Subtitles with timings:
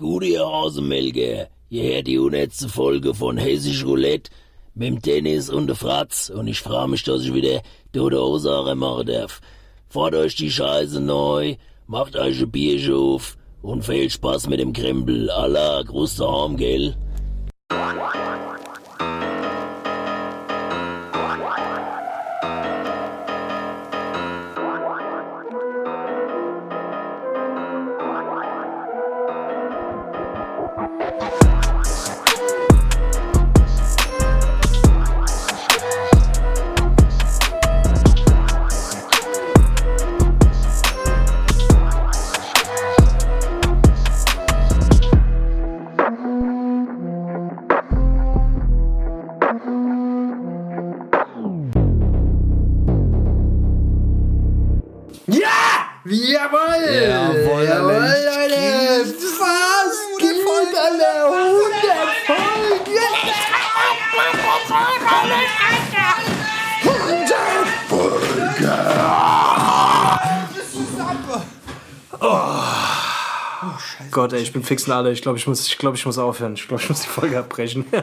[0.00, 4.30] Gute Hasenmelke, hört die hundertste Folge von Hessisch Roulette
[4.76, 7.62] mit dem Dennis und der Fratz und ich freue mich, dass ich wieder
[7.92, 9.40] tote Hose machen darf.
[9.88, 11.56] Fahrt euch die Scheiße neu,
[11.88, 15.30] macht euch ein Bierchen auf und viel Spaß mit dem Krempel.
[15.30, 16.94] Allah, Gruß daheim, gell?
[74.68, 75.12] Gott, ey, ich bin fix und alle.
[75.12, 76.54] Ich glaube, ich muss, ich glaube, ich muss aufhören.
[76.54, 77.84] Ich glaube, ich muss die Folge abbrechen.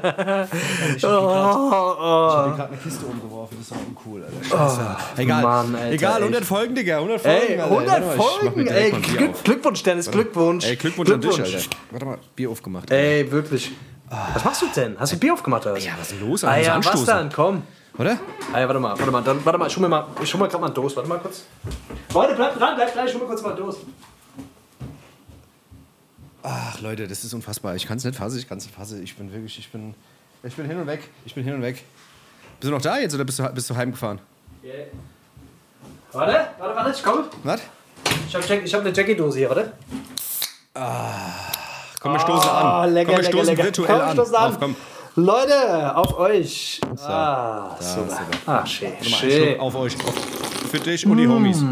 [0.95, 4.44] Ich habe gerade eine Kiste umgeworfen, das war uncool, Alter.
[4.44, 4.97] Scheiße.
[5.17, 6.22] Egal, Mann, Alter, egal, ey.
[6.23, 7.38] 100 Folgen, Digga, 100 Folgen.
[7.38, 7.63] Ey, Alter.
[7.75, 8.67] 100 Warte mal, ich mach mir Folgen!
[8.67, 9.44] Ey, mal ein Glück.
[9.44, 10.66] Glückwunsch, Dennis, Glückwunsch.
[10.66, 11.57] Ey, Glückwunsch, an dich, Alter.
[11.91, 12.91] Warte mal, Bier aufgemacht.
[12.91, 13.72] Ey, wirklich.
[14.33, 14.95] Was machst du denn?
[15.00, 15.77] Hast du Bier aufgemacht oder?
[15.77, 16.44] Ja, was ist denn los?
[16.44, 16.67] Ah Alter?
[16.67, 17.31] ja, Muss was dann?
[17.31, 17.63] Komm.
[17.97, 18.17] Oder?
[18.53, 20.39] Ah ja, warte mal, warte mal, dann, warte mal, ich hol mir mal, ich hol
[20.39, 21.44] mal gerade mal eine Dose, warte mal kurz.
[22.13, 23.77] Leute, bleibt dran, bleibt dran, ich hol mir kurz mal eine Dose.
[26.47, 27.75] Ach, Leute, das ist unfassbar.
[27.75, 29.01] Ich kann es nicht fassen, ich kann es nicht fassen.
[29.03, 29.95] Ich bin wirklich, ich bin,
[30.43, 31.09] ich bin hin und weg.
[31.25, 31.83] Ich bin hin und weg.
[32.59, 34.19] Bist du noch da jetzt oder bist du, bist du heimgefahren?
[36.11, 37.23] Warte, warte, warte, ich komme.
[37.43, 37.61] Was?
[38.27, 39.71] Ich hab, Jack, ich hab eine Jackie-Dose hier, warte.
[41.99, 42.93] Komm, wir stoßen Ah, an.
[42.93, 43.63] lecker, komm, wir stoßen lecker.
[43.63, 44.13] virtuell Komm, an.
[44.13, 44.51] stoßen an.
[44.53, 44.75] Auf, komm.
[45.16, 46.79] Leute, auf euch.
[47.07, 48.19] ah, super.
[48.45, 49.59] Ah, schön, schön.
[49.59, 49.95] Auf euch.
[50.69, 51.63] Für dich und die Homies.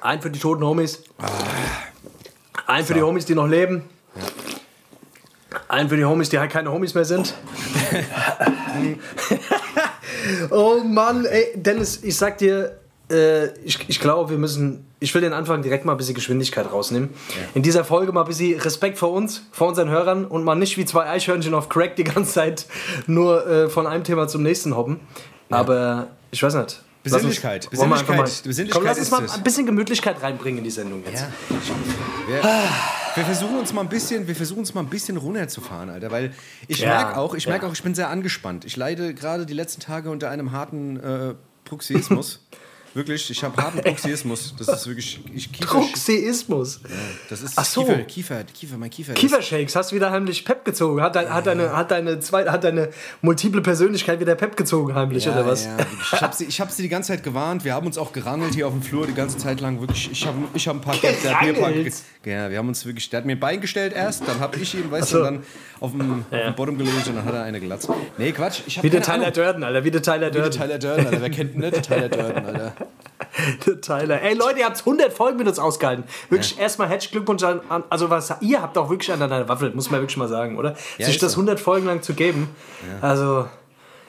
[0.00, 1.02] Ein für die toten Homies.
[2.66, 3.84] Ein für die Homies, die noch leben.
[5.68, 7.34] Ein für die Homies, die halt keine Homies mehr sind.
[10.50, 12.78] oh Mann, ey, Dennis, ich sag dir,
[13.10, 16.70] äh, ich, ich glaube, wir müssen, ich will den Anfang direkt mal ein bisschen Geschwindigkeit
[16.70, 17.10] rausnehmen.
[17.54, 20.76] In dieser Folge mal ein bisschen Respekt vor uns, vor unseren Hörern und mal nicht
[20.76, 22.66] wie zwei Eichhörnchen auf Crack die ganze Zeit
[23.06, 25.00] nur äh, von einem Thema zum nächsten hoppen.
[25.50, 26.82] Aber ich weiß nicht.
[27.10, 27.70] Besinnlichkeit.
[27.70, 28.42] Besinnlichkeit.
[28.44, 31.22] Besinnlichkeit Komm, lass uns mal ein bisschen Gemütlichkeit reinbringen in die Sendung jetzt.
[31.22, 32.42] Ja.
[32.42, 32.42] Wir,
[33.14, 36.32] wir versuchen uns mal ein bisschen, wir versuchen uns mal ein bisschen runterzufahren, Alter, weil
[36.68, 37.50] ich Ja, merke auch, ich ja.
[37.50, 38.64] merke auch, ich bin sehr angespannt.
[38.64, 41.34] Ich leide gerade die letzten Tage unter einem harten äh,
[41.64, 42.40] Bruxismus.
[42.96, 44.54] wirklich, ich habe harten Bruxismus.
[44.58, 46.80] Das ist wirklich, ich Kiefer, Truxeismus.
[47.28, 47.84] das ist Ach so.
[47.84, 49.14] Kiefer, Kiefer, Kiefer, mein Kiefer.
[49.14, 51.00] Kiefershakes, hast du wieder heimlich Pep gezogen?
[51.00, 52.88] Hat, dein, hat, deine, hat, deine zwei, hat deine
[53.22, 55.66] multiple Persönlichkeit wieder Pep gezogen heimlich, Ja, oder was?
[55.66, 55.76] Ja,
[56.12, 57.64] ich habe sie, ich hab sie die ganze Zeit gewarnt.
[57.64, 59.80] Wir haben uns auch gerangelt hier auf dem Flur die ganze Zeit lang.
[59.80, 60.96] Wirklich, ich habe ich hab ein paar.
[60.96, 61.94] Der hat mir ein paar Gerangelt?
[62.24, 63.10] ja, wir haben uns wirklich.
[63.10, 65.18] Der hat mir ein Bein gestellt erst, dann habe ich ihn, weißt so.
[65.18, 65.42] du, dann
[65.80, 67.88] auf dem, auf dem Bottom gelegt und dann hat er eine gelatzt.
[68.18, 68.62] Nee, Quatsch.
[68.66, 69.32] Ich hab Wie der Tyler Ahnung.
[69.32, 70.58] Durden, Alter, wie der Tyler Wie der Durden.
[70.58, 71.20] Tyler Durden, Alter.
[71.20, 71.82] Wer kennt nicht?
[71.82, 72.74] Tyler Durden, Alter.
[73.82, 74.20] Tyler.
[74.22, 76.04] Ey Leute, ihr habt 100 Folgen mit uns ausgehalten.
[76.30, 77.60] Wirklich erstmal herzlichen Glückwunsch an,
[77.90, 80.76] also was, ihr habt auch wirklich an deiner Waffel, muss man wirklich mal sagen, oder?
[80.98, 81.40] Ja, Sich das so.
[81.40, 82.48] 100 Folgen lang zu geben.
[83.00, 83.48] Also,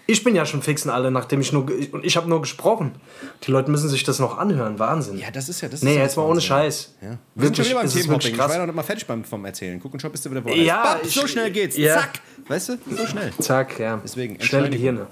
[0.09, 2.95] ich bin ja schon fix und alle, nachdem ich nur, und ich habe nur gesprochen.
[3.43, 5.17] Die Leute müssen sich das noch anhören, Wahnsinn.
[5.17, 5.81] Ja, das ist ja das.
[5.83, 6.39] nee, ist ja jetzt mal ohne.
[6.39, 6.95] Scheiß.
[7.01, 7.07] Ja.
[7.07, 8.31] Wir sind Wirklich, schon wieder beim wirklich Themenhopping.
[8.33, 9.79] Ich war noch nicht mal fertig beim, vom Erzählen.
[9.81, 10.65] Guck und schon bist du wieder woanders.
[10.65, 11.75] Ja, Bap, ich- so schnell geht's.
[11.75, 11.95] ja.
[11.95, 12.21] Zack.
[12.47, 12.77] Weißt du?
[12.95, 13.33] So schnell.
[13.41, 13.99] Zack, ja.
[14.01, 14.69] Deswegen, Schnelle.
[14.69, 15.07] Gehirne.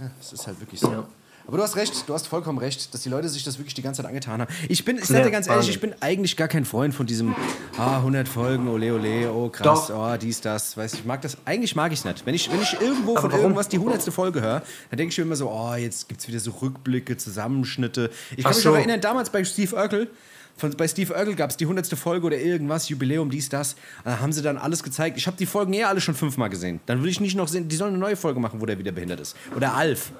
[0.00, 1.04] Ja, das ist halt wirklich so.
[1.46, 3.82] Aber du hast recht, du hast vollkommen recht, dass die Leute sich das wirklich die
[3.82, 4.52] ganze Zeit angetan haben.
[4.68, 7.34] Ich bin, ich sag dir ganz ehrlich, ich bin eigentlich gar kein Freund von diesem,
[7.76, 10.14] ah, 100 Folgen, ole ole, oh krass, Doch.
[10.14, 10.76] oh, dies, das.
[10.76, 12.24] Weißt, du, ich mag das, eigentlich mag ich es nicht.
[12.24, 14.02] Wenn ich, wenn ich irgendwo von irgendwas die 100.
[14.12, 17.16] Folge höre, dann denke ich mir immer so, oh, jetzt gibt es wieder so Rückblicke,
[17.16, 18.10] Zusammenschnitte.
[18.36, 18.70] Ich kann Ach mich so.
[18.70, 20.08] noch erinnern, damals bei Steve Urkel,
[20.56, 21.86] von, bei Steve Urkel gab es die 100.
[21.98, 23.76] Folge oder irgendwas, Jubiläum, dies, das.
[24.04, 25.18] Da haben sie dann alles gezeigt.
[25.18, 26.80] Ich habe die Folgen eher alle schon fünfmal gesehen.
[26.86, 28.92] Dann will ich nicht noch sehen, die sollen eine neue Folge machen, wo der wieder
[28.92, 29.36] behindert ist.
[29.56, 30.12] Oder Alf.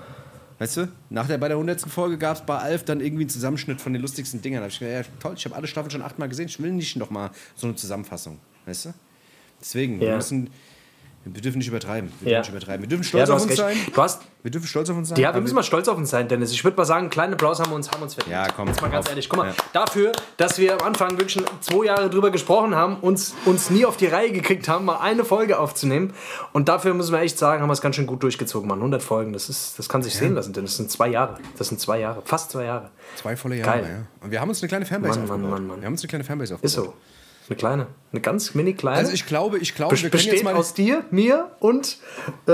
[0.59, 1.81] Weißt du, nach der, bei der 100.
[1.83, 4.61] Folge gab es bei Alf dann irgendwie einen Zusammenschnitt von den lustigsten Dingern.
[4.61, 6.73] Da hab ich gedacht, ja, toll, ich habe alle Staffeln schon achtmal gesehen, ich will
[6.73, 8.39] nicht noch mal so eine Zusammenfassung.
[8.67, 8.95] Weißt du?
[9.61, 10.17] Deswegen, wir Ja.
[10.17, 10.51] müssen,
[11.25, 12.12] wir dürfen nicht übertreiben.
[12.21, 12.38] Wir Ja.
[12.38, 12.82] dürfen nicht übertreiben.
[12.82, 13.76] Wir dürfen Ja, stolz du auf uns sein.
[13.94, 15.19] Du hast, Wir dürfen stolz auf uns sein.
[15.19, 16.53] ja, wir müssen mal stolz auf uns sein, Dennis.
[16.53, 18.32] Ich würde mal sagen, kleinen Applaus haben wir uns, haben uns verdient.
[18.35, 19.11] Ja, komm, Jetzt mal ganz auf.
[19.11, 19.29] ehrlich.
[19.31, 19.55] Guck mal, Ja.
[19.73, 23.87] dafür, dass wir am Anfang wirklich schon zwei Jahre drüber gesprochen haben, uns, uns nie
[23.87, 26.12] auf die Reihe gekriegt haben, mal eine Folge aufzunehmen.
[26.53, 28.81] Und dafür müssen wir echt sagen, haben wir es ganz schön gut durchgezogen, Mann.
[28.81, 31.38] 100 Folgen, das, ist, das kann sich sehen lassen, denn das sind zwei Jahre.
[31.56, 32.91] Das sind zwei Jahre, fast zwei Jahre.
[33.17, 33.91] Zwei volle Jahre, Geil.
[33.91, 34.25] ja.
[34.25, 35.59] Und wir haben uns eine kleine Fanbase Mann, Mann, aufgebaut.
[35.61, 35.81] Mann, Mann.
[35.81, 36.67] Wir haben uns eine kleine Fanbase aufgebaut.
[36.67, 36.93] Ist so.
[37.49, 37.87] Eine kleine.
[38.12, 38.96] Eine ganz mini kleine.
[38.99, 41.99] Also ich glaube, ich glaube, Bes- wir können jetzt mal aus dir, mir und
[42.46, 42.50] äh,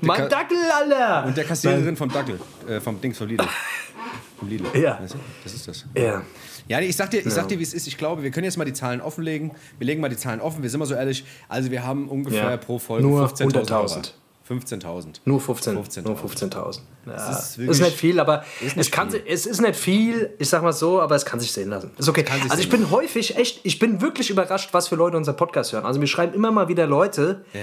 [0.00, 1.26] mein Dackel, Alter.
[1.26, 3.44] und der Kassiererin vom Dackel, äh, vom Dings von Lidl.
[4.38, 4.66] Vom Lidl.
[4.80, 5.00] Ja.
[5.02, 5.18] Weißt du?
[5.42, 5.84] Das ist das.
[5.96, 6.22] Ja.
[6.68, 7.88] Ja, nee, ich sag dir, ich sag dir, wie es ist.
[7.88, 9.50] Ich glaube, wir können jetzt mal die Zahlen offenlegen.
[9.80, 10.62] Wir legen mal die Zahlen offen.
[10.62, 11.24] Wir sind mal so ehrlich.
[11.48, 12.56] Also wir haben ungefähr Ja.
[12.56, 14.12] pro Folge Nur 15.000 100.000.
[14.48, 14.58] Hörer.
[14.60, 15.06] 15.000.
[15.24, 15.76] Nur 15.
[15.78, 16.02] 15.000.
[16.02, 16.78] Nur 15.000.
[17.06, 17.12] Ja.
[17.12, 19.22] Das ist ist, nicht viel, aber ist es, nicht kann, viel.
[19.26, 21.90] es ist nicht viel, ich sag mal so, aber es kann sich sehen lassen.
[21.98, 22.24] Ist okay.
[22.48, 25.84] Also ich bin häufig echt, ich bin wirklich überrascht, was für Leute unseren Podcast hören.
[25.84, 27.60] Also mir schreiben immer mal wieder Leute, Ja.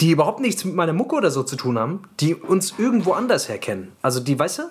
[0.00, 3.48] die überhaupt nichts mit meiner Mucke oder so zu tun haben, die uns irgendwo anders
[3.48, 3.92] herkennen.
[4.02, 4.62] Also die, weißt du?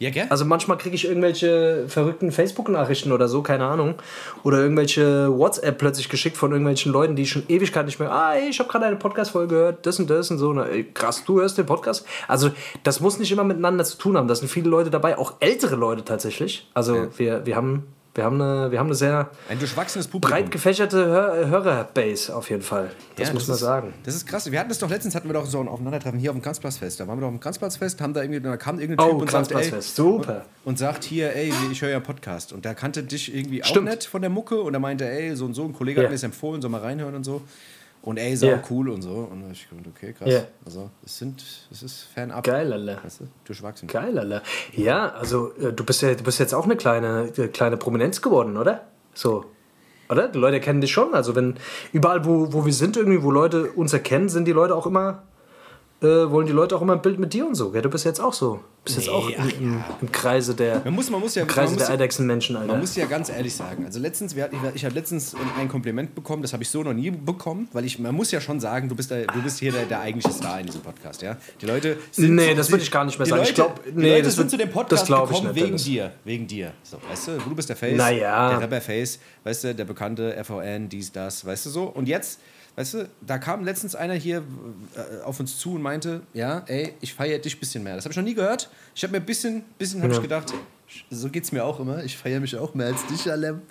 [0.00, 0.26] Ja, gell?
[0.28, 3.94] Also manchmal kriege ich irgendwelche verrückten Facebook-Nachrichten oder so, keine Ahnung.
[4.42, 8.48] Oder irgendwelche WhatsApp plötzlich geschickt von irgendwelchen Leuten, die schon Ewigkeit nicht mehr, ah, ey,
[8.48, 10.52] ich habe gerade eine Podcast-Folge gehört, das und das und so.
[10.52, 12.04] Na, ey, krass, du hörst den Podcast?
[12.26, 12.50] Also
[12.82, 14.26] das muss nicht immer miteinander zu tun haben.
[14.26, 16.68] Da sind viele Leute dabei, auch ältere Leute tatsächlich.
[16.74, 20.30] Also wir, wir, haben, wir, haben eine, wir haben eine sehr Ein durchwachsenes Publikum.
[20.38, 22.90] breit gefächerte Hör Hörerbase auf jeden Fall.
[23.16, 23.94] Das Ja, muss man ist, sagen.
[24.04, 24.50] Das ist krass.
[24.50, 27.00] Wir hatten das doch letztens, hatten wir doch so ein Aufeinandertreffen hier auf dem Kranzplatzfest.
[27.00, 29.20] Da waren wir doch auf dem Kranzplatzfest, haben da irgendwie, da kam irgendein Typ Oh,
[29.20, 30.44] und sagt, ey, super.
[30.64, 32.52] und sagt hier, ey, ich höre ja einen Podcast.
[32.52, 33.88] Und der kannte dich irgendwie auch Stimmt.
[33.90, 36.04] nicht von der Mucke und er meinte, ey, so und so, ein Kollege Ja.
[36.04, 37.42] hat mir das empfohlen, soll mal reinhören und so.
[38.04, 38.62] Und ey, sau Ja.
[38.68, 39.28] cool und so.
[39.30, 40.30] Und ich gedacht, okay, krass.
[40.30, 40.40] Ja.
[40.66, 42.44] Also, es sind, es ist fernab.
[42.44, 43.02] Geil, Alter.
[43.02, 43.88] Weißt du, durchwachsen.
[43.88, 44.42] Geil, Alter.
[44.72, 48.20] Ja, also äh, du bist ja, du bist jetzt auch eine kleine, äh, kleine Prominenz
[48.20, 48.82] geworden, oder?
[49.14, 49.46] So.
[50.10, 50.28] Oder?
[50.28, 51.14] Die Leute kennen dich schon.
[51.14, 51.54] Also wenn
[51.92, 55.22] überall, wo, wo wir sind, irgendwie, wo Leute uns erkennen, sind die Leute auch immer,
[56.04, 57.70] äh, wollen die Leute auch immer ein Bild mit dir und so.
[57.70, 57.82] Gell?
[57.82, 58.60] Du bist jetzt auch so.
[58.84, 61.42] Bist jetzt Nee, auch im, ach im, im Kreise der, Man muss, man muss ja,
[61.42, 62.68] im Kreise der Eidechsenmenschen, Alter.
[62.72, 66.14] Man muss ja ganz ehrlich sagen, also letztens, wir ich, ich habe letztens ein Kompliment
[66.14, 68.88] bekommen, das habe ich so noch nie bekommen, weil ich, man muss ja schon sagen,
[68.90, 71.36] du bist, der, du bist hier der, der eigentliche Star in diesem Podcast, ja.
[71.62, 73.38] Die Leute sind, Nee, das würde ich gar nicht mehr sagen.
[73.40, 75.66] Leute, Ich glaub, die nee, Leute das sind wird- zu dem Podcast gekommen nicht, wegen
[75.66, 75.84] Dennis.
[75.84, 76.72] dir, wegen dir.
[76.82, 78.50] So, weißt du, du bist der Face, Naja.
[78.50, 81.84] der Rapper Face, weißt du, der bekannte FVN, dies, das, weißt du so.
[81.84, 82.38] Und jetzt,
[82.76, 84.42] weißt du, da kam letztens einer hier
[84.96, 87.96] äh, auf uns zu und meinte, ja, ey, ich feiere dich ein bisschen mehr.
[87.96, 88.68] Das habe ich noch nie gehört.
[88.94, 90.52] Ich habe mir ein bisschen, bisschen habe ich gedacht,
[91.10, 92.04] so geht's mir auch immer.
[92.04, 93.60] Ich feiere mich auch mehr als dich, alle.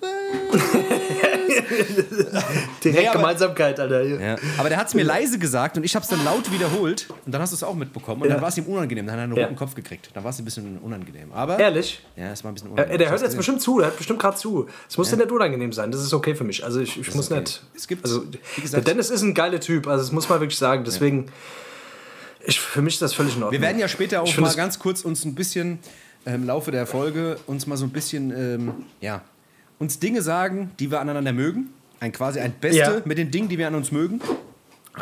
[2.82, 4.02] Direkt Nee, aber- Gemeinsamkeit, Alter.
[4.02, 4.36] Ja.
[4.58, 7.32] Aber der hat es mir leise gesagt und ich habe es dann laut wiederholt und
[7.32, 8.34] dann hast du es auch mitbekommen und Ja.
[8.34, 9.06] dann war es ihm unangenehm.
[9.06, 9.44] Dann hat er einen Ja.
[9.44, 10.10] roten Kopf gekriegt.
[10.14, 11.32] Dann war es ein bisschen unangenehm.
[11.32, 12.00] Aber Ehrlich?
[12.16, 12.98] ja, es war ein bisschen unangenehm.
[12.98, 14.68] der hört jetzt bestimmt zu, der hört bestimmt gerade zu.
[14.88, 16.64] Es muss dir nicht unangenehm sein, das ist okay für mich.
[16.64, 17.40] Also ich, ich muss okay.
[17.40, 17.62] nicht.
[17.74, 18.24] Es gibt- also,
[18.60, 20.84] gesagt- Dennis ist ein geiler Typ, also das muss man wirklich sagen.
[20.84, 21.26] Deswegen,
[22.44, 23.52] ich, für mich ist das völlig in Ordnung.
[23.60, 25.78] Wir werden ja später auch mal ganz kurz uns ein bisschen
[26.24, 29.22] im Laufe der Folge uns mal so ein bisschen, ähm, ja,
[29.78, 31.70] uns Dinge sagen, die wir aneinander mögen.
[32.00, 33.02] Ein quasi ein Beste Ja.
[33.04, 34.20] mit den Dingen, die wir an uns mögen.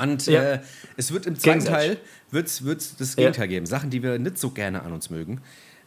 [0.01, 0.43] Und Ja.
[0.43, 0.59] äh,
[0.97, 1.65] es wird im zweiten.
[1.65, 1.99] Teil
[2.31, 3.23] wird's, wird's das Ja.
[3.23, 3.67] Gegenteil geben.
[3.67, 5.41] Sachen, die wir nicht so gerne an uns mögen.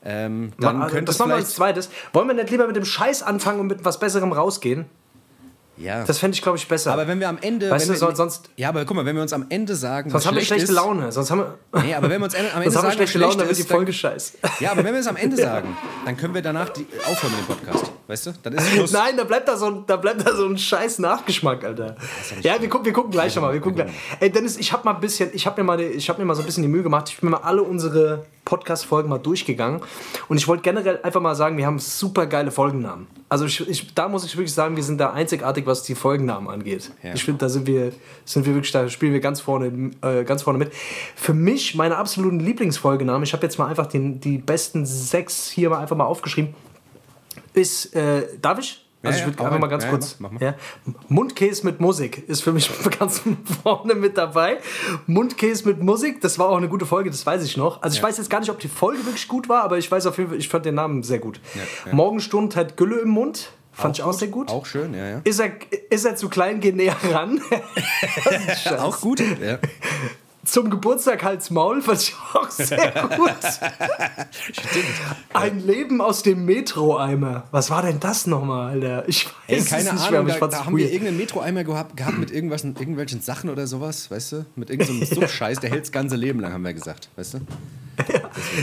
[0.04, 1.48] Ähm, dann also, könnte das es machen wir vielleicht...
[1.48, 1.90] als zweites.
[2.14, 4.86] Wollen wir nicht lieber mit dem Scheiß anfangen und mit was Besserem rausgehen?
[5.78, 6.04] Ja.
[6.06, 6.94] Das fände ich, glaube ich, besser.
[6.94, 7.70] Aber wenn wir am Ende.
[7.70, 9.76] Weißt wenn du, wir, so- sonst- Ja, aber guck mal, wenn wir uns am Ende
[9.76, 10.10] sagen.
[10.10, 11.12] Sonst was haben wir schlecht schlechte ist, Laune.
[11.12, 13.18] Sonst haben wir, Nee, aber wenn wir uns am Ende sonst haben wir sagen, schlechte
[13.20, 14.34] Laune, schlecht dann wird die Folge scheiße.
[14.62, 15.76] Ja, aber wenn wir es am Ende sagen,
[16.06, 17.92] dann können wir danach die, aufhören mit dem Podcast.
[18.08, 18.32] Weißt du?
[18.44, 18.92] Dann ist Schluss.
[18.94, 21.96] Nein, da bleibt da so ein, da bleibt da so ein scheiß Nachgeschmack, Alter.
[22.42, 23.54] Ja, wir gucken, wir gucken gleich nochmal.
[23.54, 23.92] Wir gucken gleich.
[24.20, 26.26] Ey, Dennis, ich habe mal ein bisschen, ich habe mir mal, die- ich habe mir
[26.26, 27.10] mal so ein bisschen die Mühe gemacht.
[27.10, 29.82] Ich bin mal alle unsere Podcast-Folgen mal durchgegangen
[30.30, 33.08] und ich wollte generell einfach mal sagen, wir haben super geile Folgennamen.
[33.28, 36.48] Also ich, ich, da muss ich wirklich sagen, wir sind da einzigartig, was die Folgennamen
[36.48, 36.92] angeht.
[37.04, 37.14] Ja.
[37.14, 37.92] Ich finde, da sind wir,
[38.24, 40.72] sind wir wirklich, da spielen wir ganz vorne, äh, ganz vorne mit.
[41.16, 43.24] Für mich meine absoluten Lieblingsfolgenamen.
[43.24, 46.54] Ich habe jetzt mal einfach den, die besten sechs hier mal einfach mal aufgeschrieben
[47.56, 48.85] ist, äh, darf ich?
[49.04, 50.16] Also Ja, ich ja, würde einfach mal ganz Ja, ja, kurz.
[50.20, 50.56] mach, mach Ja,
[51.10, 53.22] Mundkäse mit Musik ist für mich ganz
[53.64, 54.58] vorne mit dabei.
[55.06, 57.82] Mundkäse mit Musik, das war auch eine gute Folge, das weiß ich noch.
[57.82, 60.06] Also ich weiß jetzt gar nicht, ob die Folge wirklich gut war, aber ich weiß
[60.08, 61.40] auf jeden Fall, ich fand den Namen sehr gut.
[61.86, 61.94] ja.
[61.94, 64.50] Morgenstund hat Gülle im Mund, fand ich auch sehr gut.
[64.50, 65.22] Auch schön, ja, ja.
[65.24, 65.52] Ist er,
[65.90, 67.42] ist er zu klein, geh näher ran.
[68.80, 69.20] Auch gut.
[69.42, 69.60] Ja.
[70.46, 73.32] Zum Geburtstag Hals Maul, fand ich auch sehr gut.
[75.34, 77.44] Ein Leben aus dem Metro-Eimer.
[77.52, 79.08] Was war denn das nochmal, Alter?
[79.08, 81.18] Ich weiß Ey, es keine nicht mehr, Ahnung, aber ich da, da haben wir irgendeinen
[81.18, 84.46] Metro-Eimer gehabt, gehabt mit irgendwas, irgendwelchen Sachen oder sowas, weißt du?
[84.56, 87.38] Mit irgendeinem so Suff-Scheiß, der hält das ganze Leben lang, haben wir gesagt, weißt du?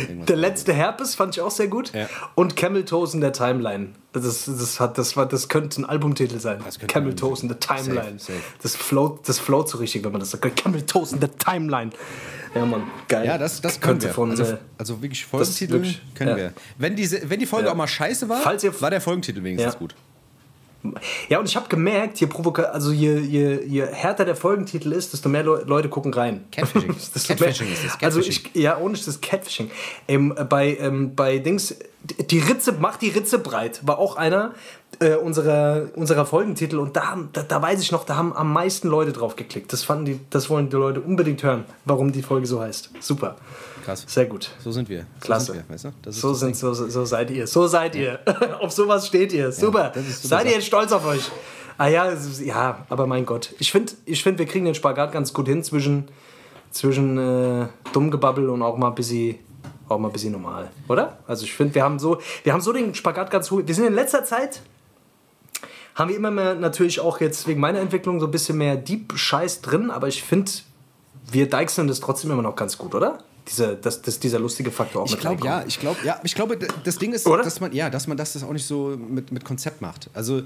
[0.09, 0.27] Irgendwas.
[0.27, 1.93] Der letzte Herpes fand ich auch sehr gut.
[1.95, 2.09] Ja.
[2.35, 3.95] Und Camel Toes in der Timeline.
[4.13, 6.59] Das, das, hat, das, war, das könnte ein Albumtitel sein.
[6.87, 8.19] Camel Toes in the Timeline.
[8.19, 8.39] Safe, safe.
[8.63, 10.55] Das, float, das float so richtig, wenn man das sagt.
[10.57, 11.91] Camel Toes in the Timeline.
[12.55, 13.25] Ja, Mann, geil.
[13.27, 14.15] Ja, das, das können könnte wir.
[14.15, 16.37] Von, also, äh, also wirklich Folgentitel wirklich- können ja.
[16.37, 16.53] wir.
[16.77, 17.73] Wenn, diese, wenn die Folge Ja.
[17.73, 19.79] auch mal scheiße war, ihr- war der Folgentitel wenigstens Ja.
[19.79, 19.95] gut.
[21.29, 25.13] Ja, und ich habe gemerkt, je, provoka also je, je, je härter der Folgentitel ist,
[25.13, 26.45] desto mehr Le Leute gucken rein.
[26.51, 26.89] Catfishing.
[27.29, 28.51] Catfishing mehr- ist das, Also Catfishing.
[28.55, 29.71] ich, ja, ohne das Catfishing.
[30.09, 31.77] Ähm, bei, ähm, bei Dings,
[32.31, 34.55] die Ritze, macht die Ritze breit, war auch einer
[34.99, 38.53] äh, unserer, unserer Folgentitel und da, haben, da, da weiß ich noch, da haben am
[38.53, 39.73] meisten Leute drauf geklickt.
[39.73, 42.91] Das fanden die, das wollen die Leute unbedingt hören, warum die Folge so heißt.
[43.01, 43.37] Super.
[43.85, 44.05] Krass.
[44.07, 44.51] Sehr gut.
[44.63, 45.07] So sind wir.
[45.21, 45.47] Klasse.
[45.47, 46.13] So, sind wir, weißt du?
[46.13, 47.47] So, sind, so, so seid ihr.
[47.47, 48.21] So seid ihr.
[48.61, 49.51] auf sowas steht ihr.
[49.51, 49.93] Super.
[49.97, 51.31] ist super seid ihr jetzt stolz auf euch?
[51.79, 52.13] Ah ja,
[52.45, 53.55] ja, aber mein Gott.
[53.59, 56.09] Ich finde, ich find, wir kriegen den Spagat ganz gut hin zwischen,
[56.71, 59.39] zwischen äh, Dummgebabbel und auch mal ein bisschen,
[59.89, 60.71] auch mal ein bisschen normal.
[60.89, 61.19] Oder?
[61.27, 63.67] Also ich finde, wir haben so, wir haben so den Spagat ganz gut.
[63.67, 64.61] Wir sind in letzter Zeit,
[65.95, 69.63] haben wir immer mehr natürlich auch jetzt wegen meiner Entwicklung so ein bisschen mehr Deep-Scheiß
[69.63, 70.53] drin, aber ich finde,
[71.31, 73.19] wir deichseln das trotzdem immer noch ganz gut, oder?
[73.49, 75.45] Diese, dass, dass dieser lustige Faktor auch Ich mit reinkommt.
[75.45, 77.43] ja, ich glaube ja, ich glaube das Ding ist, Oder?
[77.43, 80.09] dass man ja, dass man das, das auch nicht so mit, mit Konzept macht.
[80.15, 80.43] Also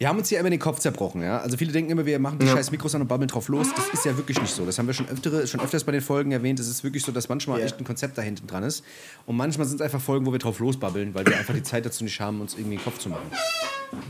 [0.00, 1.38] wir haben uns hier immer den Kopf zerbrochen, ja.
[1.40, 2.52] Also viele denken immer, wir machen die Ja.
[2.52, 3.66] scheiß Mikros an und babbeln drauf los.
[3.74, 4.64] Das ist ja wirklich nicht so.
[4.64, 6.60] Das haben wir schon, öftere, schon öfters bei den Folgen erwähnt.
[6.60, 7.64] Es ist wirklich so, dass manchmal Ja.
[7.66, 8.84] echt ein Konzept da hinten dran ist.
[9.26, 11.84] Und manchmal sind es einfach Folgen, wo wir drauf losbabbeln, weil wir einfach die Zeit
[11.84, 13.28] dazu nicht haben, uns irgendwie den Kopf zu machen.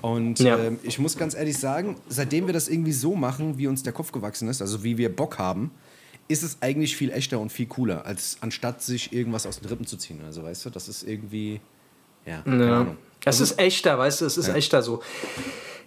[0.02, 0.58] Und Ja.
[0.58, 3.94] ähm, ich muss ganz ehrlich sagen, seitdem wir das irgendwie so machen, wie uns der
[3.94, 5.70] Kopf gewachsen ist, also wie wir Bock haben,
[6.28, 9.86] ist es eigentlich viel echter und viel cooler, als anstatt sich irgendwas aus den Rippen
[9.86, 10.20] zu ziehen.
[10.26, 11.60] Also weißt du, das ist irgendwie.
[12.26, 12.80] Ja, keine Ja.
[12.80, 12.96] Ahnung.
[13.24, 15.02] Es ist echter, weißt du, es ist echter so.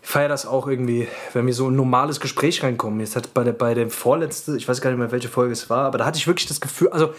[0.03, 2.99] Ich feiere das auch irgendwie, wenn wir so in ein normales Gespräch reinkommen.
[2.99, 5.69] Jetzt hat bei der, bei dem vorletzten, ich weiß gar nicht mehr, welche Folge es
[5.69, 7.13] war, aber da hatte ich wirklich das Gefühl, also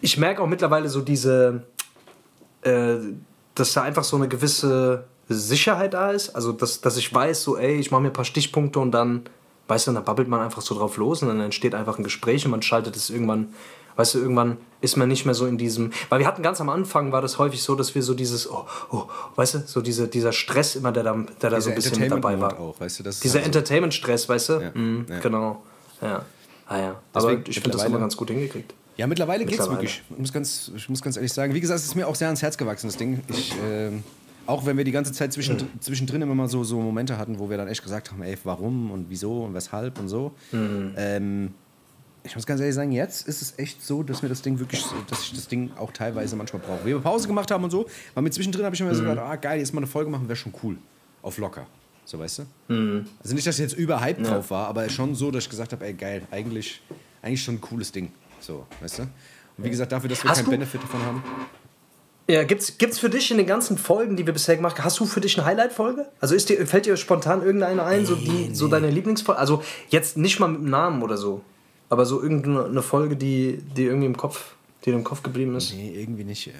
[0.00, 1.62] ich merke auch mittlerweile so diese,
[2.62, 2.96] äh,
[3.54, 6.30] dass da einfach so eine gewisse Sicherheit da ist.
[6.34, 9.22] Also, dass, dass ich weiß, so, ey, ich mache mir ein paar Stichpunkte und dann,
[9.68, 12.44] weißt du, dann babbelt man einfach so drauf los und dann entsteht einfach ein Gespräch
[12.44, 13.54] und man schaltet es irgendwann,
[13.96, 16.68] weißt du, irgendwann ist man nicht mehr so in diesem, weil wir hatten ganz am
[16.68, 19.04] Anfang, war das häufig so, dass wir so dieses, oh, oh,
[19.36, 22.10] weißt du, so diese, dieser Stress immer, der da, der da so ein bisschen mit
[22.10, 22.58] dabei war.
[22.58, 23.58] Auch, weißt du, das Dieser halt so.
[23.58, 24.52] Entertainment-Stress, weißt du?
[24.54, 25.20] Ja, Mhm, ja.
[25.20, 25.62] Genau.
[26.02, 26.24] Ja.
[26.66, 27.00] Ah ja.
[27.14, 28.74] Deswegen Aber ich finde das immer ganz gut hingekriegt.
[28.96, 29.82] Ja, mittlerweile geht's Mittlerweile.
[29.82, 30.02] wirklich.
[30.10, 31.52] Ich muss, ganz, ich muss ganz ehrlich sagen.
[31.52, 33.22] Wie gesagt, es ist mir auch sehr ans Herz gewachsen, das Ding.
[33.28, 34.04] Ich, ähm,
[34.46, 37.48] auch wenn wir die ganze Zeit zwischen, zwischendrin immer mal so, so Momente hatten, wo
[37.50, 40.32] wir dann echt gesagt haben, ey, warum und wieso und weshalb und so.
[40.52, 41.54] Ähm,
[42.26, 44.80] ich muss ganz ehrlich sagen, jetzt ist es echt so, dass mir das Ding wirklich,
[44.82, 46.84] so- dass ich das Ding auch teilweise manchmal brauche.
[46.84, 49.36] Wir Pause gemacht haben und so, weil mit zwischendrin habe ich immer so gedacht, ah
[49.36, 50.76] geil, jetzt mal eine Folge machen, wäre schon cool.
[51.22, 51.66] Auf locker.
[52.06, 52.42] So, weißt du?
[53.22, 55.84] Also nicht, dass ich jetzt überhyped drauf war, aber schon so, dass ich gesagt habe,
[55.86, 56.82] ey geil, eigentlich,
[57.22, 58.10] eigentlich schon ein cooles Ding.
[58.40, 59.02] So, weißt du?
[59.02, 61.22] Und wie gesagt, dafür, dass wir Hast keinen Benefit davon haben.
[62.26, 64.98] Ja, gibt's, gibt's für dich in den ganzen Folgen, die wir bisher gemacht haben, hast
[64.98, 66.06] du für dich eine Highlight-Folge?
[66.20, 69.38] Also ist dir, fällt dir spontan irgendeine ein, so, die, so deine Lieblingsfolge?
[69.38, 71.42] Also jetzt nicht mal mit dem Namen oder so,
[71.90, 74.54] aber so irgendeine Folge, die, die irgendwie im Kopf,
[74.84, 75.74] die im Kopf geblieben ist.
[75.74, 76.50] Nee, irgendwie nicht.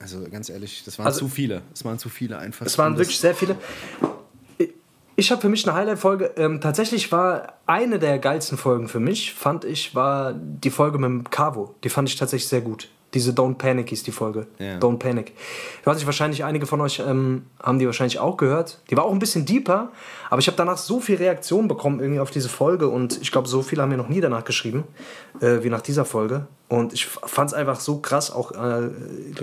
[0.00, 1.62] Also ganz ehrlich, das waren Also- zu viele.
[1.72, 2.66] Es waren zu viele einfach.
[2.66, 3.56] Es waren wirklich sehr viele.
[5.16, 6.32] Ich habe für mich eine Highlight-Folge.
[6.36, 11.08] Ähm, tatsächlich war eine der geilsten Folgen für mich, fand ich, war die Folge mit
[11.08, 11.76] dem Cavo.
[11.84, 12.88] Die fand ich tatsächlich sehr gut.
[13.14, 14.46] Diese Don't Panic hieß die Folge.
[14.58, 14.78] Ja.
[14.78, 15.32] Don't Panic.
[15.80, 18.80] Ich weiß nicht, wahrscheinlich einige von euch ähm, haben die wahrscheinlich auch gehört.
[18.90, 19.92] Die war auch ein bisschen deeper,
[20.30, 23.48] aber ich habe danach so viel Reaktion bekommen irgendwie auf diese Folge und ich glaube,
[23.48, 24.84] so viele haben mir noch nie danach geschrieben,
[25.40, 26.46] äh, wie nach dieser Folge.
[26.68, 28.32] Und ich fand es einfach so krass.
[28.32, 28.90] Auch äh,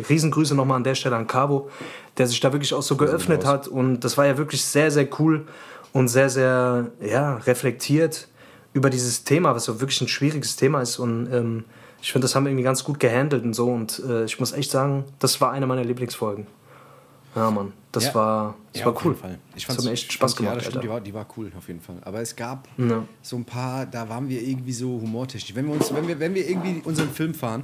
[0.09, 1.69] Riesengrüße nochmal an der Stelle an Cabo,
[2.17, 3.67] der sich da wirklich auch so geöffnet hat.
[3.67, 5.45] Und das war ja wirklich sehr, sehr cool
[5.93, 8.27] und sehr, sehr ja, reflektiert
[8.73, 10.99] über dieses Thema, was so wirklich ein schwieriges Thema ist.
[10.99, 11.63] Und ähm,
[12.01, 13.67] ich finde, das haben wir irgendwie ganz gut gehandelt und so.
[13.69, 16.47] Und äh, ich muss echt sagen, das war eine meiner Lieblingsfolgen.
[17.35, 18.15] Ja, Mann, das Ja.
[18.15, 19.13] war, das Ja, war cool.
[19.13, 20.57] Ich das fand's, hat mir echt Spaß Ja, gemacht.
[20.57, 21.97] das stimmt, die war, die war cool auf jeden Fall.
[22.01, 23.05] Aber es gab Ja.
[23.21, 25.55] so ein paar, da waren wir irgendwie so humortechnisch.
[25.55, 27.63] Wenn wir, uns, wenn wir, wenn wir irgendwie unseren Film fahren,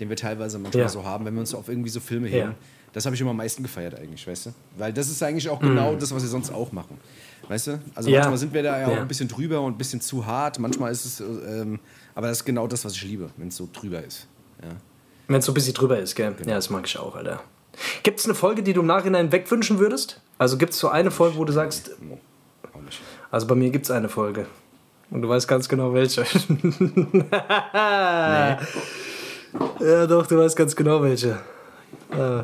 [0.00, 0.88] den wir teilweise manchmal Ja.
[0.90, 2.34] so haben, wenn wir uns auf irgendwie so Filme Ja.
[2.44, 2.54] heben,
[2.92, 4.50] das habe ich immer am meisten gefeiert eigentlich, weißt du?
[4.76, 6.98] Weil das ist eigentlich auch genau das, was wir sonst auch machen.
[7.48, 7.80] Weißt du?
[7.94, 8.10] Also.
[8.10, 8.20] Ja.
[8.20, 10.58] manchmal sind wir da ja auch ein bisschen drüber und ein bisschen zu hart.
[10.58, 11.78] Manchmal ist es, ähm,
[12.14, 14.26] aber das ist genau das, was ich liebe, wenn es so drüber ist.
[14.62, 14.70] Ja.
[15.28, 16.34] Wenn es so ein bisschen drüber ist, gell?
[16.36, 16.48] Genau.
[16.48, 17.40] Ja, das mag ich auch, Alter.
[18.02, 20.20] Gibt es eine Folge, die du im Nachhinein wegwünschen würdest?
[20.38, 22.22] Also gibt es so eine Folge, wo du sagst, nicht.
[23.30, 24.46] also bei mir gibt es eine Folge.
[25.10, 26.24] Und du weißt ganz genau welche.
[29.80, 31.38] Ja, doch, du weißt ganz genau welche.
[32.10, 32.42] Äh,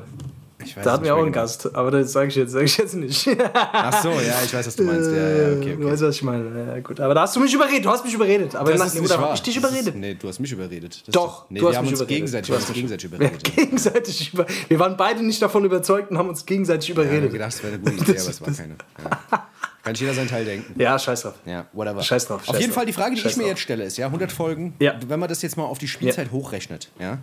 [0.64, 1.42] Ich weiß da hatten wir auch einen genau.
[1.42, 3.28] Gast, aber das sage ich jetzt, sag ich jetzt nicht.
[3.54, 5.10] Ach so, ja, ich weiß, was du meinst.
[5.10, 5.92] Ja, ja, okay, Du okay.
[5.92, 6.66] weißt, was ich meine.
[6.74, 7.00] Ja, gut.
[7.00, 7.84] Aber da hast du mich überredet.
[7.84, 8.54] Du hast mich überredet.
[8.54, 9.34] Aber Das na, ist nicht wahr.
[9.34, 9.96] ich dich Das ist- überredet?
[9.96, 11.02] Nee, du hast mich überredet.
[11.06, 12.16] Das Doch, ist, nee, du wir hast haben mich uns überredet.
[12.16, 13.44] gegenseitig, Du hast uns gegenseitig überredet.
[13.56, 17.32] gegenseitig über, wir waren beide nicht davon überzeugt und haben uns gegenseitig Ja, ich überredet.
[17.32, 18.76] gedacht, es wäre eine gute Idee, aber es war keine.
[19.02, 19.48] Ja.
[19.84, 20.80] Kann jeder seinen Teil denken.
[20.80, 21.34] Ja, scheiß drauf.
[21.44, 22.02] Ja, whatever.
[22.02, 22.74] Scheiß drauf, Auf scheiß jeden drauf.
[22.76, 23.50] Fall die Frage, die Scheiß ich mir drauf.
[23.50, 24.74] jetzt stelle, ist ja 100 Folgen.
[24.78, 24.94] Ja.
[25.08, 27.18] Wenn man das jetzt mal auf die Spielzeit hochrechnet, ja.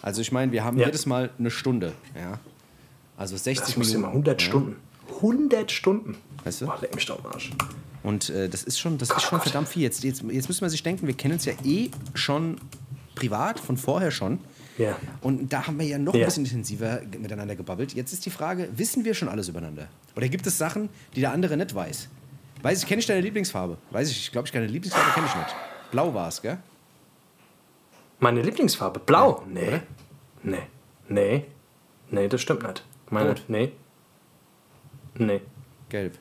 [0.00, 0.86] Also ich meine, wir haben Ja.
[0.86, 2.38] jedes Mal eine Stunde, ja.
[3.18, 4.04] Also 60 Das muss Minuten.
[4.04, 4.46] immer 100 ja.
[4.48, 4.76] Stunden.
[5.16, 6.16] 100 Stunden.
[6.44, 6.66] Weißt du?
[6.66, 7.50] Boah, leck mich doch am Arsch.
[8.02, 9.48] Und äh, das ist schon, das Gott, ist oh schon Gott.
[9.48, 9.82] verdammt viel.
[9.82, 12.58] Jetzt, jetzt, jetzt müssen wir sich denken, wir kennen uns ja eh schon
[13.14, 14.38] privat, von vorher schon.
[14.78, 14.96] Ja.
[15.20, 16.20] Und da haben wir ja noch Ja.
[16.20, 17.94] ein bisschen intensiver miteinander gebabbelt.
[17.94, 19.88] Jetzt ist die Frage, wissen wir schon alles übereinander?
[20.16, 22.08] Oder gibt es Sachen, die der andere nicht weiß?
[22.62, 23.76] Weiß ich, kenne ich deine Lieblingsfarbe?
[23.90, 25.56] Weiß ich, ich glaube, ich keine Lieblingsfarbe kenne ich nicht.
[25.90, 26.58] Blau war es, gell?
[28.20, 29.00] Meine Lieblingsfarbe?
[29.00, 29.42] Blau?
[29.52, 29.66] nee.
[29.68, 29.82] oder?
[30.44, 30.58] Nee.
[31.08, 31.44] Nee.
[32.10, 32.84] Nee, das stimmt nicht.
[33.10, 33.44] Meine, Rot.
[33.48, 33.72] nee.
[35.14, 35.40] Nee.
[35.88, 36.18] Gelb.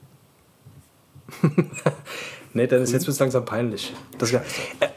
[2.53, 3.93] Nee, dann ist jetzt wird's langsam peinlich.
[4.17, 4.39] Das, äh,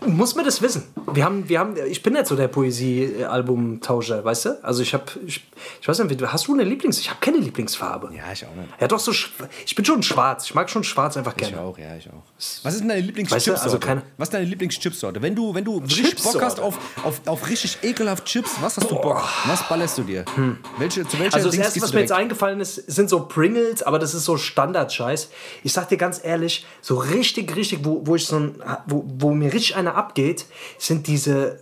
[0.06, 0.84] muss man das wissen?
[1.12, 4.64] Wir haben, wir haben, ich bin nicht so der Poesie-Album-Tauscher, weißt du?
[4.64, 5.46] Also ich habe, ich,
[5.80, 6.98] ich weiß nicht, hast du eine Lieblings?
[6.98, 8.10] Ich habe keine Lieblingsfarbe.
[8.16, 8.68] Ja, ich auch nicht.
[8.80, 10.46] Ja, doch so, ich bin schon schwarz.
[10.46, 11.60] Ich mag schon schwarz einfach Ich gerne.
[11.60, 12.22] auch, ja, ich auch.
[12.62, 13.62] Was ist denn deine Weißt du, Lieblingschipsorte?
[13.62, 15.22] also keine- was ist deine Lieblingschipsorte?
[15.22, 18.90] Wenn du, wenn du richtig Bock hast auf, auf, auf richtig ekelhaft Chips, was hast
[18.90, 19.22] du Bock?
[19.46, 20.24] Was ballerst du dir?
[20.78, 23.82] Welche, zu welcher Also das Dings erste, was mir jetzt eingefallen ist, sind so Pringles,
[23.82, 25.30] aber das ist so Standard-Scheiß.
[25.64, 29.32] Ich sag dir ganz ehrlich, so richtig, richtig, wo, wo ich so ein, wo, wo
[29.32, 30.46] mir richtig einer abgeht,
[30.78, 31.60] sind diese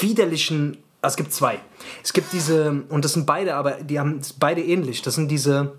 [0.00, 0.78] widerlichen.
[1.00, 1.58] Also es gibt zwei.
[2.02, 5.02] Es gibt diese, und das sind beide, aber die haben beide ähnlich.
[5.02, 5.72] Das sind diese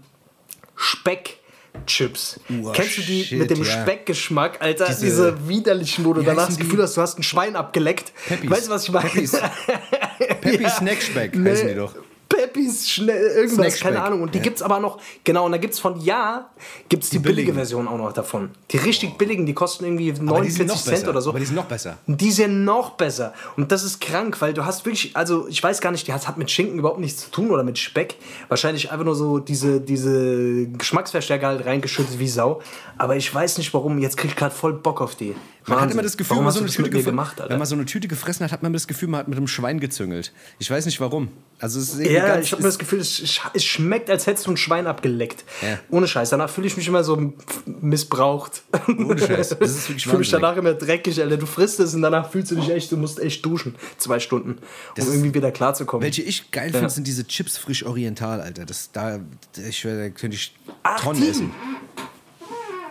[0.75, 2.39] Speckchips.
[2.73, 3.81] Kennst du die shit, mit dem ja.
[3.81, 4.85] Speckgeschmack, Alter?
[4.87, 8.11] Diese- Diese, widerlichen, wo du danach das Gefühl hast, du hast ein Schwein abgeleckt.
[8.27, 8.49] Peppies.
[8.49, 9.09] Weißt du, was ich meine?
[9.09, 9.31] Peppies.
[10.41, 11.95] Peppy Snackspeck heißen die doch.
[12.29, 14.21] Peppis, schnell, irgendwas, keine Ahnung.
[14.23, 14.43] Und die Ja.
[14.43, 16.49] gibt's aber noch, genau, und da gibt's von Ja,
[16.89, 17.55] gibt's die, billige billigen.
[17.55, 18.49] Version auch noch davon.
[18.71, 21.09] Die richtig billigen, die kosten irgendwie Aber die 49 sind noch Cent besser.
[21.09, 21.29] oder so.
[21.29, 21.97] Aber die sind noch besser.
[22.07, 23.33] Die sind noch besser.
[23.55, 26.27] Und das ist krank, weil du hast wirklich, also ich weiß gar nicht, die hat,
[26.27, 28.15] hat mit Schinken überhaupt nichts zu tun oder mit Speck.
[28.47, 32.61] Wahrscheinlich einfach nur so diese, diese Geschmacksverstärker halt reingeschüttet wie Sau.
[32.97, 35.35] Aber ich weiß nicht warum, jetzt krieg ich gerade voll Bock auf die.
[35.67, 37.51] Man hat immer das Gefühl, wenn man, so eine Tüte gemacht, Alter?
[37.51, 39.47] wenn man so eine Tüte gefressen hat, hat man das Gefühl, man hat mit einem
[39.47, 40.33] Schwein gezüngelt.
[40.59, 41.29] Ich weiß nicht warum.
[41.59, 44.27] Also es ist irgendwie Ja, ganz, ich habe mir das Gefühl, es, es schmeckt, als
[44.27, 45.45] hättest du ein Schwein abgeleckt.
[45.61, 45.79] Ja.
[45.89, 46.29] Ohne Scheiß.
[46.31, 47.33] Danach fühle ich mich immer so
[47.65, 48.63] missbraucht.
[48.87, 49.49] Ohne Scheiß.
[49.49, 51.37] Das ist wirklich ich fühle mich danach immer dreckig, Alter.
[51.37, 53.75] Du frisst es und danach fühlst du dich echt, du musst echt duschen.
[53.97, 54.57] Zwei Stunden, um
[54.95, 56.03] Das irgendwie wieder klarzukommen.
[56.03, 58.65] Welche ich geil finde, sind diese Chips frisch oriental, Alter.
[58.65, 59.19] Das, da,
[59.67, 60.53] ich da könnte ich
[60.83, 61.29] Ach, Tonnen die.
[61.29, 61.51] essen.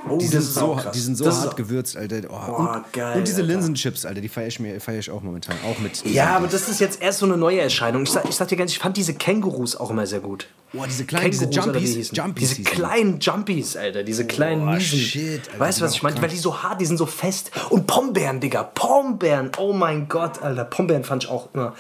[0.09, 2.21] Oh, Die sind, so, die sind so Das hart gewürzt, Alter.
[2.29, 3.53] Oh, Boah, und, geil, und diese Alter.
[3.55, 5.57] Linsenchips, Alter, die feiere ich, mir- feier ich auch momentan.
[5.67, 6.05] Auch mit.
[6.07, 8.03] Ja, aber das ist jetzt erst so eine neue Erscheinung.
[8.03, 10.47] Ich sag, ich sag dir ganz, ich fand diese Kängurus auch immer sehr gut.
[10.73, 12.11] Boah, diese kleinen, diese wie die Jumpies.
[12.13, 14.03] Jumpies diese kleinen Jumpies, Alter.
[14.05, 14.99] Diese kleinen Boah, Miesen.
[14.99, 16.21] shit, Alter, weißt du, was ich meine?
[16.23, 17.51] Weil die so hart, die sind so fest.
[17.71, 18.63] Und Pombeeren, Digga.
[18.63, 19.51] Pombeeren.
[19.59, 20.65] Oh mein Gott, Alter.
[20.65, 21.75] Pombeeren fand ich auch immer.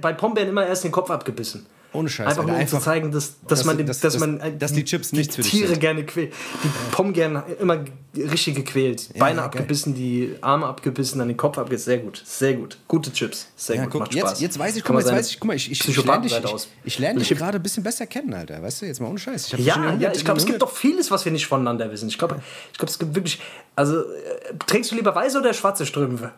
[0.00, 1.66] Bei Pombeeren immer erst den Kopf abgebissen.
[1.94, 4.40] Ohne Scheiß, Einfach nur um einfach- zu zeigen, dass, dass, dass- man, dass- dass, man
[4.40, 5.80] äh, dass die Chips nichts für Tiere sind.
[5.80, 6.32] gerne quält.
[6.62, 7.84] Die Pommes gerne immer
[8.16, 9.08] richtig gequält.
[9.18, 9.44] Beine geil.
[9.46, 11.84] abgebissen, die Arme abgebissen, dann den Kopf abgebissen.
[11.84, 12.78] Sehr gut, sehr gut.
[12.88, 13.46] Gute Chips.
[13.56, 14.30] Sehr Ja, gut, guck, macht Spaß.
[14.32, 16.22] jetzt, jetzt weiß ich, guck mal, jetzt weiß ich, guck mal, ich, ich, ich lerne
[16.22, 18.60] dich, ich, ich lerne dich Ich- gerade ein bisschen besser kennen, Alter.
[18.60, 19.52] Weißt du, jetzt mal ohne Scheiß.
[19.52, 22.08] Ja, ja, 100 ich glaube, es gibt doch vieles, was wir nicht voneinander wissen.
[22.08, 22.40] Ich glaube,
[22.72, 23.40] ich glaube, es gibt wirklich.
[23.76, 24.04] Also, äh,
[24.66, 26.32] trägst du lieber weiße oder schwarze Strümpfe?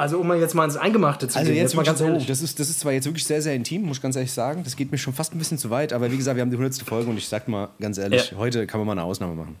[0.00, 1.60] Also, um mal jetzt mal ins Eingemachte zu Also gehen.
[1.60, 2.26] jetzt mal wirklich ganz ehrlich.
[2.26, 4.64] das ist, das ist zwar jetzt wirklich sehr, sehr intim, muss ich ganz ehrlich sagen.
[4.64, 6.56] Das geht mir schon fast ein bisschen zu weit, aber wie gesagt, wir haben die
[6.56, 6.82] 100.
[6.88, 8.38] Folge und ich sag mal ganz ehrlich, Ja.
[8.38, 9.56] heute kann man mal eine Ausnahme machen.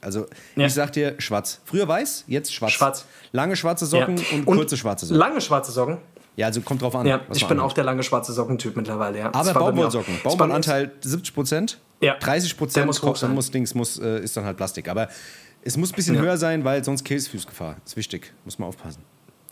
[0.00, 0.26] Also
[0.56, 0.66] Ja.
[0.66, 1.60] ich sag dir schwarz.
[1.64, 2.72] Früher weiß, jetzt schwarz.
[2.72, 3.04] Schwarz.
[3.32, 3.90] Lange schwarze Ja.
[3.90, 5.18] Socken und, kurze schwarze Socken.
[5.20, 5.98] Lange schwarze Socken.
[6.36, 7.06] Ja, also kommt drauf an.
[7.06, 9.18] Ja, ich bin auch der lange schwarze Sockentyp mittlerweile.
[9.18, 9.30] Ja.
[9.32, 10.18] Aber Baumwollsocken.
[10.24, 11.78] Baumwollanteil 70 Prozent.
[12.00, 12.16] Ja.
[12.18, 13.32] 30 Der Prozent muss hoch sein.
[13.34, 14.88] muss Dings, muss, äh, ist dann halt Plastik.
[14.88, 15.08] Aber
[15.62, 17.76] es muss ein bisschen höher sein, weil sonst Käsefüßgefahr.
[17.86, 18.32] Ist wichtig.
[18.44, 19.02] Muss man aufpassen.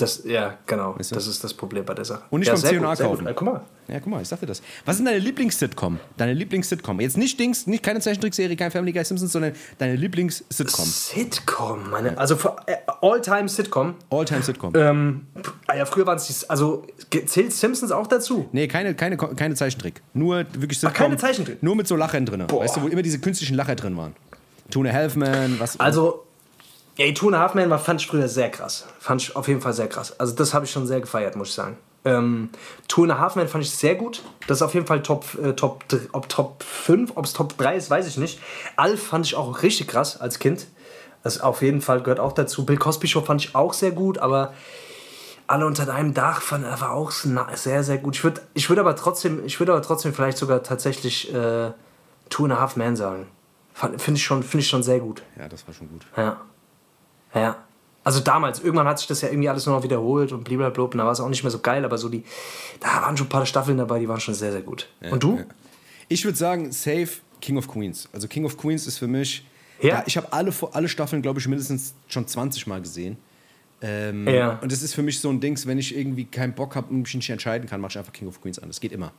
[0.03, 0.95] Das, ja, genau.
[0.95, 1.15] du?
[1.15, 2.23] Das ist das Problem bei der Sache.
[2.31, 3.29] Und nicht ja, beim C&A kaufen.
[3.35, 3.61] Guck mal.
[3.88, 4.61] Ja, guck mal, ich sagte das.
[4.85, 6.01] Was ist denn deine Lieblings-Sitcom?
[6.17, 7.01] Deine Lieblings-Sitcom.
[7.01, 10.85] Jetzt nicht Dings, nicht keine Zeichentrickserie, kein Family Guy Simpsons, sondern deine Lieblings-Sitcom.
[10.85, 12.19] Sitcom, meine.
[12.19, 12.35] Also
[12.67, 13.95] äh, All-Time Sitcom.
[14.11, 14.73] All-Time-Sitcom.
[14.75, 15.27] Ähm,
[15.69, 16.51] ah ja, früher waren es die.
[16.51, 16.87] Also
[17.27, 18.49] zählt Simpsons auch dazu?
[18.53, 20.03] Nee, keine, keine, keine Zeichentrick.
[20.15, 20.95] Nur wirklich Sitcom.
[20.95, 21.62] keine Zeichentrick?
[21.62, 22.45] Nur mit so Lachern drin.
[22.51, 24.15] Weißt du, wo immer diese künstlichen Lacher drin waren.
[24.71, 25.79] Tuna Halfman, was.
[25.79, 26.25] Also,
[26.99, 28.87] ey, Two and a Half Man war, fand ich früher sehr krass.
[28.99, 30.19] Fand ich auf jeden Fall sehr krass.
[30.19, 31.77] Also, das habe ich schon sehr gefeiert, muss ich sagen.
[32.05, 32.51] Ähm,
[32.89, 34.23] Two and a Half Man fand ich sehr gut.
[34.49, 37.77] Das ist auf jeden Fall Top, äh, Top, ob Top 5, ob es Top 3
[37.77, 38.41] ist, weiß ich nicht.
[38.77, 40.67] Alf fand ich auch richtig krass als Kind.
[41.23, 42.67] Das auf jeden Fall gehört auch dazu.
[42.67, 44.53] Bill Cosby Show fand ich auch sehr gut, aber
[45.47, 48.17] alle unter einem Dach fand er war auch sehr, sehr gut.
[48.17, 51.71] Ich würde ich würd aber trotzdem, ich würde aber trotzdem vielleicht sogar tatsächlich äh,
[52.31, 53.29] Two and a Half Man sagen.
[53.75, 55.23] Finde ich, schon- find ich schon sehr gut.
[55.39, 56.05] ja, das war schon gut.
[56.17, 56.41] Ja.
[57.35, 57.57] Ja.
[58.05, 60.99] Also damals, irgendwann hat sich das ja irgendwie alles nur noch wiederholt und blablabla und
[60.99, 62.25] da war es auch nicht mehr so geil, aber so die,
[62.81, 64.88] da waren schon ein paar Staffeln dabei, die waren schon sehr, sehr gut.
[65.11, 65.37] und du?
[65.38, 65.45] ja.
[66.09, 67.09] Ich würde sagen, safe
[67.40, 68.09] King of Queens.
[68.12, 69.45] Also King of Queens ist für mich.
[69.81, 69.88] Ja.
[69.88, 73.16] Ja, ich habe alle, alle Staffeln, glaube ich, mindestens schon 20 Mal gesehen.
[73.81, 74.59] Ähm, Ja.
[74.62, 77.03] Und das ist für mich so ein Dings, wenn ich irgendwie keinen Bock habe und
[77.03, 78.68] mich nicht entscheiden kann, mache ich einfach King of Queens an.
[78.68, 79.12] Das geht immer.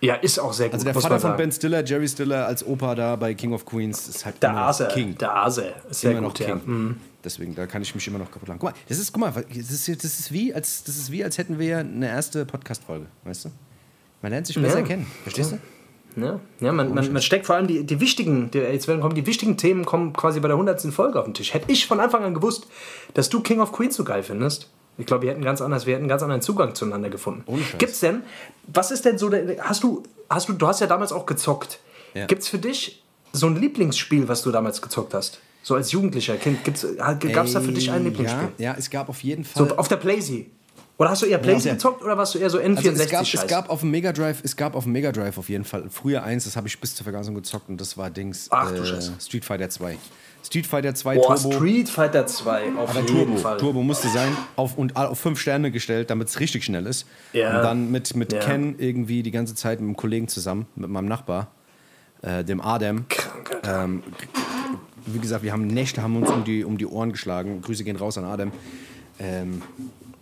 [0.00, 0.74] Ja, ist auch sehr gut.
[0.74, 1.36] Also der Vater von.
[1.36, 4.88] Ben Stiller, Jerry Stiller als Opa da bei King of Queens ist halt Der Ase.
[4.92, 5.18] King.
[5.18, 5.72] Der Ase.
[5.90, 6.56] Ist sehr immer noch gut, ja.
[6.56, 6.96] King.
[7.24, 8.60] Deswegen, da kann ich mich immer noch kaputt lachen.
[8.60, 11.24] Guck mal, das ist, guck mal, das ist, das ist, wie, als, das ist wie,
[11.24, 13.50] als hätten wir eine erste Podcast-Folge, weißt du?
[14.22, 14.84] Man lernt sich besser Ja.
[14.84, 15.06] kennen.
[15.24, 15.58] Verstehst du?
[16.20, 19.14] Ja, ja man, man, man steckt vor allem die, die wichtigen, die, jetzt werden kommen,
[19.14, 20.80] die wichtigen Themen kommen quasi bei der 100.
[20.92, 21.54] Folge auf den Tisch.
[21.54, 22.66] Hätte ich von Anfang an gewusst,
[23.14, 25.94] dass du King of Queens so geil findest, ich glaube, wir hätten ganz anders, wir
[25.94, 27.44] hätten ganz anderen Zugang zueinander gefunden.
[27.78, 28.22] Gibt's denn,
[28.66, 29.30] was ist denn so,
[29.60, 31.78] hast du, hast du, du hast ja damals auch gezockt.
[32.14, 32.26] Ja.
[32.26, 35.40] Gibt's für dich so ein Lieblingsspiel, was du damals gezockt hast?
[35.62, 36.86] So als jugendlicher Kind, gab's
[37.32, 38.48] gab's da für dich ein Lieblingsspiel?
[38.58, 39.68] Ja, ja, es gab auf jeden Fall.
[39.68, 40.46] So auf der Playsee.
[40.98, 41.74] Oder hast du eher Playsee ja.
[41.74, 44.12] gezockt oder warst du eher so N64 Also es, gab, es gab auf dem Mega
[44.12, 46.80] Drive, es gab auf dem Mega Drive auf jeden Fall früher eins, das habe ich
[46.80, 49.12] bis zur Vergasung gezockt und das war Dings Ach du Scheiße.
[49.20, 49.96] Street Fighter 2.
[50.48, 51.52] Street Fighter 2 Boah, Turbo.
[51.56, 53.58] Street Fighter 2 auf aber jeden Turbo, Fall.
[53.58, 57.06] Turbo musste sein auf und auf fünf Sterne gestellt, damit es richtig schnell ist.
[57.34, 57.58] Ja.
[57.58, 58.40] Und dann mit, mit Ja.
[58.40, 61.48] Ken irgendwie die ganze Zeit mit einem Kollegen zusammen, mit meinem Nachbar,
[62.22, 63.04] äh, dem Alter.
[63.62, 64.02] Ähm,
[65.04, 67.60] wie gesagt, wir haben Nächte haben uns um die, um die Ohren geschlagen.
[67.60, 68.50] Grüße gehen raus an Adem.
[69.20, 69.60] Ähm,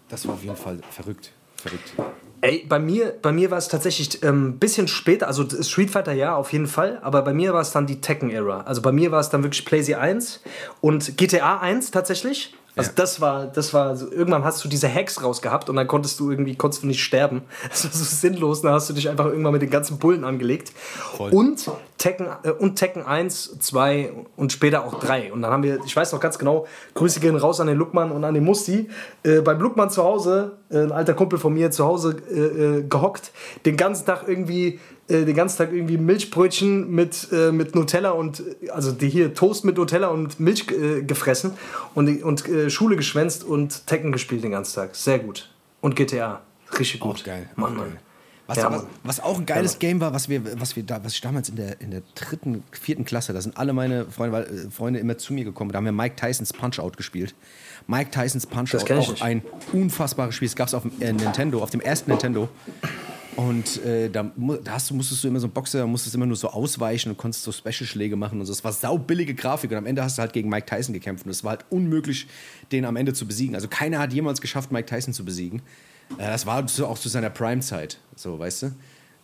[0.08, 1.30] das war auf jeden Fall verrückt.
[1.56, 1.92] Verrückt.
[2.42, 6.12] Ey, bei mir, bei mir war es tatsächlich ein ähm, bisschen später, also Street Fighter
[6.12, 8.62] ja, auf jeden Fall, aber bei mir war es dann die Tekken-Ära.
[8.62, 10.42] Also bei mir war es dann wirklich PlayStation 1
[10.80, 12.54] und GTA 1 tatsächlich.
[12.76, 12.94] Also Ja.
[12.96, 16.30] das war, das war so, irgendwann hast du diese Hacks rausgehabt und dann konntest du
[16.30, 17.42] irgendwie, konntest du nicht sterben.
[17.70, 20.72] Das war so sinnlos, dann hast du dich einfach irgendwann mit den ganzen Bullen angelegt.
[21.16, 21.30] Voll.
[21.32, 25.32] Und Tekken, äh, und Tekken 1, 2 und später auch 3.
[25.32, 28.12] Und dann haben wir, ich weiß noch ganz genau, Grüße gehen raus an den Luckmann
[28.12, 28.90] und an den Musti.
[29.22, 32.34] Äh, beim Luckmann zu Hause, äh, ein alter Kumpel von mir zu Hause äh,
[32.80, 33.32] äh, gehockt,
[33.64, 38.42] den ganzen Tag irgendwie, äh, den ganzen Tag irgendwie Milchbrötchen mit, äh, mit Nutella und,
[38.70, 41.52] also die hier Toast mit Nutella und Milch äh, gefressen
[41.94, 44.96] und, und äh, Schule geschwänzt und Tekken gespielt den ganzen Tag.
[44.96, 45.50] Sehr gut.
[45.80, 46.40] Und GTA.
[46.78, 47.20] Richtig gut.
[47.20, 47.48] Auch geil.
[47.54, 47.88] Mann, auch Mann.
[47.90, 47.98] geil.
[48.48, 51.14] Was, Ja, was, was auch ein geiles Game war, was, wir, was, wir da, was
[51.14, 54.44] ich damals in der, in der dritten, vierten Klasse, da sind alle meine Freunde, weil,
[54.44, 57.34] äh, Freunde immer zu mir gekommen, da haben wir Mike Tysons Punch-Out gespielt.
[57.88, 59.22] Mike Tysons Punch-Out, auch nicht.
[59.22, 59.42] ein
[59.72, 60.46] unfassbares Spiel.
[60.46, 62.48] Das gab es auf dem äh, Nintendo, auf dem ersten Nintendo.
[63.36, 64.30] Und äh, da,
[64.64, 67.10] da hast du, musstest du immer so ein Boxer, da musstest immer nur so ausweichen
[67.10, 68.52] und konntest so Special-Schläge machen und so.
[68.52, 71.30] Es war saubillige Grafik und am Ende hast du halt gegen Mike Tyson gekämpft und
[71.30, 72.26] es war halt unmöglich,
[72.72, 73.54] den am Ende zu besiegen.
[73.54, 75.60] Also keiner hat jemals geschafft, Mike Tyson zu besiegen.
[76.16, 78.72] Äh, das war so auch zu seiner Prime-Zeit, so, weißt du?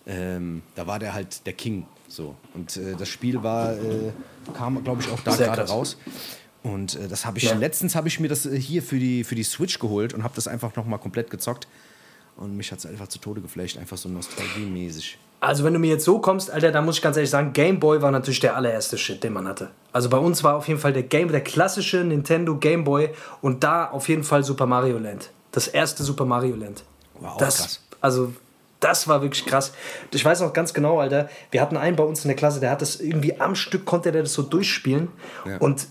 [0.06, 2.34] Ähm, da war der halt der King, so.
[2.52, 4.12] Und äh, das Spiel war, äh,
[4.52, 5.96] kam, glaube ich, auch da gerade raus.
[6.62, 7.54] Und äh, das habe ich, Ja.
[7.54, 10.34] letztens habe ich mir das äh, hier für die, für die Switch geholt und habe
[10.36, 11.66] das einfach nochmal komplett gezockt.
[12.36, 15.18] Und mich hat es einfach zu Tode geflasht, einfach so nostalgiemäßig.
[15.40, 17.80] Also wenn du mir jetzt so kommst, Alter, da muss ich ganz ehrlich sagen, Game
[17.80, 19.70] Boy war natürlich der allererste Shit, den man hatte.
[19.92, 23.64] Also bei uns war auf jeden Fall der Game, der klassische Nintendo Game Boy und
[23.64, 25.30] da auf jeden Fall Super Mario Land.
[25.50, 26.84] Das erste Super Mario Land.
[27.22, 27.80] Auch das, krass.
[28.00, 28.32] Also
[28.78, 29.72] das war wirklich krass.
[30.12, 32.70] Ich weiß noch ganz genau, Alter, wir hatten einen bei uns in der Klasse, der
[32.70, 35.08] hat das irgendwie am Stück, konnte der das so durchspielen
[35.44, 35.58] Ja.
[35.58, 35.88] und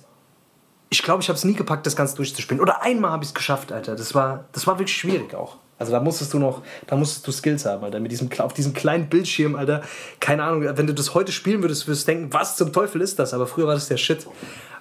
[0.90, 2.62] ich glaube, ich habe es nie gepackt, das Ganze durchzuspielen.
[2.62, 3.96] Oder einmal habe ich es geschafft, Alter.
[3.96, 5.56] Das war, das war wirklich schwierig auch.
[5.82, 8.00] Also da musstest du noch, da musstest du Skills haben, Alter.
[8.00, 9.82] Mit diesem, auf diesem kleinen Bildschirm, Alter.
[10.20, 13.18] Keine Ahnung, wenn du das heute spielen würdest, würdest du denken, was zum Teufel ist
[13.18, 13.34] das?
[13.34, 14.28] Aber früher war das der Shit.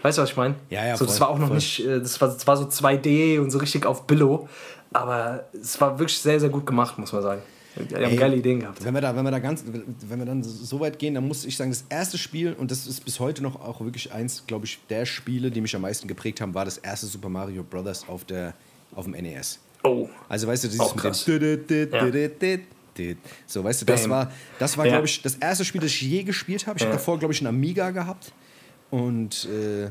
[0.03, 0.57] Weißt du, was ich meine?
[0.69, 1.57] Ja, ja, So, das voll, war auch noch voll.
[1.57, 4.47] nicht, äh, das war, das war so 2D und so richtig auf Billo.
[4.93, 7.43] Aber es war wirklich sehr, sehr gut gemacht, muss man sagen.
[7.77, 8.85] Die haben Ey, geile Ideen gehabt.
[8.85, 11.47] Wenn wir da, wenn wir da ganz, wenn wir dann so weit gehen, dann muss
[11.47, 14.67] ich sagen, das erste Spiel, und das ist bis heute noch auch wirklich eins, glaube
[14.67, 18.05] ich, der Spiele, die mich am meisten geprägt haben, war das erste Super Mario Bros.
[18.07, 18.53] auf, der,
[18.95, 19.61] auf dem NES.
[19.83, 20.09] Oh.
[20.29, 21.13] Also weißt du, dieses mit dem
[23.47, 24.93] so, weißt du, das war, das war Ja.
[24.93, 26.77] glaube ich, das erste Spiel, das ich je gespielt habe.
[26.77, 26.99] Ich habe Ja.
[26.99, 28.33] davor, glaube ich, einen Amiga gehabt.
[28.91, 29.89] Und äh,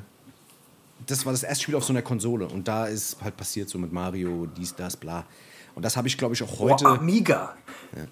[1.07, 2.47] das war das erste Spiel auf so einer Konsole.
[2.47, 5.25] Und da ist halt passiert so mit Mario, dies, das, bla.
[5.73, 6.83] Und das habe ich, glaube ich, auch heute.
[6.83, 7.55] Boah, Amiga.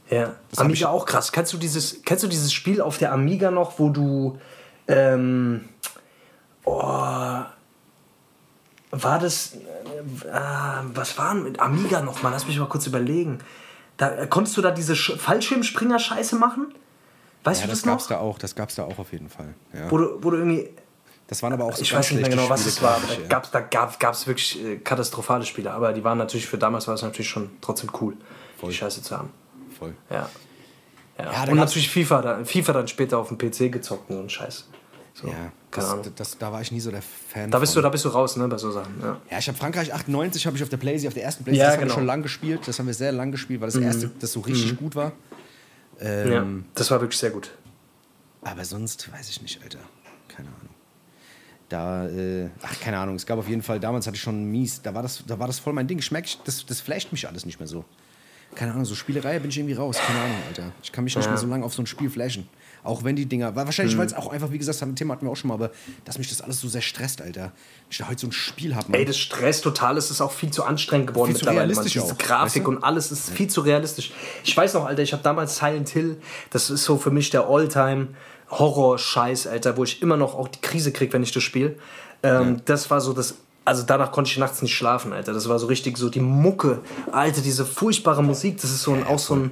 [0.09, 0.35] Ja.
[0.49, 1.31] Das hab Amiga auch krass.
[1.31, 4.39] Kennst du dieses, kennst du dieses Spiel auf der Amiga noch, wo du
[4.87, 5.65] ähm,
[6.63, 7.43] oh,
[8.91, 12.29] war das äh, ah, was war denn mit Amiga noch mal?
[12.29, 13.39] Lass mich mal kurz überlegen.
[13.97, 16.73] Da äh, konntest du da diese Sch Fallschirmspringer Scheiße machen?
[17.43, 18.17] Weißt ja, du das das, gab's noch?
[18.17, 19.53] da auch, das gab's da auch auf jeden Fall.
[19.73, 19.89] Ja.
[19.91, 20.69] Wo du, wo du irgendwie
[21.27, 22.99] Das waren aber auch so ich weiß nicht mehr genau, was es war.
[23.07, 23.27] Da ja.
[23.27, 26.87] gab es da gab, gab's wirklich äh, katastrophale Spiele, aber die waren natürlich für damals
[26.87, 28.15] war es natürlich schon trotzdem cool,
[28.59, 28.69] Voll.
[28.69, 29.29] die Scheiße zu haben.
[29.77, 29.93] Voll.
[30.09, 30.29] Ja.
[31.17, 31.25] ja.
[31.25, 34.21] Ja, und gab's- natürlich FIFA, da, FIFA dann später auf dem PC gezockt und so
[34.23, 34.67] ein Scheiß.
[35.13, 36.05] So, Ja, das, Ahnung.
[36.15, 37.49] das, da war ich nie so der Fan.
[37.51, 37.83] Da bist, du, von.
[37.83, 38.93] da bist du raus, ne, bei so Sachen.
[39.01, 39.21] Ja.
[39.31, 41.67] Ja, ich habe Frankreich 98 habe ich auf der Playsee, auf der ersten Playsee, Ja,
[41.67, 41.85] das genau.
[41.85, 41.89] Mhm.
[41.89, 42.61] wir schon lang gespielt.
[42.67, 45.13] Das haben wir sehr lang gespielt, weil das erste, das so richtig gut war.
[45.99, 47.51] Ähm, ja, das war wirklich sehr gut.
[48.43, 49.79] Aber sonst weiß ich nicht, Alter.
[50.27, 50.69] Keine Ahnung.
[51.69, 53.15] Da, äh, ach, keine Ahnung.
[53.15, 55.47] Es gab auf jeden Fall, damals hatte ich schon mies, da war das, da war
[55.47, 55.99] das voll mein Ding.
[56.01, 57.83] Schmeckt, das, das flasht mich alles nicht mehr so.
[58.55, 59.97] keine Ahnung, so Spielerei bin ich irgendwie raus.
[59.97, 60.71] Keine Ahnung, Alter.
[60.81, 61.31] Ich kann mich nicht Ja.
[61.31, 62.47] mehr so lange auf so ein Spiel flashen.
[62.87, 63.99] Auch wenn die Dinger, wahrscheinlich, Mhm.
[63.99, 65.71] weil es auch einfach, wie gesagt, das Thema hatten wir auch schon mal, aber
[66.05, 67.51] dass mich das alles so sehr stresst, Alter.
[67.89, 70.51] Ich da heute so ein Spiel habe, Ey, das Stress total, es ist auch viel
[70.51, 71.61] zu anstrengend geworden Viel zu mittlerweile.
[71.69, 72.05] realistisch Mann.
[72.05, 72.69] Diese auch, Grafik weißt du?
[72.77, 74.11] und alles ist viel zu realistisch.
[74.43, 76.17] Ich weiß noch, Alter, ich habe damals Silent Hill,
[76.49, 78.07] das ist so für mich der Alltime
[78.49, 81.75] Horror-Scheiß, Alter, wo ich immer noch auch die Krise kriege, wenn ich das spiele.
[82.23, 83.35] Ähm, Das war so das.
[83.65, 85.33] Also danach konnte ich nachts nicht schlafen, Alter.
[85.33, 86.79] Das war so richtig so die Mucke,
[87.11, 88.61] Alter, diese furchtbare Musik.
[88.61, 89.51] Das ist so ein, auch so ein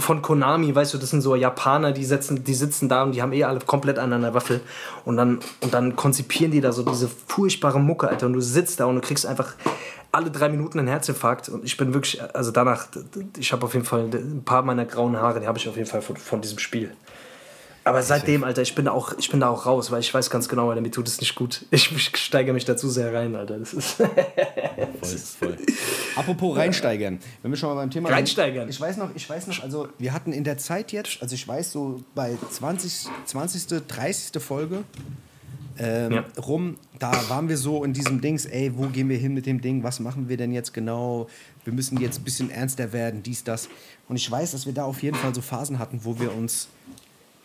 [0.00, 3.22] von Konami, weißt du, das sind so Japaner, die setzen, die sitzen da und die
[3.22, 4.60] haben eh alle komplett an einer Waffel
[5.04, 8.26] und dann und dann konzipieren die da so diese furchtbare Mucke, Alter.
[8.26, 9.54] Und du sitzt da und du kriegst einfach
[10.12, 12.86] alle drei Minuten einen Herzinfarkt und ich bin wirklich, also danach,
[13.36, 15.88] ich habe auf jeden Fall ein paar meiner grauen Haare, die habe ich auf jeden
[15.88, 16.92] Fall von, von diesem Spiel.
[17.86, 20.30] Aber seitdem, Alter, ich bin, da auch, ich bin da auch raus, weil ich weiß
[20.30, 21.66] ganz genau, Alter, mir tut es nicht gut.
[21.70, 23.58] Ich, ich steigere mich dazu sehr rein, Alter.
[23.58, 23.90] Das ist
[25.02, 25.56] Voll, voll.
[26.16, 28.08] Apropos reinsteigern, wenn wir schon mal beim Thema.
[28.08, 28.68] Reinsteigern.
[28.68, 31.46] Ich weiß noch, ich weiß noch, also wir hatten in der Zeit jetzt, also ich
[31.46, 33.66] weiß so bei 20, 20.
[33.86, 34.42] 30.
[34.42, 34.84] Folge
[35.78, 36.24] ähm, Ja.
[36.40, 39.60] rum, da waren wir so in diesem Dings, ey, wo gehen wir hin mit dem
[39.60, 41.28] Ding, was machen wir denn jetzt genau?
[41.64, 43.68] Wir müssen jetzt ein bisschen ernster werden, dies, das.
[44.08, 46.68] Und ich weiß, dass wir da auf jeden Fall so Phasen hatten, wo wir uns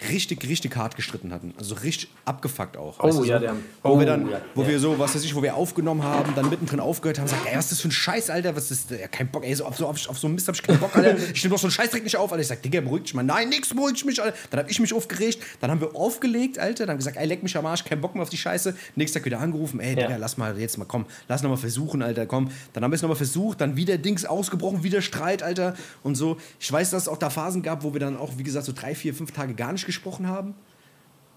[0.09, 1.53] richtig, richtig hart gestritten hatten.
[1.57, 2.99] Also richtig abgefuckt auch.
[2.99, 4.69] Oh, ja, so, der- Wo oh, wir dann, ja, wo ja.
[4.69, 7.57] wir so, was weiß ich, wo wir aufgenommen haben, dann mittendrin aufgehört haben, sagt, ey,
[7.57, 9.77] was ist das für ein Scheiß, Alter, was ist, ja, kein Bock, ey, so, auf,
[9.77, 11.67] so, auf, auf so einen Mist hab ich keinen Bock, Alter, ich nehme doch so
[11.67, 14.21] einen Scheißdreck nicht auf, Alter, ich sag, Digga, beruhig dich mal, nein, nix, beruhig mich,
[14.21, 17.27] Alter, dann hab ich mich aufgeregt, dann haben wir aufgelegt, Alter, dann haben gesagt, ey,
[17.27, 19.95] leck mich am Arsch, kein Bock mehr auf die Scheiße, nächsten Tag wieder angerufen, ey,
[19.95, 22.95] Digga, lass mal, jetzt mal, komm, lass noch mal versuchen, Alter, komm, dann haben wir
[22.95, 26.91] es noch mal versucht, dann wieder Dings ausgebrochen, wieder Streit, Alter, und so, ich weiß,
[26.91, 29.13] dass es auch da Phasen gab, wo wir dann auch, wie gesagt, so drei, vier,
[29.13, 30.53] fünf Tage gar nicht gesprochen haben,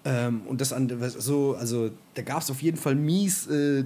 [0.05, 3.85] ähm, und das an so, also da gab es auf jeden Fall mies äh,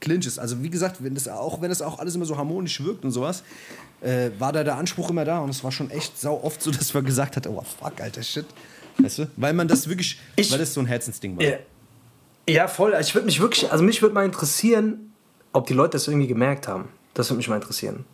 [0.00, 0.38] Clinches.
[0.38, 3.12] Also wie gesagt, wenn das auch, wenn das auch alles immer so harmonisch wirkt und
[3.12, 3.42] sowas,
[4.02, 6.70] äh, war da der Anspruch immer da und es war schon echt sau oft so,
[6.78, 8.44] dass man gesagt hat, oh fuck, alter Shit.
[8.98, 9.30] Weißt du?
[9.36, 11.44] Weil man das wirklich, Ich- weil das so ein Herzensding war.
[11.44, 11.56] Ja,
[12.46, 12.94] ja voll.
[13.00, 15.12] Ich würde mich wirklich, also mich würde mal interessieren,
[15.54, 16.88] ob die Leute das irgendwie gemerkt haben.
[17.14, 18.04] Das würde mich mal interessieren.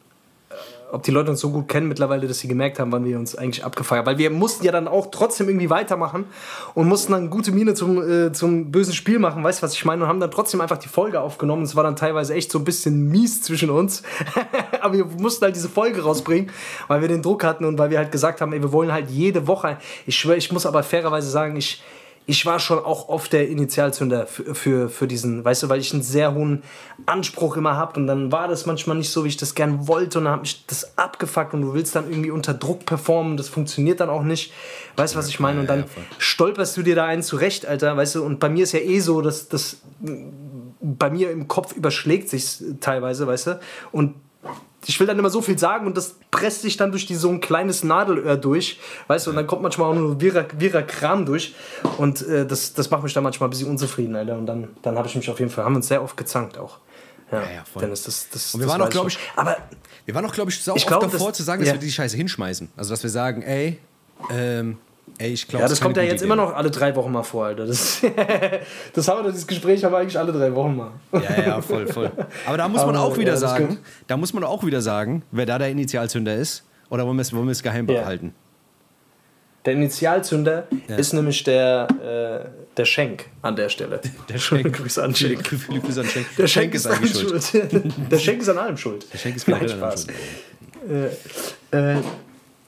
[0.93, 3.37] Ob die Leute uns so gut kennen mittlerweile, dass sie gemerkt haben, wann wir uns
[3.37, 4.07] eigentlich abgefeiert haben.
[4.07, 6.25] Weil wir mussten ja dann auch trotzdem irgendwie weitermachen
[6.75, 9.85] und mussten dann gute Miene zum, äh, zum bösen Spiel machen, weißt du, was ich
[9.85, 10.03] meine?
[10.03, 11.63] Und haben dann trotzdem einfach die Folge aufgenommen.
[11.63, 14.03] Es war dann teilweise echt so ein bisschen mies zwischen uns.
[14.81, 16.51] Aber wir mussten halt diese Folge rausbringen,
[16.89, 19.11] weil wir den Druck hatten und weil wir halt gesagt haben, ey, wir wollen halt
[19.11, 19.79] jede Woche.
[20.07, 21.83] Ich schwöre, ich muss aber fairerweise sagen, ich
[22.27, 25.93] ich war schon auch oft der Initialzünder für, für, für diesen, weißt du, weil ich
[25.93, 26.63] einen sehr hohen
[27.07, 30.19] Anspruch immer habe und dann war das manchmal nicht so, wie ich das gern wollte
[30.19, 33.49] und dann hat mich das abgefuckt und du willst dann irgendwie unter Druck performen, das
[33.49, 34.53] funktioniert dann auch nicht,
[34.97, 35.61] weißt du, was ich meine?
[35.61, 35.85] Und dann
[36.19, 39.01] stolperst du dir da einen zurecht, Alter, weißt du, und bei mir ist ja eh
[39.01, 39.79] so, dass das
[40.81, 43.61] bei mir im Kopf überschlägt sich teilweise, weißt du,
[43.93, 44.15] und
[44.87, 47.29] ich will dann immer so viel sagen und das presst sich dann durch die, so
[47.29, 51.27] ein kleines Nadelöhr durch, weißt du, und dann kommt manchmal auch nur wirrer, wirrer Kram
[51.27, 51.55] durch
[51.99, 54.97] und äh, das, das macht mich dann manchmal ein bisschen unzufrieden, Alter, und dann, dann
[54.97, 56.79] habe ich mich auf jeden Fall, haben wir uns sehr oft gezankt auch.
[57.31, 57.83] Ja, Ja, ja, voll.
[57.83, 59.11] Dennis, das, das, Und wir das waren auch, weiß glaub noch.
[59.13, 59.57] ich- aber
[60.07, 61.75] Wir waren auch, glaube ich, sau Ich glaub, davor das- zu sagen, dass ja.
[61.75, 62.71] wir die Scheiße hinschmeißen.
[62.77, 63.79] Also dass wir sagen, ey,
[64.31, 64.79] ähm,
[65.19, 67.47] ey, ich glaube, ja, das kommt ja jetzt immer noch alle drei Wochen mal vor,
[67.47, 67.67] Alter.
[67.67, 68.01] Das,
[68.95, 70.91] das haben wir, dieses Gespräch haben wir eigentlich alle drei Wochen mal.
[71.13, 72.11] Ja, ja, voll, voll.
[72.47, 74.81] Aber da muss man Aber, auch wieder ja, das sagen, da muss man auch wieder
[74.81, 76.65] sagen, wer da der Initialzünder ist.
[76.91, 78.01] Oder wollen wir es wollen wir es geheim Ja.
[78.01, 78.35] behalten?
[79.65, 80.97] Der Initialzünder Ja.
[80.97, 84.01] ist nämlich der, äh, der Schenk an der Stelle.
[84.29, 84.75] Der Schenk.
[84.75, 85.47] Grüße an Schenk.
[85.47, 86.27] viele Grüße an Schenk.
[86.37, 87.43] Der Schenk, ist ist eigentlich schuld.
[87.45, 87.85] schuld.
[88.11, 89.07] Der Schenk ist an allem schuld.
[89.13, 90.07] Der Schenk ist vielleicht Spaß.
[90.07, 91.13] schuld.
[91.73, 91.97] Äh,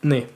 [0.03, 0.27] nee.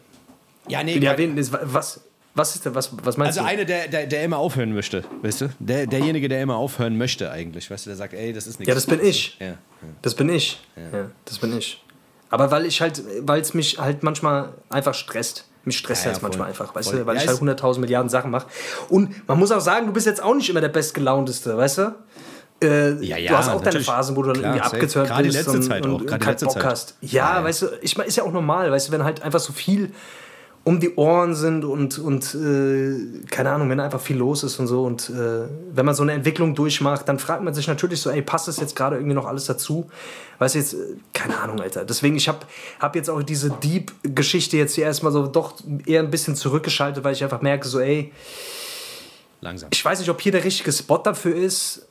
[0.69, 2.01] Ja, nee, Ja, wen, ist- was,
[2.35, 3.47] was ist denn, was, was meinst Also du?
[3.47, 5.49] einer, der, der, der immer aufhören möchte, weißt du?
[5.59, 7.91] Der, derjenige, der immer aufhören möchte eigentlich, weißt du?
[7.91, 8.69] Der sagt, ey, das ist nichts.
[8.69, 9.37] Ja, das bin ich.
[9.41, 9.55] Ja, ja.
[10.03, 10.61] Das bin ich.
[10.77, 11.09] Ja.
[11.25, 11.83] das bin ich.
[12.29, 15.47] Aber weil ich halt, weil es mich halt manchmal einfach stresst.
[15.65, 16.65] Mich stresst Ja, halt ja, manchmal voll.
[16.65, 16.99] einfach, weißt Voll.
[17.01, 18.47] du, weil Ja, ich halt ist- 100.000 Milliarden Sachen mache.
[18.89, 21.95] Und man muss auch sagen, du bist jetzt auch nicht immer der bestgelaunteste, weißt du?
[22.63, 23.81] Äh, Ja, ja, du hast auch deine.
[23.81, 26.19] Phasen, wo du dann Klar, irgendwie die bist letzte und, Zeit und, auch, und gerade
[26.19, 26.65] die keinen letzte Bock Zeit.
[26.65, 26.95] hast.
[27.01, 27.45] Ja, Ja, ja.
[27.45, 29.93] weißt du, ich meine, ist ja auch normal, weißt du, wenn halt einfach so viel
[30.67, 34.67] um die Ohren sind und, und äh, keine Ahnung, wenn einfach viel los ist und
[34.67, 38.11] so und äh, wenn man so eine Entwicklung durchmacht, dann fragt man sich natürlich so,
[38.11, 39.89] ey, passt das jetzt gerade irgendwie noch alles dazu?
[40.41, 40.79] Weißt du jetzt, äh,
[41.13, 41.85] keine Ahnung, Alter.
[41.85, 42.41] Deswegen, ich habe
[42.81, 45.55] hab jetzt auch diese Deep-Geschichte jetzt hier erstmal so doch
[45.87, 48.13] eher ein bisschen zurückgeschaltet, weil ich einfach merke, so, ey,
[49.41, 49.69] Langsam.
[49.73, 51.87] ich weiß nicht, ob hier der richtige Spot dafür ist.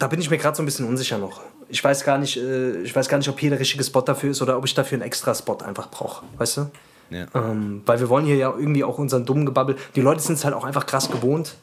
[0.00, 1.42] Da bin ich mir gerade so ein bisschen unsicher noch.
[1.68, 4.30] Ich weiß gar nicht, äh, ich weiß gar nicht, ob hier der richtige Spot dafür
[4.30, 6.70] ist oder ob ich dafür einen extra Spot einfach brauche, weißt du?
[7.10, 7.26] Ja.
[7.34, 9.76] Ähm, weil wir wollen hier ja irgendwie auch unseren dummen Gebabbel.
[9.94, 11.54] Die Leute sind es halt auch einfach krass gewohnt.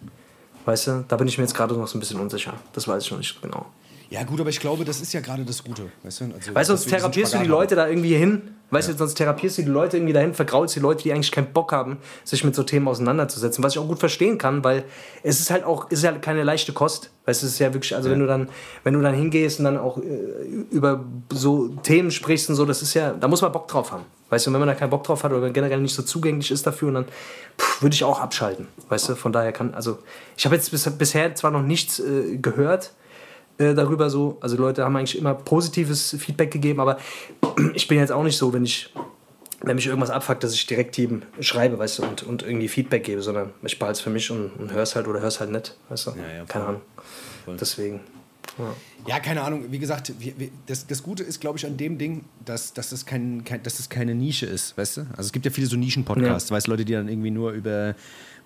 [0.65, 2.54] Weißt du, da bin ich mir jetzt gerade noch so ein bisschen unsicher.
[2.73, 3.65] Das weiß ich noch nicht genau.
[4.10, 5.91] Ja, gut, aber ich glaube, das ist ja gerade das Gute.
[6.04, 8.56] Weißt du, also, Weißt sonst therapierst du die Leute da irgendwie hin.
[8.69, 11.53] Weißt du, sonst therapierst du die Leute irgendwie dahin, vergraulst die Leute, die eigentlich keinen
[11.53, 13.63] Bock haben, sich mit so Themen auseinanderzusetzen.
[13.63, 14.84] Was ich auch gut verstehen kann, weil
[15.23, 17.12] es ist halt auch, ist halt keine leichte Kost.
[17.25, 18.49] Weißt du, es ist ja wirklich, also wenn du dann,
[18.84, 20.01] wenn du dann hingehst und dann auch äh,
[20.69, 24.03] über so Themen sprichst und so, das ist ja, da muss man Bock drauf haben.
[24.30, 26.51] Weißt du, wenn man da keinen Bock drauf hat oder wenn generell nicht so zugänglich
[26.51, 27.06] ist dafür, und dann
[27.58, 28.67] pff, würde ich auch abschalten.
[28.89, 29.99] Weißt du, von daher kann, also
[30.36, 32.91] ich habe jetzt bis, bisher zwar noch nichts äh, gehört,
[33.57, 34.37] äh, darüber so.
[34.41, 36.97] Also Leute haben eigentlich immer positives Feedback gegeben, aber
[37.73, 38.93] ich bin jetzt auch nicht so, wenn ich
[39.61, 43.03] wenn mich irgendwas abfuckt, dass ich direkt jedem schreibe, weißt du, und, und irgendwie Feedback
[43.03, 45.75] gebe, sondern ich behalte es für mich und, und hör's halt oder hör's halt nicht,
[45.89, 46.11] weißt du.
[46.11, 46.79] Ja, ja, Keine voll.
[47.45, 47.57] Ahnung.
[47.59, 48.01] Deswegen.
[49.05, 49.65] Ja, keine Ahnung.
[49.69, 52.89] Wie gesagt, wir, wir, das, das Gute ist, glaube ich, an dem Ding, dass, dass,
[52.89, 55.01] das kein, kein, dass das keine Nische ist, weißt du?
[55.11, 57.95] Also es gibt ja viele so Nischen-Podcasts, weißt du, Leute, die dann irgendwie nur über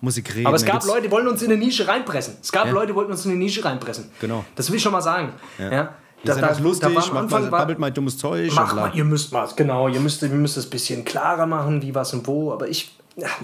[0.02, 0.48] Musik reden.
[0.48, 2.34] Aber es gab Leute, die wollten uns in eine Nische reinpressen.
[2.42, 2.72] Es gab Ja.
[2.72, 4.10] Leute, die wollten uns in eine Nische reinpressen.
[4.20, 4.44] Genau.
[4.56, 5.32] Das will ich schon mal sagen.
[5.58, 5.94] Ja.
[6.24, 8.52] Ihr seid auch lustig, war am macht Anfang mal, babbelt mal dummes Zeug.
[8.54, 11.82] Mach mal, ihr müsst mal, genau, ihr müsst, ihr müsst es ein bisschen klarer machen,
[11.82, 12.52] wie, was und wo.
[12.52, 12.96] Aber ich,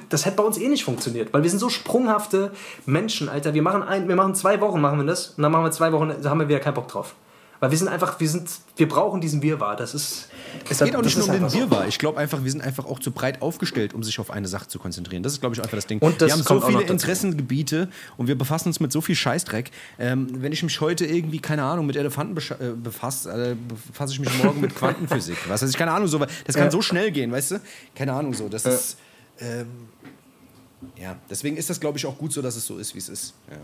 [0.09, 2.53] das hätte bei uns eh nicht funktioniert, weil wir sind so sprunghafte
[2.87, 3.55] Menschen, Alter.
[3.55, 5.92] Wir machen, ein, wir machen zwei Wochen, machen wir das, und dann machen wir zwei
[5.92, 7.14] Wochen, da haben wir wieder keinen Bock drauf.
[7.61, 9.75] Weil wir sind einfach, wir sind, wir brauchen diesen Wirrwarr.
[9.75, 10.29] Das ist.
[10.68, 11.88] Es geht auch nicht nur um den Wirrwarr.
[11.88, 14.68] Ich glaube einfach, wir sind einfach auch zu breit aufgestellt, um sich auf eine Sache
[14.68, 15.23] zu konzentrieren.
[15.25, 15.99] Das ist, glaube ich, einfach das Ding.
[15.99, 16.83] Und das wir haben so viele.
[16.83, 19.73] Interessengebiete und wir befassen uns mit so viel Scheißdreck.
[19.99, 24.21] Ähm, wenn ich mich heute irgendwie, keine Ahnung, mit Elefanten äh, befasse, äh, befasse ich
[24.21, 25.37] mich morgen mit Quantenphysik.
[25.49, 26.71] Was weiß ich, keine Ahnung, so, das kann Ja.
[26.71, 27.61] so schnell gehen, weißt du?
[27.94, 28.49] Keine Ahnung, so.
[28.49, 28.99] Das ist.
[29.40, 29.66] Ähm,
[30.97, 33.09] ja, deswegen ist das, glaube ich, auch gut so, dass es so ist, wie es
[33.09, 33.35] ist.
[33.51, 33.57] Ja.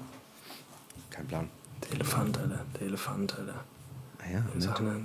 [1.10, 1.48] Kein Plan.
[1.84, 2.64] Der Elefant, Alter.
[2.78, 3.64] Der Elefant, Alter.
[4.26, 4.42] Ah Ja,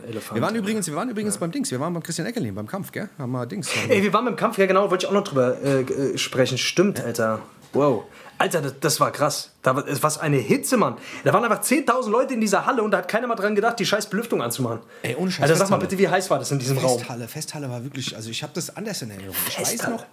[0.08, 0.36] Elefant.
[0.36, 2.92] wir waren übrigens, wir waren übrigens beim Dings, wir waren beim Christian Eckerlin, beim Kampf,
[2.92, 3.10] gell?
[3.18, 3.70] Haben wir Dings.
[3.76, 6.18] Haben Ey, wir waren beim Kampf, ja genau, wollte ich auch noch drüber äh, äh,
[6.18, 6.58] sprechen.
[6.58, 7.40] Stimmt, Alter.
[7.74, 8.06] Wow.
[8.40, 9.52] Alter, das, das war krass.
[9.62, 10.96] Da war, was eine Hitze, Mann.
[11.26, 13.78] Da waren einfach 10.000 Leute in dieser Halle und da hat keiner mal dran gedacht,
[13.80, 14.80] die scheiß Belüftung anzumachen.
[15.04, 15.82] Ey, ohne Scheiß, Alter, sag mal Festhalle.
[15.90, 16.98] bitte, wie heiß war das in diesem Raum?
[16.98, 19.36] Festhalle, Festhalle war wirklich, also ich habe das anders in Erinnerung.
[19.50, 19.96] Ich weiß Festhalle.
[19.98, 20.06] noch,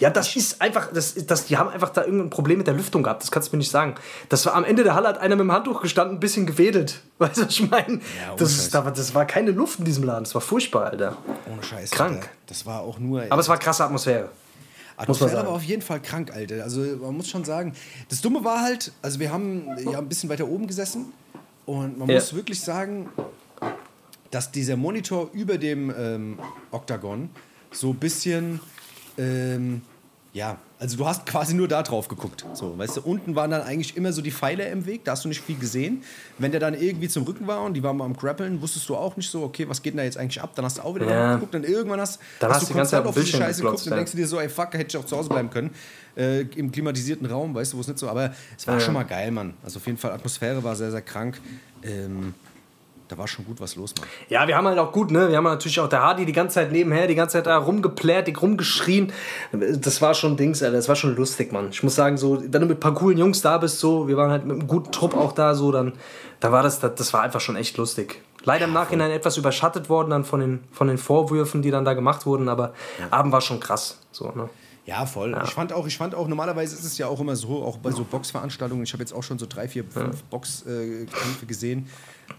[0.00, 3.02] Ja, das ist einfach, das, das, die haben einfach da irgendein Problem mit der Lüftung
[3.04, 3.94] gehabt, das kannst du mir nicht sagen.
[4.28, 7.00] Das war am Ende der Halle hat einer mit dem Handtuch gestanden, ein bisschen gewedelt.
[7.18, 7.86] Weißt du, was ich meine?
[7.94, 8.00] ohne
[8.36, 11.16] das, ist- das war keine Luft in diesem Laden, das war furchtbar, Alter.
[11.52, 11.90] ohne Scheiß.
[11.92, 12.16] Krank.
[12.16, 13.22] Alter, das war auch nur.
[13.30, 14.30] Aber es war krasse Atmosphäre.
[14.96, 16.62] Atmosphäre war auf jeden Fall krank, Alter.
[16.62, 17.74] Also man muss schon sagen,
[18.08, 21.12] das Dumme war halt, also wir haben ja ein bisschen weiter oben gesessen
[21.66, 22.14] und man Ja.
[22.16, 23.08] muss wirklich sagen,
[24.30, 26.38] dass dieser Monitor über dem ähm,
[26.70, 27.30] Oktagon
[27.72, 28.60] so ein bisschen,
[29.18, 29.82] ähm,
[30.32, 32.44] ja, also du hast quasi nur da drauf geguckt.
[32.54, 35.24] So, weißt du, unten waren dann eigentlich immer so die Pfeiler im Weg, da hast
[35.24, 36.02] du nicht viel gesehen.
[36.38, 38.96] Wenn der dann irgendwie zum Rücken war und die waren mal am Grappeln, wusstust du
[38.96, 40.50] auch nicht so, okay, was geht denn da jetzt eigentlich ab?
[40.56, 41.12] Dann hast du auch wieder Ja.
[41.26, 43.82] drauf geguckt, dann irgendwann hast, Dann hast du die ganze Zeit auf Bildschirm Scheiße geguckt
[43.84, 43.96] und ja.
[43.96, 45.70] denkst du dir so, ey fuck, hätte ich auch zu Hause bleiben können.
[46.16, 48.08] Äh, Im klimatisierten Raum, weißt du, wo es nicht so.
[48.08, 48.80] Aber es war Ja.
[48.80, 49.54] schon mal geil, Mann.
[49.62, 51.40] Also auf jeden Fall, Atmosphäre war sehr, sehr krank.
[51.84, 52.34] Ähm,
[53.08, 54.08] da war schon gut was los, Mann.
[54.28, 55.28] Ja, wir haben halt auch gut, ne?
[55.28, 58.26] Wir haben natürlich auch der Hardy die ganze Zeit nebenher, die ganze Zeit da rumgeplärt,
[58.26, 59.12] die rumgeschrien.
[59.52, 60.76] Das war schon Dings, Alter.
[60.76, 61.68] Das war schon lustig, Mann.
[61.70, 64.16] Ich muss sagen, so, wenn du mit ein paar coolen Jungs da bist, so, wir
[64.16, 65.92] waren halt mit einem guten Trupp auch da, so, dann,
[66.40, 68.22] da war das, das, das war einfach schon echt lustig.
[68.44, 71.94] Leider im Nachhinein etwas überschattet worden dann von den, von den Vorwürfen, die dann da
[71.94, 72.74] gemacht wurden, aber
[73.10, 74.48] Abend war schon krass, so, ne?
[74.86, 75.34] Ja, voll.
[75.44, 77.90] Ich fand auch, ich fand auch, normalerweise ist es ja auch immer so, auch bei
[77.90, 81.88] so Boxveranstaltungen, ich habe jetzt auch schon so drei, vier, fünf Boxkämpfe gesehen.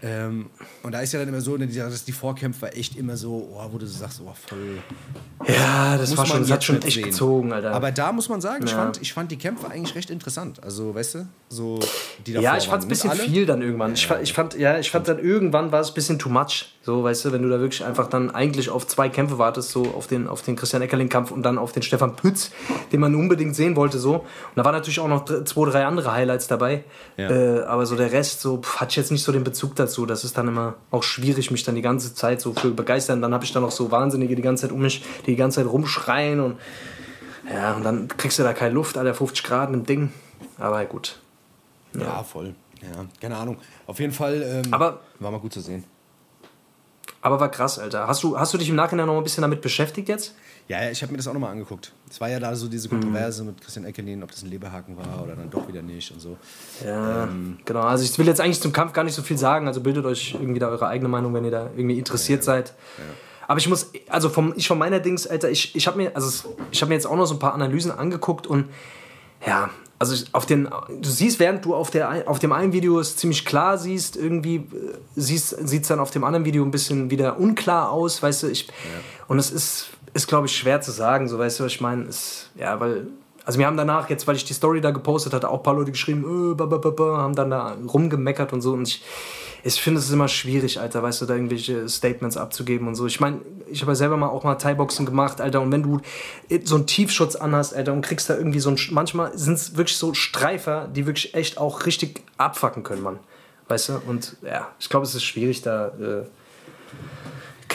[0.02, 0.50] Ähm,
[0.82, 3.50] und da ist ja dann immer so, ne, die- dass die Vorkämpfer echt immer so,
[3.54, 4.78] oh, wo du sagst, oh, voll.
[5.48, 7.04] Ja, das muss war schon, das hat schon echt sehen.
[7.04, 7.72] gezogen, Alter.
[7.72, 8.76] Aber da muss man sagen, ich, Ja.
[8.78, 10.62] fand, ich fand die Kämpfe eigentlich recht interessant.
[10.62, 11.78] Also, weißt du, so
[12.26, 13.94] die davor Ja, ich fand es ein bisschen viel dann irgendwann.
[13.94, 16.72] Ich, fand, ich fand, ja, ich fand dann irgendwann war es ein bisschen too much.
[16.86, 19.82] So, weißt du, wenn du da wirklich einfach dann eigentlich auf zwei Kämpfe wartest, so
[19.96, 22.52] auf den, auf den Christian Eckerling-Kampf und dann auf den Stefan Pütz,
[22.92, 24.14] den man unbedingt sehen wollte, so.
[24.18, 26.84] Und da waren natürlich auch noch zwei, drei andere Highlights dabei.
[27.16, 27.28] Ja.
[27.28, 30.06] Äh, aber so der Rest, so, pff, hatte ich jetzt nicht so den Bezug dazu.
[30.06, 33.20] Das ist dann immer auch schwierig, mich dann die ganze Zeit so für begeistern.
[33.20, 35.62] Dann habe ich dann noch so Wahnsinnige die ganze Zeit um mich, die die ganze
[35.64, 36.56] Zeit rumschreien und
[37.52, 40.12] ja, und dann kriegst du da keine Luft, Alter, 50 Grad im Ding.
[40.56, 41.18] Aber gut.
[41.98, 42.54] Ja, voll.
[42.80, 43.56] Ja, keine Ahnung.
[43.88, 45.82] Auf jeden Fall ähm, Aber- war mal gut zu sehen.
[47.26, 48.06] Aber war krass, Alter.
[48.06, 50.36] Hast du, hast du dich im Nachhinein noch ein bisschen damit beschäftigt jetzt?
[50.68, 51.90] Ja, ja ich habe mir das auch nochmal angeguckt.
[52.08, 55.24] Es war ja da so diese Kontroverse mit Christian Eckerlin, ob das ein Leberhaken war
[55.24, 56.36] oder dann doch wieder nicht und so.
[56.84, 57.28] Ja,
[57.64, 57.80] genau.
[57.80, 59.66] Also ich will jetzt eigentlich zum Kampf gar nicht so viel sagen.
[59.66, 62.74] Also bildet euch irgendwie da eure eigene Meinung, wenn ihr da irgendwie interessiert seid.
[63.48, 66.54] Aber ich muss, also vom, ich von meiner Dings, Alter, ich, ich habe mir, also
[66.70, 68.66] ich habe mir jetzt auch noch so ein paar Analysen angeguckt und
[69.44, 73.16] ja, also auf den, du siehst, während du auf, der, auf dem einen Video es
[73.16, 74.62] ziemlich klar siehst, irgendwie äh,
[75.14, 78.48] siehst, sieht es dann auf dem anderen Video ein bisschen wieder unklar aus, weißt du,
[78.48, 78.68] ich,
[79.28, 82.08] und es ist, ist glaube ich, schwer zu sagen, so, weißt du, was ich meine,
[82.56, 83.06] ja, weil,
[83.44, 85.74] also wir haben danach, jetzt, weil ich die Story da gepostet hatte, auch ein paar
[85.74, 89.02] Leute geschrieben, äh, ba, ba, ba, haben dann da rumgemeckert und so und ich,
[89.66, 93.06] ich finde es immer schwierig, Alter, weißt du, da irgendwelche Statements abzugeben und so.
[93.06, 96.00] Ich meine, ich habe ja selber mal auch mal Thai-Boxen gemacht, Alter, und wenn du
[96.62, 99.96] so einen Tiefschutz anhast, Alter, und kriegst da irgendwie so ein, manchmal sind es wirklich
[99.96, 103.18] so Streifer, die wirklich echt auch richtig abfacken können, Mann.
[103.66, 104.00] Weißt du?
[104.06, 105.88] Und ja, ich glaube, es ist schwierig da.
[105.88, 106.26] Äh,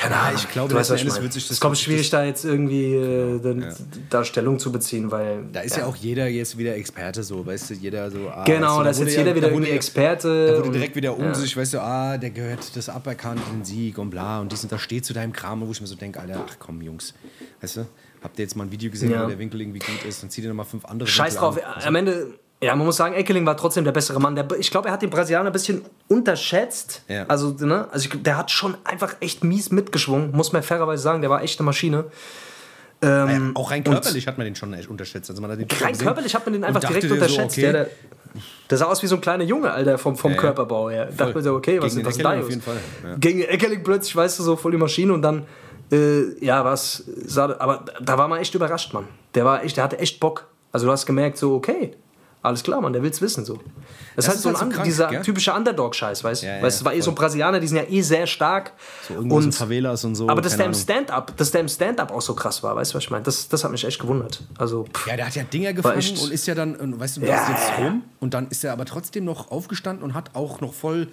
[0.02, 0.36] keine Ahnung.
[0.44, 3.40] ich glaube, letzten Endes wird sich das- Es ich, schwierig, das- da jetzt irgendwie äh,
[3.40, 3.74] dann,
[4.10, 5.44] da Stellung zu beziehen, weil.
[5.54, 5.86] Da ist ja.
[5.86, 8.30] auch jeder jetzt wieder Experte, so, weißt du, jeder so.
[8.30, 10.48] Ah, Genau, du, da ist jetzt ja- jeder wieder irgendwie ja- Experte.
[10.48, 11.34] Da wurde und- direkt wieder um ja.
[11.36, 14.72] sich, weißt du, ah, der gehört das aberkannt, den Sieg und bla und dies und
[14.72, 17.14] das steht zu deinem Kram, wo ich mir so denke, Alter, ach komm, Jungs,
[17.62, 17.88] weißt du,
[18.24, 19.24] habt ihr jetzt mal ein Video gesehen, Ja.
[19.24, 21.76] wo der Winkel irgendwie gut ist, dann zieht ihr nochmal fünf andere Scheiß Winkel drauf.
[21.78, 21.84] an.
[21.84, 22.34] Am Ende,
[22.64, 24.36] ja, man muss sagen, Eckeling war trotzdem der bessere Mann.
[24.36, 27.02] Der, ich glaube, er hat den Brasilianer ein bisschen unterschätzt.
[27.08, 27.26] Ja.
[27.28, 31.22] Also, ne, also ich, der hat schon einfach echt mies mitgeschwungen, muss man fairerweise sagen.
[31.22, 32.06] Der war echt eine Maschine.
[33.04, 35.28] Ja, auch rein körperlich hat man den schon echt unterschätzt.
[35.32, 37.58] Also man hat den Rein gesehen körperlich hat man den einfach direkt dir so, unterschätzt.
[37.58, 37.88] okay, der,
[38.70, 40.38] der, sah aus wie so ein kleiner Junge, Alter, vom, vom Ja.
[40.38, 41.06] Körperbau her.
[41.06, 43.16] Da dachte man so, okay, was, Gegen was ist da Fall, ja.
[43.20, 45.48] Gegen Eckeling plötzlich, weißt du, so voll die Maschine und dann,
[45.92, 49.08] äh, ja, was, sah, aber da war man echt überrascht, Mann.
[49.34, 50.46] Der war echt, der hatte echt Bock.
[50.72, 51.96] Also du hast gemerkt, so, okay,
[52.44, 53.56] alles klar, Mann, der will's wissen, so.
[54.16, 55.22] Das, Das ist halt so ein halt so an- krank, dieser gell?
[55.22, 56.48] typische Underdog-Scheiß, weißt du?
[56.48, 57.16] Ja, ja, weißt, du, war eh so voll.
[57.16, 58.74] Brasilianer, die sind ja eh sehr stark.
[59.08, 60.74] So irgendwo so Favelas und so, Aber dass der im.
[60.74, 63.24] Stand-up, dass der im Stand-up auch so krass war, weißt du, was ich meine?
[63.24, 64.42] Das, das hat mich echt gewundert.
[64.58, 65.08] Also, pff.
[65.08, 67.48] Ja, der hat ja Dinger gefangen echt- und ist ja dann, weißt du, du Ja,
[67.50, 71.08] jetzt rum und dann ist er aber trotzdem noch aufgestanden und hat auch noch voll,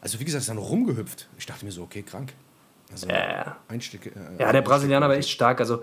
[0.00, 1.28] also wie gesagt, ist dann rumgehüpft.
[1.38, 2.34] Ich dachte mir so, okay, krank.
[2.92, 3.56] Also Ja, ja.
[3.68, 4.06] Einstieg.
[4.06, 4.10] äh,
[4.42, 5.60] Ja, der Brasilianer war echt stark.
[5.60, 5.82] Also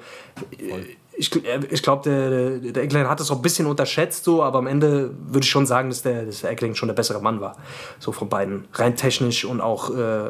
[1.17, 1.31] ich,
[1.71, 4.67] ich glaube, der, der, der Eckling hat das auch ein bisschen unterschätzt, so, aber am
[4.67, 7.55] Ende würde ich schon sagen, dass der, dass der Eckling schon der bessere Mann war.
[7.99, 8.65] So von beiden.
[8.73, 10.27] Rein technisch und auch äh,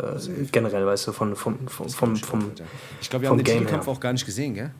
[0.51, 2.51] generell, weißt du, von, vom, vom, vom, vom,
[3.01, 4.71] Ich glaube, wir haben den Game Titelkampf auch gar nicht gesehen, gell?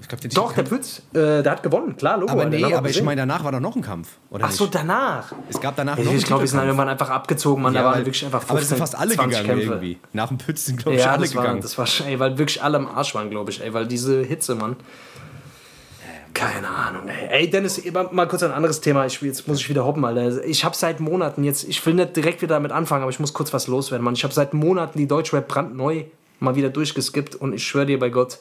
[0.00, 2.32] Ich glaub, den Doch, der Pütz, äh, der hat gewonnen, klar, Logo.
[2.32, 4.74] Aber nee, aber ich meine, danach war doch noch ein Kampf, oder Ach so, nicht?
[4.74, 5.32] danach.
[5.48, 7.72] Es gab danach Ich, noch einen ich glaube, wir sind dann irgendwann einfach abgezogen, Mann.
[7.72, 9.74] Ja, da waren wirklich einfach 15, aber sind fast alle 20 gegangen Kämpfe.
[9.74, 9.98] irgendwie.
[10.12, 11.60] Nach dem Pütz sind, glaube ich, Ja, alle das war, gegangen.
[11.62, 14.56] das war, ey, weil wirklich alle am Arsch waren, glaube ich, ey, weil diese Hitze,
[14.56, 14.74] Mann.
[16.34, 17.28] Keine Ahnung, ey.
[17.42, 19.04] Ey, Dennis, mal, kurz ein anderes Thema.
[19.06, 20.44] Ich, jetzt muss ich wieder hoppen, Alter.
[20.44, 23.34] Ich habe seit Monaten jetzt, ich will nicht direkt wieder damit anfangen, aber ich muss
[23.34, 24.14] kurz was loswerden, Mann.
[24.14, 26.04] Ich habe seit Monaten die Deutschrap brandneu
[26.40, 28.38] mal wieder durchgeskippt und ich schwöre dir bei Gott,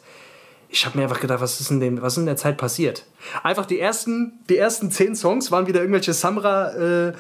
[0.73, 3.05] ich habe mir einfach gedacht, was ist in, dem, was in der Zeit passiert?
[3.43, 7.13] Einfach die ersten, die ersten zehn Songs waren wieder irgendwelche Samra äh,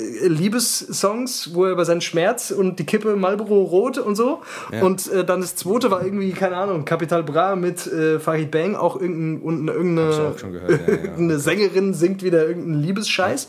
[0.00, 4.42] Liebessongs, wo er über seinen Schmerz und die Kippe Marlboro Rot und so.
[4.80, 8.76] Und äh, dann das zweite war irgendwie, keine Ahnung, Capital Bra mit äh, Farid Bang,
[8.76, 10.68] auch irgendein, und irgendeine, gehört, ja, ja.
[10.86, 13.48] irgendeine Sängerin singt wieder irgendeinen Liebesscheiß.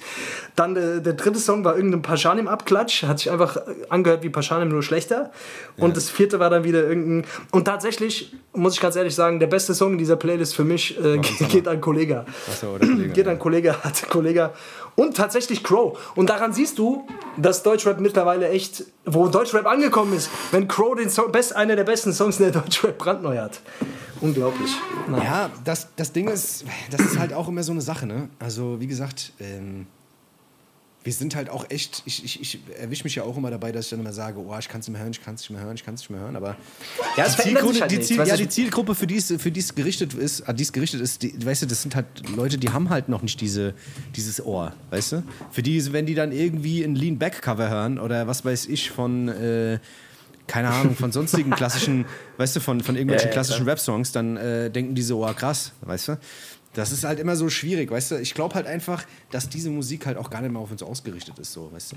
[0.55, 4.81] Dann der, der dritte Song war irgendein Paschanim-Abklatsch, hat sich einfach angehört wie Paschanim, nur
[4.81, 5.31] schlechter.
[5.77, 7.29] Und das vierte war dann wieder irgendein.
[7.51, 10.99] Und tatsächlich, muss ich ganz ehrlich sagen, der beste Song in dieser Playlist für mich
[10.99, 11.19] äh,
[11.49, 12.25] geht an Kollega.
[12.47, 13.31] Achso, oder Kollege, Geht ja.
[13.31, 14.49] an Kollege, hat Kollege.
[14.99, 15.97] Und tatsächlich Crow.
[16.15, 21.09] Und daran siehst du, dass Deutschrap mittlerweile echt, wo Deutschrap angekommen ist, wenn Crow den
[21.09, 23.61] Song, best, einer der besten Songs in der Deutschrap brandneu hat.
[24.19, 24.71] Unglaublich.
[25.07, 25.23] Na.
[25.23, 28.27] Ja, das, das Ding ist, das ist halt auch immer so eine Sache, ne?
[28.39, 29.87] Also, wie gesagt, ähm,
[31.09, 33.85] wir sind halt auch echt, ich, ich, ich erwische mich ja auch immer dabei, dass
[33.85, 35.49] ich dann immer sage, oh, ich kann es nicht mehr hören, ich kann es nicht
[35.49, 36.55] mehr hören, ich kann es nicht mehr hören, aber
[37.17, 39.73] Ja, die Zielgruppe, halt die, Ziel, ja, die Zielgruppe, für die es, für die es
[39.73, 42.05] gerichtet ist, an die es gerichtet ist, die, weißt du, das sind halt
[42.35, 43.73] Leute, die haben halt noch nicht diese,
[44.15, 45.23] dieses Ohr, weißt du?
[45.49, 48.91] Für die, wenn die dann irgendwie ein Lean Back Cover hören oder was weiß ich
[48.91, 49.79] von, äh,
[50.45, 52.05] keine Ahnung, von sonstigen klassischen,
[52.37, 55.33] weißt du, von, von irgendwelchen Ja, ja, klassischen Rap-Songs, dann äh, denken die so, oh
[55.33, 56.19] krass, weißt du?
[56.73, 58.15] Das ist halt immer so schwierig, weißt du?
[58.19, 61.39] Ich glaube halt einfach, dass diese Musik halt auch gar nicht mehr auf uns ausgerichtet
[61.39, 61.95] ist, so, weißt du?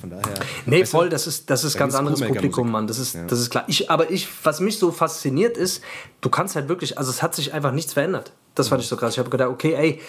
[0.00, 0.22] Von daher.
[0.64, 2.20] Nee, weißt du, voll, das ist, das ist da ganz anderes.
[2.22, 2.86] Publikum, Mann.
[2.86, 3.24] Das ist, Ja.
[3.26, 3.64] das ist klar.
[3.66, 5.82] Ich, aber ich, was mich so fasziniert ist,
[6.22, 8.32] du kannst halt wirklich, also es hat sich einfach nichts verändert.
[8.54, 9.12] Das fand ich so krass.
[9.12, 10.00] Ich habe gedacht, okay, ey,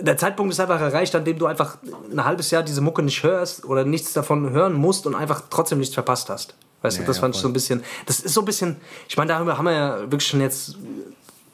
[0.00, 1.76] der Zeitpunkt ist einfach erreicht, an dem du einfach
[2.10, 5.78] ein halbes Jahr diese Mucke nicht hörst oder nichts davon hören musst und einfach trotzdem
[5.78, 6.54] nichts verpasst hast.
[6.82, 7.50] Weißt Ja, du, das ja, fand ich so voll.
[7.50, 8.76] ein bisschen, das ist so ein bisschen,
[9.06, 10.76] ich meine, darüber haben wir ja wirklich schon jetzt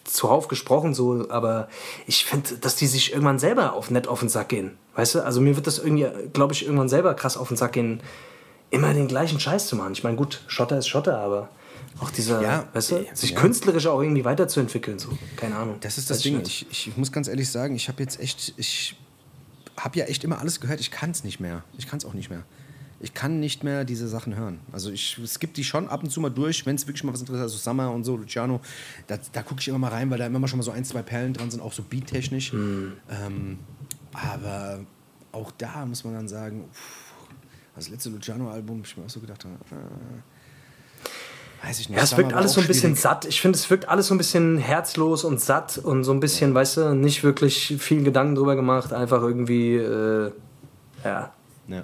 [0.07, 1.69] zuhauf gesprochen, so, aber
[2.07, 4.77] ich finde, dass die sich irgendwann selber auf nett auf den Sack gehen.
[4.95, 5.21] Weißt du?
[5.25, 8.01] Also mir wird das irgendwie, glaube ich, irgendwann selber krass auf den Sack gehen,
[8.71, 9.93] immer den gleichen Scheiß zu machen.
[9.93, 11.49] Ich meine, gut, Schotter ist Schotter, aber
[12.01, 13.41] auch dieser, Ja, weißt du, äh, sich ja.
[13.41, 15.09] künstlerisch auch irgendwie weiterzuentwickeln, so.
[15.37, 15.77] Keine Ahnung.
[15.81, 16.39] Das ist das Weiß Ding.
[16.39, 16.67] nicht.
[16.71, 18.97] Ich, ich muss ganz ehrlich sagen, ich habe jetzt echt, ich
[19.77, 20.81] habe ja echt immer alles gehört.
[20.81, 21.63] Ich kann es nicht mehr.
[21.79, 22.43] Ich kann es auch nicht mehr.
[22.99, 24.61] Ich kann nicht mehr diese Sachen hören.
[24.73, 27.21] Also ich, gibt die schon ab und zu mal durch, wenn es wirklich mal was
[27.21, 28.61] interessiert, also Summer und so, Luciano,
[29.07, 30.85] da, da gucke ich immer mal rein, weil da immer mal schon mal so ein,
[30.85, 32.53] zwei Perlen dran sind, auch so beattechnisch.
[32.53, 32.93] Hm.
[33.11, 33.59] Ähm,
[34.13, 34.81] aber
[35.33, 37.15] auch da muss man dann sagen, uff,
[37.75, 39.49] das letzte Luciano-Album, ich mir auch so gedacht, äh,
[41.67, 41.99] weiß ich nicht.
[41.99, 43.01] Ja, es wirkt alles so ein bisschen schwierig.
[43.01, 43.25] satt.
[43.27, 46.55] Ich finde, es wirkt alles so ein bisschen herzlos und satt und so ein bisschen,
[46.55, 50.33] weißt du, nicht wirklich viel Gedanken drüber gemacht, einfach irgendwie, äh,
[51.05, 51.33] ja,
[51.69, 51.83] Ja.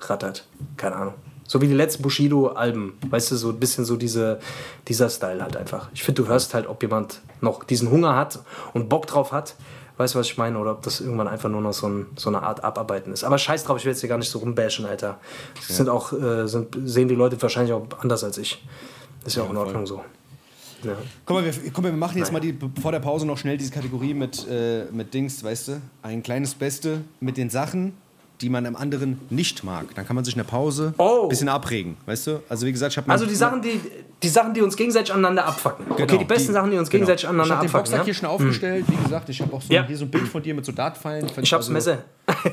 [0.00, 0.46] Rattert.
[0.76, 1.14] Keine Ahnung.
[1.46, 2.94] So wie die letzten Bushido-Alben.
[3.10, 4.40] Weißt du, so ein bisschen so diese,
[4.88, 5.88] dieser Style halt einfach.
[5.92, 8.38] Ich finde, du hörst halt, ob jemand noch diesen Hunger hat
[8.72, 9.54] und Bock drauf hat.
[9.96, 10.58] Weißt du, was ich meine?
[10.58, 13.22] Oder ob das irgendwann einfach nur noch so, ein, so eine Art Abarbeiten ist.
[13.24, 15.18] Aber scheiß drauf, ich will jetzt hier gar nicht so rumbashen, Alter.
[15.54, 15.74] Das Ja.
[15.76, 18.64] sind auch, äh, sind, sehen die Leute wahrscheinlich auch anders als ich.
[19.24, 19.66] Ist ja, auch in voll.
[19.66, 20.02] Ordnung so.
[20.82, 20.96] Ja.
[21.24, 23.56] Guck mal, wir, guck mal, wir machen jetzt mal die, vor der Pause noch schnell
[23.56, 25.80] diese Kategorie mit, äh, mit Dings, weißt du?
[26.02, 27.94] Ein kleines Beste mit den Sachen,
[28.40, 29.94] die man am anderen nicht mag.
[29.94, 31.22] Dann kann man sich in der Pause Oh.
[31.24, 32.42] ein bisschen abregen, weißt du?
[32.48, 33.80] Also wie gesagt, ich habe Also die Sachen, die,
[34.22, 35.86] die Sachen, die uns gegenseitig aneinander abfacken.
[35.88, 37.42] okay, Genau, die besten Sachen, die uns gegenseitig genau.
[37.42, 37.90] aneinander Ich habe den abfacken.
[37.92, 38.04] Boxsack Ja?
[38.04, 38.84] hier schon aufgestellt.
[38.88, 39.86] Wie gesagt, ich habe auch so Ja.
[39.86, 41.26] hier so ein Bild von dir mit so Dartpfeilen.
[41.40, 41.98] Ich hab's Messer.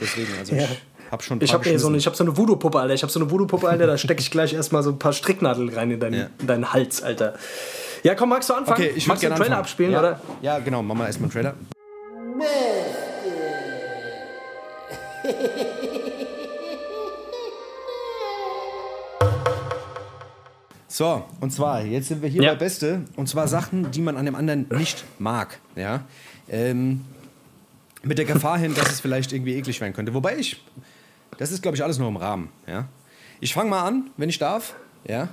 [0.00, 0.62] Deswegen, also ich
[1.10, 2.94] habe schon ein Ich habe so, eine- ich hab so eine Voodoo-Puppe, Alter.
[2.94, 3.86] Ich habe so eine Voodoo-Puppe, Alter.
[3.86, 6.26] Da stecke ich gleich erstmal so ein paar Stricknadeln rein in deinen, Ja.
[6.40, 7.34] in deinen Hals, Alter.
[8.02, 8.80] Ja, komm, magst du anfangen?
[8.82, 9.60] Okay, ich magst du den Trailer anfangen.
[9.60, 9.98] abspielen, ja.
[9.98, 10.20] oder?
[10.42, 10.82] Ja, genau.
[10.82, 11.54] Machen wir erstmal einen Trailer.
[20.88, 22.50] So, und zwar, jetzt sind wir hier Ja.
[22.52, 23.02] bei Beste.
[23.16, 25.58] Und zwar Sachen, die man an dem anderen nicht mag.
[25.74, 26.04] Ja?
[26.50, 27.02] Ähm,
[28.02, 30.12] mit der Gefahr hin, dass es vielleicht irgendwie eklig werden könnte.
[30.12, 30.62] Wobei ich,
[31.38, 32.50] das ist, glaube ich, alles nur im Rahmen.
[32.66, 32.88] Ja?
[33.40, 34.74] Ich fange mal an, wenn ich darf.
[35.08, 35.28] Ja?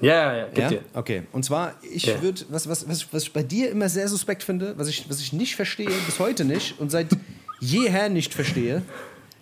[0.00, 0.70] Ja, ja, ja.
[0.70, 0.78] Ja?
[0.94, 1.22] Okay.
[1.30, 2.20] Und zwar, ich Ja.
[2.20, 5.20] würde, was, was, was, was ich bei dir immer sehr suspekt finde, was ich, was
[5.20, 7.06] ich nicht verstehe, bis heute nicht und seit
[7.60, 8.82] jeher nicht verstehe,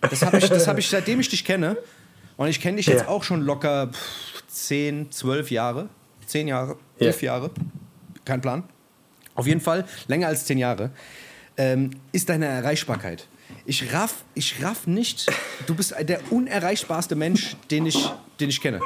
[0.01, 1.77] das habe ich, das hab ich, seitdem ich dich kenne.
[2.37, 3.07] Und ich kenne dich jetzt Ja.
[3.09, 5.89] auch schon locker pff, 10, 12 Jahre.
[6.25, 7.07] 10 Jahre, Ja.
[7.07, 7.51] 11 Jahre.
[8.25, 8.63] Kein Plan.
[9.35, 10.91] Auf jeden Fall länger als 10 Jahre.
[11.57, 13.27] Ähm, ist deine Erreichbarkeit.
[13.65, 15.25] Ich raff, ich raff nicht,
[15.65, 18.79] du bist der unerreichbarste Mensch, den ich, den ich kenne.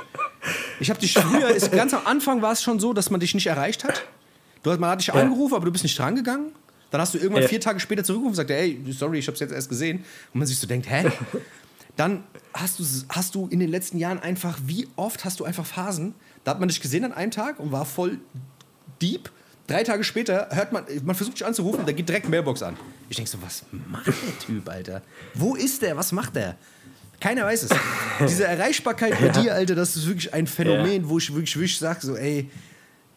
[0.80, 3.34] Ich habe dich früher, ist, ganz am Anfang war es schon so, dass man dich
[3.36, 4.04] nicht erreicht hat.
[4.64, 5.14] Du, hast- man hat dich Ja.
[5.16, 6.54] angerufen, aber du bist nicht drangegangen.
[6.94, 7.48] Dann hast du irgendwann Ja.
[7.50, 10.06] vier Tage später zurückgerufen und gesagt, ey, sorry, ich habe es jetzt erst gesehen.
[10.32, 11.12] Und man sich so denkt, hä?
[11.96, 12.24] Dann
[12.54, 16.14] hast du, hast du in den letzten Jahren einfach, wie oft hast du einfach Phasen,
[16.44, 18.20] da hat man dich gesehen an einem Tag und war voll
[19.02, 19.32] deep.
[19.66, 22.78] Drei Tage später hört man, man versucht dich anzurufen, da geht direkt Mailbox an.
[23.10, 24.14] Ich denke so, was macht der
[24.46, 25.02] Typ, Alter?
[25.34, 25.98] Wo ist der?
[25.98, 26.58] Was macht der?
[27.20, 27.72] Keiner weiß es.
[28.28, 32.02] Diese Erreichbarkeit bei dir, Alter, das ist wirklich ein Phänomen, wo ich wirklich, wirklich sage,
[32.06, 32.52] so, ey,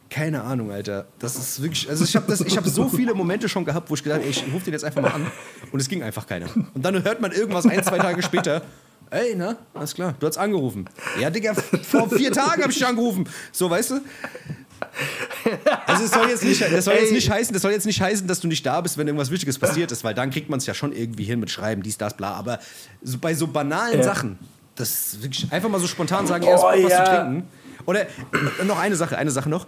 [0.08, 1.06] keine Ahnung, Alter.
[1.18, 4.20] Das ist wirklich, also ich habe hab so viele Momente schon gehabt, wo ich gedacht
[4.20, 5.26] habe, ich rufe den jetzt einfach mal an
[5.72, 6.46] und es ging einfach keiner.
[6.74, 8.62] Und dann hört man irgendwas ein, zwei Tage später,
[9.10, 10.88] ey, na, alles klar, du hast angerufen.
[11.20, 13.28] Ja, Digga, vor vier Tagen habe ich dich angerufen.
[13.52, 14.00] So, weißt du?
[15.86, 18.26] Also es soll jetzt nicht, das soll jetzt nicht heißen, das soll jetzt nicht heißen,
[18.26, 20.66] dass du nicht da bist, wenn irgendwas Wichtiges passiert ist, weil dann kriegt man es
[20.66, 22.32] ja schon irgendwie hin mit Schreiben, dies, das, bla.
[22.32, 22.58] Aber
[23.02, 24.04] so, bei so banalen Ja.
[24.04, 24.38] Sachen,
[24.74, 27.04] das wirklich einfach mal so spontan sagen, erst Bock, was ja.
[27.04, 27.48] zu trinken.
[27.86, 29.66] Oder äh, noch eine Sache, eine Sache noch.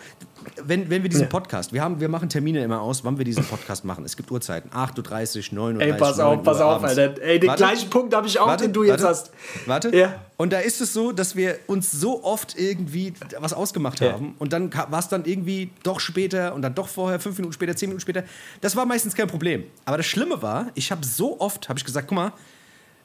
[0.64, 3.44] Wenn, wenn wir diesen Podcast, wir, haben, wir machen Termine immer aus, wann wir diesen
[3.44, 4.04] Podcast machen.
[4.04, 5.80] Es gibt Uhrzeiten, 8.30 Uhr, 9.30 Uhr.
[5.80, 6.98] Ey, pass 9 auf, pass auf, abends.
[6.98, 7.22] Alter.
[7.22, 7.62] Ey, den Warte.
[7.64, 9.30] gleichen Punkt habe ich auch, Warte, den du jetzt warte, hast.
[9.66, 9.96] Warte.
[9.96, 10.14] Ja.
[10.36, 14.12] Und da ist es so, dass wir uns so oft irgendwie was ausgemacht Ja.
[14.12, 17.52] haben und dann war es dann irgendwie doch später und dann doch vorher, fünf Minuten
[17.54, 18.24] später, zehn Minuten später.
[18.60, 19.64] Das war meistens kein Problem.
[19.84, 22.32] Aber das Schlimme war, ich habe so oft, habe ich gesagt, guck mal,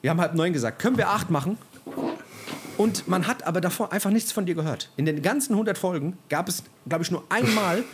[0.02, 1.56] wir haben halb neun gesagt, können wir acht machen?
[2.76, 4.90] Und man hat aber davor einfach nichts von dir gehört.
[4.96, 7.84] In den ganzen 100 Folgen gab es, glaube ich, nur einmal,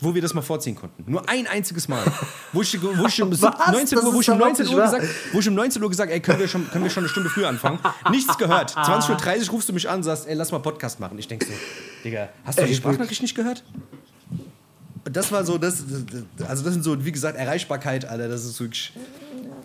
[0.00, 1.10] wo wir das mal vorziehen konnten.
[1.10, 2.02] Nur ein einziges Mal.
[2.52, 3.40] Wo ich, wo ich um Was?
[3.40, 5.82] 19 Das Uhr, wo ich um doch 19 nicht Uhr gesagt, wo ich um 19
[5.82, 7.78] Uhr gesagt, ey, können wir schon, können wir schon eine Stunde früher anfangen?
[8.10, 8.74] Nichts gehört.
[8.76, 11.18] 20.30 Uhr rufst du mich an und sagst, ey, lass mal Podcast machen.
[11.18, 11.52] Ich denk so,
[12.04, 13.62] Digga, hast du die Sprachnachricht nicht gehört?
[15.04, 15.84] Das war so, das,
[16.46, 18.92] also das sind so, wie gesagt, Erreichbarkeit, Alter, das ist wirklich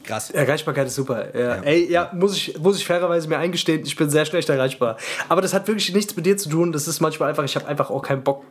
[0.05, 0.29] krass.
[0.29, 1.35] Erreichbarkeit ist super.
[1.37, 1.55] Ja.
[1.61, 4.97] Ey, ja, muss ich, muss ich fairerweise mir eingestehen, ich bin sehr schlecht erreichbar.
[5.29, 6.71] Aber das hat wirklich nichts mit dir zu tun.
[6.71, 8.43] Das ist manchmal einfach, ich habe einfach auch keinen Bock,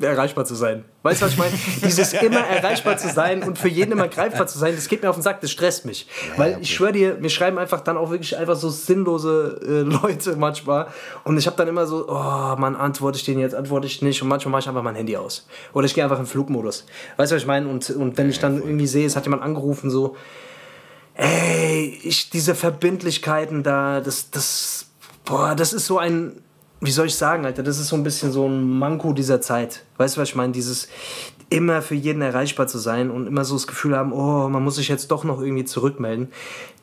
[0.00, 0.84] erreichbar zu sein.
[1.02, 1.52] Weißt du, was ich meine?
[1.84, 5.10] Dieses immer erreichbar zu sein und für jeden immer greifbar zu sein, das geht mir
[5.10, 6.06] auf den Sack, das stresst mich.
[6.36, 9.70] Weil ich schwöre dir, mir schreiben einfach dann auch wirklich einfach so sinnlose äh,
[10.02, 10.88] Leute manchmal.
[11.24, 14.22] Und ich habe dann immer so, oh Mann, antworte ich den jetzt, antworte ich nicht.
[14.22, 15.46] Und manchmal mache ich einfach mein Handy aus.
[15.72, 16.84] Oder ich gehe einfach in Flugmodus.
[17.16, 17.68] Weißt du, was ich meine?
[17.68, 20.16] Und, und wenn ich dann irgendwie sehe, es hat jemand angerufen, so,
[21.16, 24.86] ey, ich, diese Verbindlichkeiten da, das, das,
[25.24, 26.42] boah, das ist so ein,
[26.80, 29.84] wie soll ich sagen, Alter, das ist so ein bisschen so ein Manko dieser Zeit.
[29.96, 30.52] Weißt du, was ich meine?
[30.52, 30.88] Dieses
[31.48, 34.76] immer für jeden erreichbar zu sein und immer so das Gefühl haben, oh, man muss
[34.76, 36.28] sich jetzt doch noch irgendwie zurückmelden.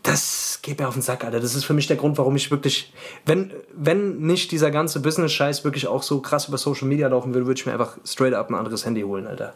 [0.02, 1.40] Das geht mir auf den Sack, Alter.
[1.40, 2.94] Das ist für mich der Grund, warum ich wirklich,
[3.26, 7.46] wenn, wenn nicht dieser ganze Business-Scheiß wirklich auch so krass über Social Media laufen würde,
[7.46, 9.54] würde ich mir einfach straight up ein anderes Handy holen, Alter.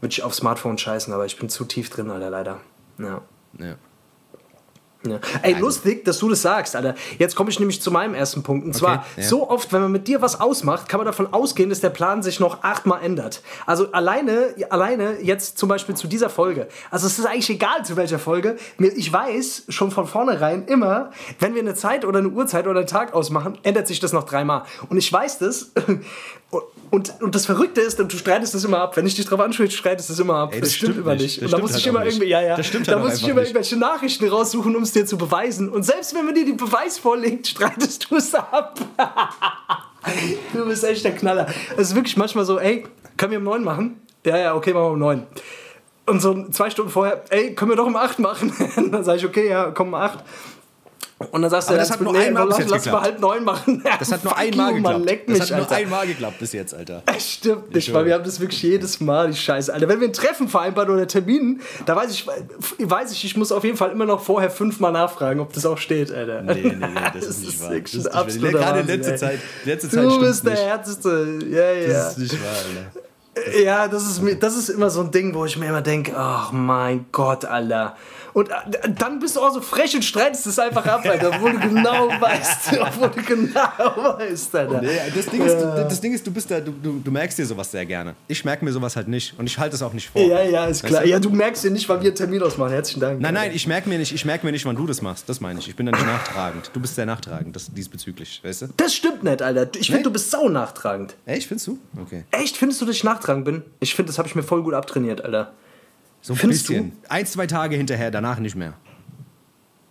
[0.00, 2.60] Würde ich auf Smartphone scheißen, aber ich bin zu tief drin, Alter, leider.
[2.98, 3.22] Ja.
[3.58, 3.76] Ja.
[5.04, 5.18] Ja.
[5.42, 6.94] Ey, lustig, dass du das sagst, Alter.
[7.18, 8.64] Jetzt komme ich nämlich zu meinem ersten Punkt.
[8.64, 9.22] Und zwar, ja.
[9.22, 12.22] so oft, wenn man mit dir was ausmacht, kann man davon ausgehen, dass der Plan
[12.22, 13.42] sich noch achtmal ändert.
[13.66, 16.68] Also alleine, alleine jetzt zum Beispiel zu dieser Folge.
[16.90, 18.56] Also es ist eigentlich egal, zu welcher Folge.
[18.78, 22.88] Ich weiß schon von vornherein immer, wenn wir eine Zeit oder eine Uhrzeit oder einen
[22.88, 24.62] Tag ausmachen, ändert sich das noch dreimal.
[24.88, 25.72] Und ich weiß das.
[26.92, 28.98] Und, und das Verrückte ist, du streitest das immer ab.
[28.98, 30.52] Wenn ich dich drauf anspreche, du streitest das immer ab.
[30.52, 31.22] Ey, das, das stimmt stimmt immer nicht.
[31.22, 31.42] nicht.
[31.42, 32.14] Und da muss ich halt immer auch nicht.
[32.16, 32.54] irgendwie, ja, ja.
[32.54, 33.48] Das stimmt da halt muss ich immer nicht.
[33.48, 35.70] irgendwelche Nachrichten raussuchen, um es dir zu beweisen.
[35.70, 38.78] Und selbst wenn man dir die Beweis vorlegt, streitest du es ab.
[40.52, 41.46] du bist echt der Knaller.
[41.78, 42.84] Es ist wirklich manchmal so, ey,
[43.16, 43.98] können wir um neun machen?
[44.26, 45.26] Ja, ja, okay, machen wir um neun.
[46.04, 48.52] Und so zwei Stunden vorher, ey, können wir doch um acht machen?
[48.92, 50.22] dann sage ich, okay, ja, komm um acht.
[51.30, 53.44] Und dann sagst du, Aber das hat nur nee, einmal lass, lass mal halb neun
[53.44, 53.82] machen.
[53.98, 55.04] Das hat nur einmal geklappt.
[55.04, 55.76] Leck das hat nur Alter.
[55.76, 57.02] einmal geklappt bis jetzt, Alter.
[57.06, 59.72] Das stimmt nicht, weil wir haben das wirklich jedes Mal, die Scheiße.
[59.72, 62.26] Alter, wenn wir ein Treffen vereinbaren oder Termin, da weiß ich,
[62.78, 65.78] weiß ich, ich muss auf jeden Fall immer noch vorher fünfmal nachfragen, ob das auch
[65.78, 66.42] steht, Alter.
[66.42, 67.70] Nee, nee, nee, das ist nicht wahr.
[67.80, 68.50] Das ist ein nicht wahr.
[68.52, 69.16] Gerade in letzter.
[69.16, 70.56] Zeit, letzte Zeit Du bist der.
[70.56, 71.38] Härteste.
[71.48, 71.88] Ja, ja.
[71.88, 73.62] Das ist nicht wahr, Alter.
[73.64, 76.52] Ja, das ist, das ist immer so ein Ding, wo ich mir immer denke, ach
[76.52, 77.96] mein Gott, Alter.
[78.34, 78.54] Und äh,
[78.98, 82.08] dann bist du auch so frech und streitest es einfach ab, Alter, obwohl du genau
[82.20, 83.54] weißt, obwohl du genau
[84.18, 84.80] weißt, Alter.
[84.80, 87.38] Nee, das, Ding ist, du, das Ding ist, du bist da, du, du, du merkst
[87.38, 88.14] dir sowas sehr gerne.
[88.28, 90.22] Ich merke mir sowas halt nicht und ich halte es auch nicht vor.
[90.22, 91.00] Ja, ja, ist klar.
[91.00, 91.10] Weißt du?
[91.10, 92.72] Ja, du merkst ja nicht, wann wir einen Termin ausmachen.
[92.72, 93.20] Herzlichen Dank.
[93.20, 95.28] Nein, nein, ich merke mir nicht, ich merke mir nicht, wann du das machst.
[95.28, 95.68] Das meine ich.
[95.68, 96.70] Ich bin da nicht nachtragend.
[96.72, 98.66] Du bist sehr nachtragend, das, diesbezüglich, weißt du?
[98.76, 99.68] Das stimmt nicht, Alter.
[99.78, 100.04] Ich finde, Nee?
[100.04, 101.14] du bist sau nachtragend.
[101.26, 101.78] Echt, findest du?
[102.00, 102.24] Okay.
[102.30, 103.62] Echt, findest du, dass ich nachtragend bin?
[103.80, 105.52] Ich finde, das habe ich mir voll gut abtrainiert, Alter.
[106.22, 106.92] So ein Findest bisschen.
[107.08, 108.74] Ein, zwei Tage hinterher, danach nicht mehr.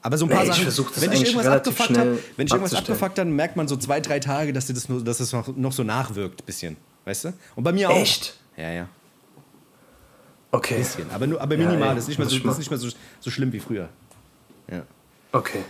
[0.02, 2.48] Aber so ein paar Nee, ich Sachen, versuch das wenn ich irgendwas abgefuckt habe, wenn
[2.48, 5.20] ich irgendwas abgefuckt habe, merkt man so zwei, drei Tage, dass dir das, nur, dass
[5.20, 6.78] das noch, noch so nachwirkt, bisschen.
[7.06, 7.34] Weißt du?
[7.56, 7.96] Und bei mir auch.
[7.96, 8.36] Echt?
[8.58, 8.90] Ja, ja.
[10.52, 10.78] Okay.
[10.78, 11.10] Bisschen.
[11.12, 11.90] Aber, nur, aber minimal.
[11.90, 13.90] ey, das ist nicht mehr, so, ich das nicht mehr so, so schlimm wie früher.
[14.72, 14.84] Ja.
[15.32, 15.64] Okay.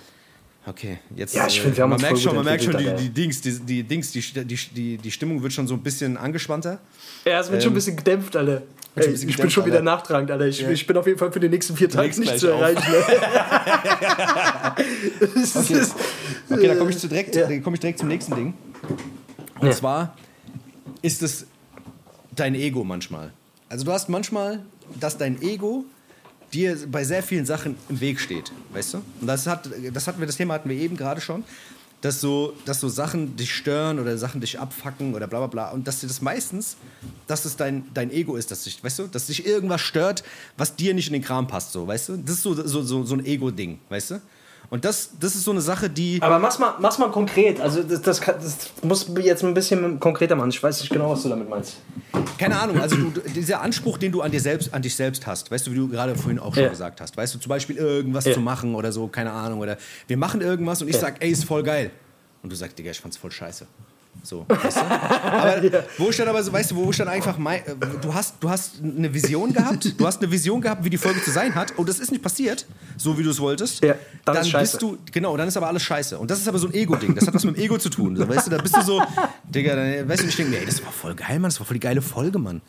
[0.66, 1.34] Okay, jetzt.
[1.34, 3.10] Ja, ich äh, find, wir haben man uns merkt schon, man merkt schon, die, die
[3.10, 6.80] Dings, die, die Dings, die, die, die, die Stimmung wird schon so ein bisschen angespannter.
[7.26, 8.62] Ja, es wird schon ein bisschen gedämpft, Alter.
[8.96, 9.86] Ey, ich bin gedämpft, schon wieder Alter.
[9.86, 10.48] nachtragend, Alter.
[10.48, 12.84] Ich, ich bin auf jeden Fall für die nächsten vier Tage nicht zu erreichen.
[12.92, 12.98] Ne?
[15.42, 15.96] Ist-
[16.50, 17.48] Okay, da komme ich, direkt, Ja.
[17.64, 18.54] komm ich direkt zum nächsten Ding.
[19.60, 19.74] Und Ja.
[19.74, 20.18] zwar
[21.02, 21.46] ist es
[22.36, 23.32] dein Ego manchmal.
[23.70, 24.60] Also du hast manchmal,
[25.00, 25.86] dass dein Ego
[26.52, 28.98] dir bei sehr vielen Sachen im Weg steht, weißt du?
[29.22, 31.46] Und das hat, das hatten wir, das Thema hatten wir eben gerade schon,
[32.02, 35.72] dass so, dass so Sachen dich stören oder Sachen dich abfacken oder bla bla bla.
[35.72, 36.76] Und dass dir das meistens,
[37.28, 40.24] dass es dein, dein Ego ist, dass dich, weißt du, dass dich irgendwas stört,
[40.58, 42.18] was dir nicht in den Kram passt, so, weißt du?
[42.18, 44.22] Das ist so, so, so, so ein Ego-Ding, weißt du?
[44.72, 46.22] Und das, das ist so eine Sache, die.
[46.22, 47.60] Aber mach's mal, mach's mal konkret.
[47.60, 50.50] Also das, das, kann, das muss jetzt ein bisschen konkreter machen.
[50.50, 51.76] Ich weiß nicht genau, was du damit meinst.
[52.38, 55.52] Keine Ahnung, also du, dieser Anspruch, den du an dir selbst, an dich selbst hast,
[55.52, 56.70] weißt du, wie du gerade vorhin auch schon Ja.
[56.70, 58.34] gesagt hast, weißt du, zum Beispiel irgendwas Ja.
[58.34, 61.44] zu machen oder so, keine Ahnung, oder wir machen irgendwas und ich sag, ey, ist
[61.44, 61.92] voll geil.
[62.42, 63.68] Und du sagst, Digga, ich fand's voll scheiße.
[64.24, 64.82] So, weißt du?
[64.82, 65.62] Aber
[65.98, 68.50] wo ich dann aber so, weißt du, wo dann einfach, mei- äh, du hast, du
[68.50, 71.76] hast eine Vision gehabt, du hast eine Vision gehabt, wie die Folge zu sein hat
[71.78, 72.66] und das ist nicht passiert,
[72.98, 73.84] so wie du es wolltest.
[73.84, 73.96] Ja,
[74.26, 74.74] dann scheiße.
[74.78, 76.20] bist du, genau, dann ist aber alles scheiße.
[76.20, 78.16] Und das ist aber so ein Ego-Ding, das hat was mit dem Ego zu tun.
[78.16, 79.02] So, weißt du, da bist du so,
[79.50, 81.66] Digga, dann, weißt du, ich denke mir, ey, das war voll geil, Mann, das war
[81.66, 82.62] voll die geile Folge, Mann.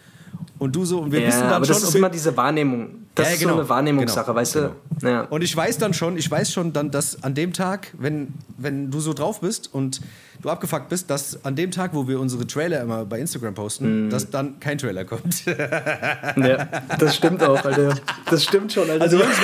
[0.59, 2.89] Und du so, und wir Ja, wissen dann aber schon, das ist immer diese Wahrnehmung.
[3.15, 4.75] Das Ja, ist genau, so eine Wahrnehmungssache, genau, weißt du?
[5.03, 5.23] Ja.
[5.25, 8.91] und ich weiß dann schon, ich weiß schon dann, dass an dem Tag, wenn, wenn
[8.91, 10.01] du so drauf bist und
[10.43, 14.11] du abgefuckt bist, dass an dem Tag, wo wir unsere Trailer immer bei Instagram posten,
[14.11, 15.47] dass dann kein Trailer kommt.
[15.47, 16.67] ja,
[16.99, 17.95] das stimmt auch, Alter.
[18.29, 19.03] Das stimmt schon, Alter.
[19.03, 19.37] Also wenn ihr,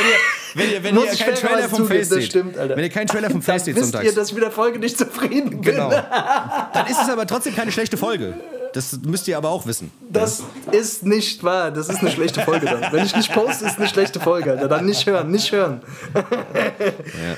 [0.55, 3.41] wenn ihr, wenn ihr keinen Trailer vom Face seht, stimmt, wenn ihr keinen Trailer vom
[3.41, 5.63] dann Face seht wisst sonntags, ihr, dass ich mit der Folge nicht zufrieden bin.
[5.63, 8.35] genau, dann ist es aber trotzdem keine schlechte Folge.
[8.75, 9.91] Das müsst ihr aber auch wissen.
[10.11, 10.43] Das
[10.73, 11.71] ist nicht wahr.
[11.71, 12.93] Das ist eine schlechte Folge dann.
[12.93, 14.69] Wenn ich nicht poste, ist eine schlechte Folge, Alter.
[14.69, 15.81] Dann nicht hören, nicht hören.
[16.15, 17.37] Ja,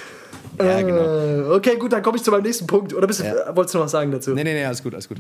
[0.83, 1.05] genau.
[1.53, 2.95] Äh, Okay, gut, dann komme ich zu meinem nächsten Punkt.
[2.95, 3.55] Oder bist du, Ja.
[3.57, 4.31] wolltest du noch was sagen dazu?
[4.33, 5.19] Nee, nee, nee, alles gut, alles gut.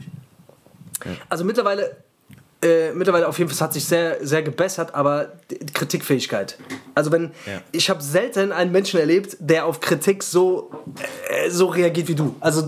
[1.28, 1.97] Also mittlerweile,
[2.62, 5.32] äh, mittlerweile auf jeden Fall es hat sich sehr, sehr gebessert, aber
[5.72, 6.59] Kritikfähigkeit.
[6.95, 7.62] Also wenn Ja.
[7.72, 10.70] ich habe selten einen Menschen erlebt, der auf Kritik so
[11.28, 12.34] äh, so reagiert wie du.
[12.41, 12.66] Also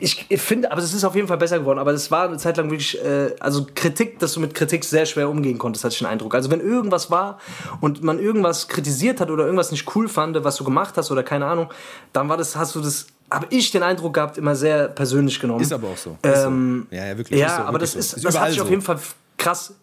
[0.00, 1.78] ich, ich finde, aber es ist auf jeden Fall besser geworden.
[1.78, 5.06] Aber es war eine Zeit lang wirklich, äh, also Kritik, dass du mit Kritik sehr
[5.06, 6.34] schwer umgehen konntest, hatte ich den Eindruck.
[6.34, 7.38] Also wenn irgendwas war
[7.80, 11.22] und man irgendwas kritisiert hat oder irgendwas nicht cool fand, was du gemacht hast oder
[11.22, 11.70] keine Ahnung,
[12.12, 15.60] dann war das, hast du das, habe ich den Eindruck gehabt, immer sehr persönlich genommen.
[15.60, 16.18] Ist aber auch so.
[16.24, 16.96] Ähm, so.
[16.96, 17.38] Ja, ja, wirklich.
[17.38, 18.28] Ja, so, aber das, wirklich ist, so.
[18.28, 18.70] das hat sich auf so.
[18.72, 18.98] jeden Fall
[19.38, 19.74] krass.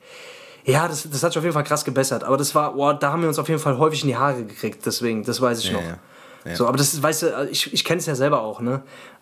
[0.65, 2.23] Ja, das, das hat sich auf jeden Fall krass gebessert.
[2.23, 4.43] Aber das war, boah, da haben wir uns auf jeden Fall häufig in die Haare
[4.43, 4.85] gekriegt.
[4.85, 5.81] Deswegen, das weiß ich Ja, noch.
[5.83, 5.97] ja.
[6.55, 8.81] So, aber das ist, weißt du, ich, ich kenne es ja selber auch, ne?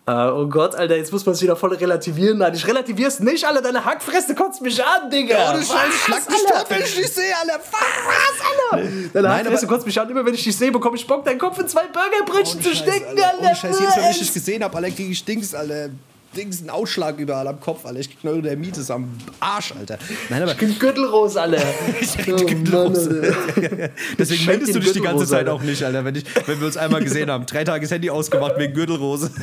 [0.10, 2.40] Äh, oh Gott, Alter, jetzt muss man es wieder voll relativieren.
[2.40, 3.62] Nein, ich relativier's nicht, Alter.
[3.62, 5.52] Deine Hackfresse kotzt mich an, Digga.
[5.52, 7.60] Ohne Scheiß, schlag dich tot, wenn ich dich sehe, Alter.
[7.60, 8.88] Was, Alter?
[9.14, 10.10] Deine Nein, Hackfresse kotzt mich an.
[10.10, 13.10] Immer wenn ich dich sehe, bekomme ich Bock, deinen Kopf in zwei Burgerbrötchen zu stecken,
[13.10, 13.28] Alter.
[13.28, 13.40] Alter.
[13.40, 15.90] Ohne Scheiß, Mal, wenn ich dich gesehen habe, Alter, krieg ich Dings, Alter.
[16.36, 18.00] Dings, einen Ausschlag überall am Kopf, Alter.
[18.00, 19.10] Ich krieg Neurodermitis am
[19.40, 19.98] Arsch, Alter.
[20.30, 21.62] Nein, aber Gürtelros, Alter.
[22.02, 23.34] Ich krieg Oh, Gürtelrose.
[24.18, 26.68] Deswegen meldest du dich die ganze Gürtelrose, Zeit auch nicht, Alter, wenn, ich, wenn wir
[26.68, 27.46] uns einmal gesehen haben.
[27.46, 29.32] Drei Tage das Handy ausgemacht wegen Gürtelrose.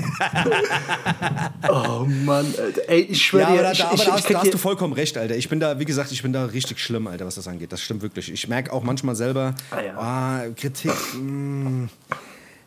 [1.69, 2.89] Oh Mann, Alter.
[2.89, 4.43] Ey, ich schwöre Ja, aber, da, ich, da, aber ich, da, ich hast, krieg da
[4.43, 5.37] hast du vollkommen recht, Alter.
[5.37, 7.73] Ich bin da, wie gesagt, ich bin da richtig schlimm, Alter, was das angeht.
[7.73, 8.31] Das stimmt wirklich.
[8.33, 9.97] Ich merke auch manchmal selber, Ah, ja.
[9.99, 10.93] ah, Kritik.
[11.15, 11.89] mh.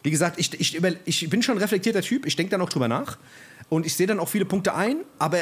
[0.03, 2.25] Wie gesagt, ich, ich, über, ich bin schon ein reflektierter Typ.
[2.25, 3.17] Ich denke da noch drüber nach.
[3.69, 4.97] Und ich sehe dann auch viele Punkte ein.
[5.19, 5.37] Aber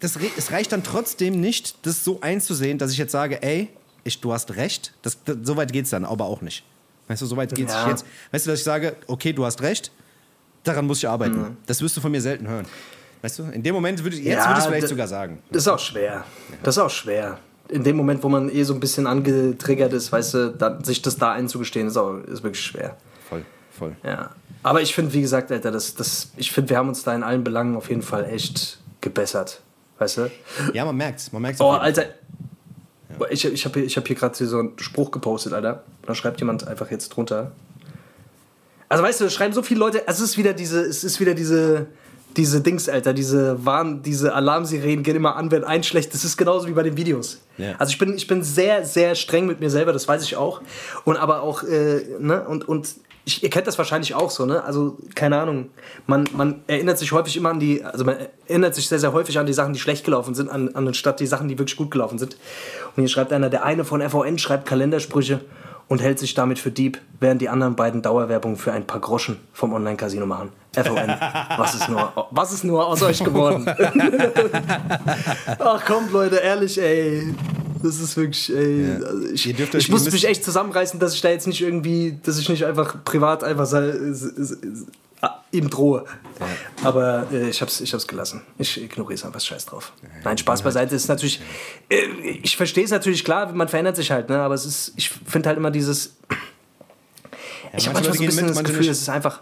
[0.00, 3.68] das, es reicht dann trotzdem nicht, das so einzusehen, dass ich jetzt sage, ey,
[4.04, 4.92] ich, du hast recht.
[5.02, 6.64] Das, das, so weit geht es dann aber auch nicht.
[7.08, 7.88] Weißt du, so weit geht es Ja.
[7.88, 8.04] jetzt.
[8.30, 9.90] Weißt du, dass ich sage, okay, du hast recht,
[10.64, 11.38] daran muss ich arbeiten.
[11.40, 11.56] Mhm.
[11.66, 12.66] Das wirst du von mir selten hören.
[13.22, 15.38] Weißt du, in dem Moment würde ich, jetzt Ja, würde ich es vielleicht sogar sagen.
[15.50, 16.24] Das ist auch schwer.
[16.62, 17.38] Das ist auch schwer.
[17.68, 21.02] In dem Moment, wo man eh so ein bisschen angetriggert ist, weißt du, dann, sich
[21.02, 22.96] das da einzugestehen, ist, auch, ist wirklich schwer.
[23.80, 23.96] Voll.
[24.04, 24.30] Ja.
[24.62, 27.22] Aber ich finde, wie gesagt, Alter, das, das, ich finde, wir haben uns da in
[27.22, 29.62] allen Belangen auf jeden Fall echt gebessert.
[29.98, 30.30] Weißt du?
[30.74, 31.32] Ja, man merkt's.
[31.32, 32.04] Man merkt's Oh, Alter.
[33.30, 35.82] Ich, ich habe hier, ich hab hier gerade so einen Spruch gepostet, Alter.
[36.06, 37.52] Da schreibt jemand einfach jetzt drunter.
[38.90, 41.86] Also weißt du, schreiben so viele Leute, es ist wieder diese, es ist wieder diese,
[42.36, 46.12] diese Dings, Alter, diese Warn, diese Alarmsirenen gehen immer an, wenn ein schlecht.
[46.12, 47.38] Das ist genauso wie bei den Videos.
[47.56, 47.76] Ja.
[47.78, 50.60] Also ich bin, ich bin sehr, sehr streng mit mir selber, das weiß ich auch.
[51.04, 52.94] Und aber auch, äh, ne, und, und
[53.24, 54.64] ich, ihr kennt das wahrscheinlich auch so, ne?
[54.64, 55.70] Also, keine Ahnung.
[56.06, 58.16] Man, man erinnert sich häufig immer an die, also man
[58.46, 61.26] erinnert sich sehr, sehr häufig an die Sachen, die schlecht gelaufen sind, an, anstatt die
[61.26, 62.36] Sachen, die wirklich gut gelaufen sind.
[62.96, 65.40] Und hier schreibt einer, der eine von FON schreibt Kalendersprüche
[65.90, 69.38] und hält sich damit für Dieb, während die anderen beiden Dauerwerbung für ein paar Groschen
[69.52, 70.50] vom Online-Casino machen.
[70.72, 70.94] FON,
[71.56, 73.66] was ist nur, was ist nur aus euch geworden?
[75.58, 77.34] Ach kommt Leute, ehrlich, ey.
[77.82, 78.86] Das ist wirklich, ey.
[78.86, 79.04] Ja.
[79.04, 82.38] Also ich ich ihr muss mich echt zusammenreißen, dass ich da jetzt nicht irgendwie, dass
[82.38, 83.66] ich nicht einfach privat einfach
[85.20, 86.04] ah, ihm drohe.
[86.82, 88.42] Aber äh, ich hab's, ich hab's gelassen.
[88.58, 89.92] Ich ignoriere es einfach scheiß drauf.
[90.24, 91.40] Nein, Spaß beiseite ist natürlich.
[91.88, 92.06] Äh,
[92.42, 94.38] ich verstehe es natürlich klar, man verändert sich halt, ne?
[94.38, 96.16] Aber es ist, ich finde halt immer dieses.
[97.76, 99.40] ich habe manchmal so ein bisschen mit, das Gefühl, es ist einfach.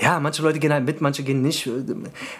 [0.00, 0.20] Ja.
[0.20, 1.68] manche Leute gehen halt mit, manche gehen nicht.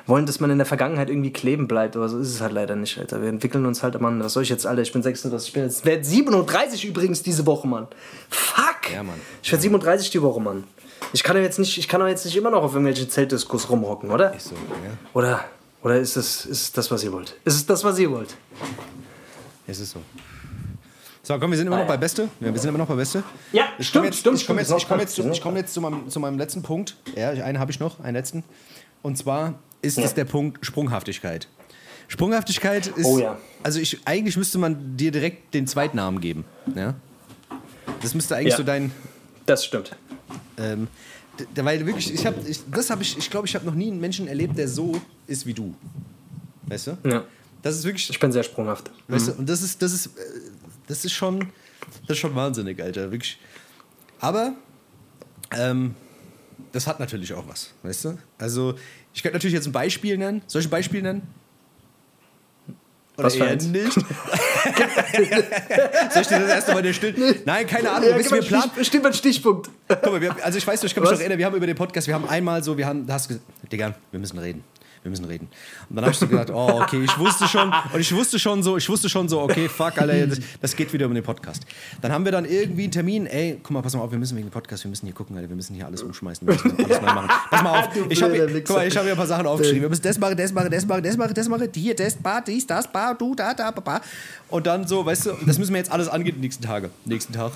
[0.07, 2.77] Wollen, dass man in der Vergangenheit irgendwie kleben bleibt, aber so ist es halt leider
[2.77, 3.21] nicht, Alter.
[3.21, 4.83] Wir entwickeln uns halt, Mann, was soll ich jetzt, Alter?
[4.83, 7.89] Ich bin 36, ich bin jetzt, werd 37 übrigens diese Woche, Mann.
[8.31, 8.93] Fuck!
[8.95, 9.21] Ja, Mann.
[9.43, 10.65] Ich werde 37 die Woche, Mann.
[11.13, 13.71] Ich kann doch jetzt nicht, ich kann doch jetzt nicht immer noch auf irgendwelchen Zeltdiskos
[13.71, 14.35] rumhocken, oder?
[14.39, 14.61] So, ja.
[15.15, 15.45] Oder,
[15.83, 17.37] oder ist es, ist es das, was ihr wollt?
[17.45, 18.35] Ist es das, was ihr wollt?
[19.67, 20.01] Es ist so.
[21.23, 22.29] So, komm, wir sind immer noch bei Beste.
[22.41, 23.23] Ja, wir sind immer noch bei Beste.
[23.53, 24.81] Ja, ich stimmt, komme jetzt, stimmt, ich komme jetzt, stimmt.
[24.83, 25.35] ich komme jetzt, Stimmt.
[25.35, 26.97] ich komme jetzt zu, meinem, zu meinem letzten Punkt.
[27.17, 28.45] Ja, einen habe ich noch, einen letzten.
[29.03, 30.05] Und zwar ist Ja.
[30.05, 31.49] es der Punkt Sprunghaftigkeit.
[32.09, 33.05] Sprunghaftigkeit ist.
[33.05, 33.37] Oh ja.
[33.63, 36.45] Also ich, eigentlich müsste man dir direkt den Zweitnamen geben.
[36.75, 36.95] Ja?
[38.01, 38.57] Das müsste eigentlich Ja.
[38.57, 38.91] so dein.
[39.45, 39.95] Das stimmt.
[40.57, 40.89] Ähm,
[41.55, 42.37] weil wirklich, ich habe,
[42.73, 45.47] das habe ich, ich glaube, ich habe noch nie einen Menschen erlebt, der so ist
[45.47, 45.75] wie du.
[46.67, 46.99] Weißt du?
[47.05, 47.25] Ja.
[47.63, 48.11] Das ist wirklich.
[48.11, 48.91] Ich bin sehr sprunghaft.
[49.09, 50.11] Weißt du, und das ist, das ist, äh,
[50.87, 51.41] das ist schon,
[52.07, 53.39] das ist schon wahnsinnig, Alter, wirklich.
[54.21, 54.53] Aber
[55.53, 55.95] ähm,
[56.73, 58.19] das hat natürlich auch was, weißt du?
[58.39, 58.75] Also
[59.15, 60.43] ich könnte natürlich jetzt ein Beispiel nennen.
[60.47, 61.23] Soll ich ein Beispiel nennen?
[63.17, 63.99] Oder Was eher nicht?
[66.13, 67.41] Soll ich dir das erste Mal der Still?
[67.45, 68.09] Nein, keine Ahnung.
[68.11, 68.71] Ja, wissen wir Plan?
[68.83, 69.71] Stich- ein Stichpunkt.
[69.89, 71.77] Guck mal, wir, also ich weiß, ich kann mich noch erinnern, wir haben über den
[71.77, 74.65] Podcast, wir haben einmal so, wir haben, hast gesagt, Digga, wir müssen reden.
[75.03, 75.49] Wir müssen reden.
[75.89, 78.63] Und dann habe ich so gedacht, oh, okay, ich wusste schon, und ich wusste schon
[78.63, 81.63] so, ich wusste schon so, okay, fuck, Alter, das, das geht wieder um den Podcast.
[82.01, 84.37] Dann haben wir dann irgendwie einen Termin, ey, guck mal, pass mal auf, wir müssen
[84.37, 86.85] wegen dem Podcast, wir müssen hier gucken, Alter, wir müssen hier alles umschmeißen, wir müssen
[86.85, 87.31] alles neu machen.
[87.51, 88.99] Pass mal auf, ich habe blöder guck mal, ich Wichser.
[89.01, 89.83] habe hier ein paar Sachen aufgeschrieben.
[89.83, 92.43] Wir müssen das machen, das machen, das machen, das machen, das machen, hier, das, bar,
[92.43, 94.01] dies, das, bar, du, da, da, ba, ba.
[94.49, 96.91] Und dann so, weißt du, das müssen wir jetzt alles angehen nächsten Tage.
[97.05, 97.53] Nächsten Tag.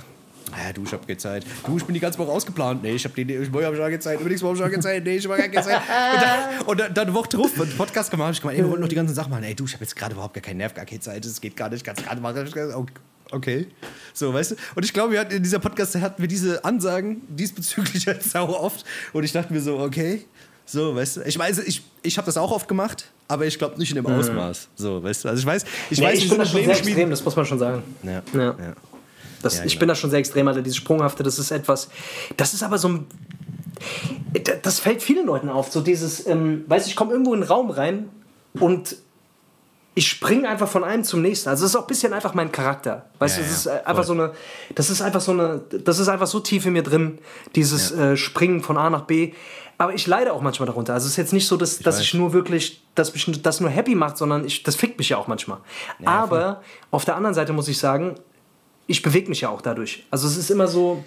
[0.52, 1.44] Ah, du, ich hab keine Zeit.
[1.66, 2.82] Du, ich bin die ganze Woche ausgeplant.
[2.82, 4.20] Nee, ich hab die, ich morgen hab ich auch keine Zeit.
[4.20, 5.04] Übernächste Woche hab ich auch keine Zeit.
[5.04, 5.76] Nee, ich hab auch keine Zeit.
[5.76, 8.64] Und dann, und dann, dann eine Woche drauf, einen Podcast gemacht, hab ich gemeint, ey,
[8.64, 9.44] wir wollten noch die ganzen Sachen machen.
[9.44, 11.24] Ey, du, ich hab jetzt gerade überhaupt gar keinen Nerv, gar keine Zeit.
[11.24, 12.46] Das geht gar nicht, kannst gerade machen.
[12.46, 12.92] Ich gesagt,
[13.32, 13.66] Okay.
[14.12, 14.56] So, weißt du?
[14.74, 18.48] Und ich glaube, wir hatten in dieser Podcast hatten wir diese Ansagen diesbezüglich halt sau
[18.48, 18.84] oft.
[19.14, 20.26] Und ich dachte mir so, okay.
[20.66, 21.20] So, weißt du?
[21.22, 24.06] Ich weiß, ich, ich habe das auch oft gemacht, aber ich glaube nicht in dem
[24.06, 24.68] Ausmaß.
[24.76, 25.28] So, weißt du?
[25.30, 27.24] Also ich weiß, ich Ja, weiß, ich wir bin da sind schon sehr extrem, das
[27.24, 27.82] muss man schon sagen.
[28.02, 28.22] Ja.
[28.34, 28.42] Ja.
[28.42, 28.74] ja.
[29.42, 29.80] Das, Ja, Ich genau.
[29.80, 30.62] bin da schon sehr extrem, Alter.
[30.62, 31.88] Dieses Sprunghafte, das ist etwas.
[32.36, 33.06] Das ist aber so ein.
[34.44, 35.70] Da- Das fällt vielen Leuten auf.
[35.72, 38.08] So dieses, ähm, weißt du, ich komme irgendwo in einen Raum rein
[38.60, 38.96] und
[39.94, 41.48] ich springe einfach von einem zum nächsten.
[41.50, 43.06] Also es ist auch ein bisschen einfach mein Charakter.
[43.18, 44.32] Weißt Ja, du, ja, ist äh, einfach so eine,
[44.74, 47.18] das ist einfach so eine, das ist einfach so tief in mir drin,
[47.54, 49.32] dieses äh, Springen von A nach B.
[49.78, 50.94] Aber ich leide auch manchmal darunter.
[50.94, 52.02] Also es ist jetzt nicht so, dass, dass weiß.
[52.02, 55.16] ich nur wirklich, dass mich das nur happy macht, sondern ich, das fickt mich ja
[55.18, 55.58] auch manchmal.
[56.04, 58.14] Aber auf der anderen Seite muss ich sagen,
[58.86, 60.04] ich bewege mich ja auch dadurch.
[60.10, 61.02] Also es ist immer so,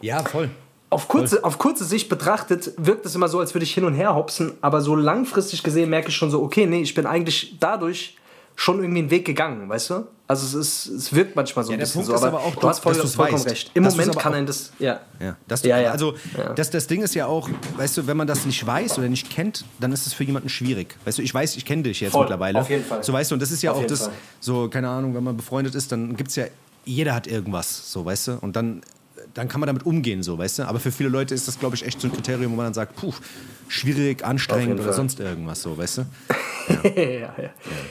[0.00, 0.50] Ja, voll.
[0.90, 3.94] auf kurze, auf kurze Sicht betrachtet wirkt es immer so, als würde ich hin und
[3.94, 7.56] her hopsen, aber so langfristig gesehen merke ich schon so, okay, nee, ich bin eigentlich
[7.60, 8.16] dadurch
[8.54, 10.06] schon irgendwie einen Weg gegangen, weißt du?
[10.28, 12.46] Also es ist, es wirkt manchmal so ein der bisschen Punkt so, ist aber, aber
[12.46, 13.50] auch, du hast voll, dass vollkommen weißt.
[13.50, 13.70] recht.
[13.74, 15.00] Im Dass Moment kann ein das, ja.
[15.20, 15.90] Ja, das, Ja, ja.
[15.90, 16.52] Also, Ja.
[16.52, 19.30] Das, das Ding ist ja auch, weißt du, wenn man das nicht weiß oder nicht
[19.30, 20.96] kennt, dann ist es für jemanden schwierig.
[21.04, 22.60] Weißt du, ich weiß, ich kenne dich jetzt Voll, mittlerweile.
[22.60, 23.02] auf jeden Fall.
[23.02, 24.12] So, weißt du, und das ist ja Auf auch das, Fall.
[24.40, 26.44] so, keine Ahnung, wenn man befreundet ist, dann gibt es ja,
[26.84, 28.82] jeder hat irgendwas, so, weißt du, und dann,
[29.34, 30.62] dann kann man damit umgehen, so, weißt du.
[30.64, 32.74] Aber für viele Leute ist das, glaube ich, echt so ein Kriterium, wo man dann
[32.74, 33.12] sagt, puh,
[33.68, 36.02] schwierig, anstrengend oder sonst irgendwas, so, weißt du.
[36.84, 37.32] ja, ja.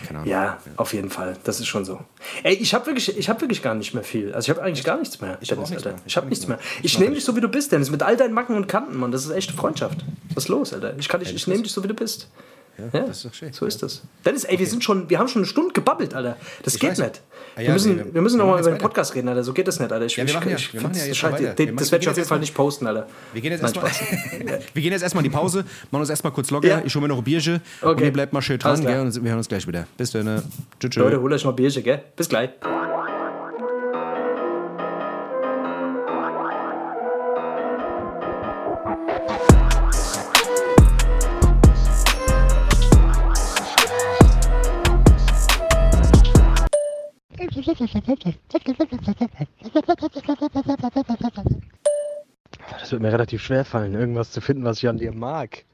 [0.07, 0.25] Keine Ahnung.
[0.31, 1.37] Ja, auf jeden Fall.
[1.43, 1.99] Das ist schon so.
[2.43, 4.33] Ey, ich habe wirklich, ich hab wirklich gar nicht mehr viel.
[4.33, 5.37] Also ich habe eigentlich gar nichts mehr.
[5.41, 5.95] Ich hab Dennis, nichts mehr.
[6.05, 6.59] Ich habe nichts mehr.
[6.81, 7.91] Ich nehme dich so, wie du bist, Dennis.
[7.91, 9.11] Mit all deinen Macken und Kanten, Mann.
[9.11, 10.05] Das ist echte Freundschaft.
[10.33, 10.97] Was ist los, Alter?
[10.97, 12.29] Ich, kann dich, ich nehme dich so, wie du bist.
[12.77, 13.53] Ja, das ist doch schön.
[13.53, 14.01] So ist das.
[14.25, 16.37] Dennis, ey, wir sind schon, wir haben schon eine Stunde gebabbelt, Alter.
[16.63, 16.99] Das geht weiß.
[16.99, 17.21] nicht.
[17.55, 18.81] Ah, ja, wir müssen, wir- wir müssen wir noch mal machen über den.
[18.81, 19.43] Podcast reden, Alter.
[19.43, 20.05] So geht das nicht, Alter.
[20.05, 21.53] Ich, Ja, wir ich- machen ja- ich wir machen ja jetzt weiter.
[21.53, 23.07] Den- Wir Das werde ich auf jeden jetzt Fall nicht posten, Alter.
[23.33, 23.91] Wir gehen jetzt erstmal
[24.73, 26.67] wir gehen jetzt erstmal in die Pause, machen uns erstmal kurz locker.
[26.67, 26.81] Ja.
[26.85, 28.05] Ich hole mir noch ein Bierchen und Okay.
[28.05, 28.99] ihr bleibt mal schön dran, gell?
[29.01, 29.85] Und wir hören uns gleich wieder.
[29.97, 30.25] Bis dann.
[30.25, 30.43] ne?
[30.79, 30.91] Tschüss.
[30.91, 30.95] tschüss.
[31.03, 32.01] Leute, holt euch noch Bierchen, gell?
[32.15, 32.49] Bis gleich.
[52.79, 55.65] Das wird mir relativ schwer fallen, irgendwas zu finden, was ich an dir mag.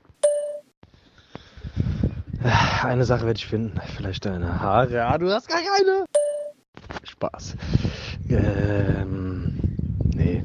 [2.83, 3.79] Eine Sache werde ich finden.
[3.95, 5.05] Vielleicht deine Haare.
[5.05, 6.05] Ah, du hast gar keine.
[7.03, 7.55] Spaß.
[8.29, 9.59] Ähm,
[10.15, 10.43] nee.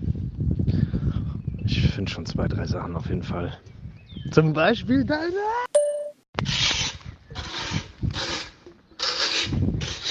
[1.64, 3.58] Ich finde schon zwei, drei Sachen auf jeden Fall.
[4.30, 5.36] Zum Beispiel deine.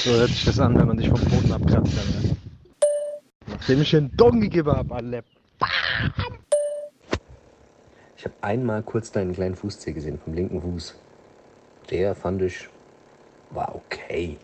[0.04, 1.94] So hört sich das an, wenn man dich vom Boden abkratzt.
[1.96, 2.36] Alter.
[3.46, 5.22] Nachdem ich einen Dong gegeben habe, Alter.
[8.18, 10.96] Ich habe einmal kurz deinen kleinen Fußzeh gesehen, vom linken Fuß.
[11.92, 12.68] Der fand ich,
[13.52, 14.38] war okay.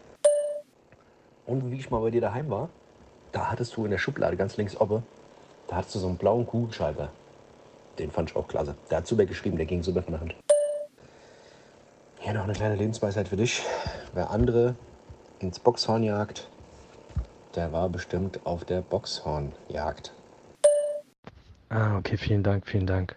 [1.47, 2.69] Und wie ich mal bei dir daheim war,
[3.31, 5.01] da hattest du in der Schublade ganz links oben,
[5.67, 7.09] da hattest du so einen blauen Kugelschreiber.
[7.97, 8.75] Den fand ich auch klasse.
[8.91, 10.35] Der hat super geschrieben, der ging super von der Hand.
[12.19, 13.63] Hier noch eine kleine Lebensweisheit für dich.
[14.13, 14.75] Wer andere
[15.39, 16.47] ins Boxhorn jagt,
[17.55, 20.13] der war bestimmt auf der Boxhornjagd.
[21.69, 23.15] Ah, okay, vielen Dank, vielen Dank.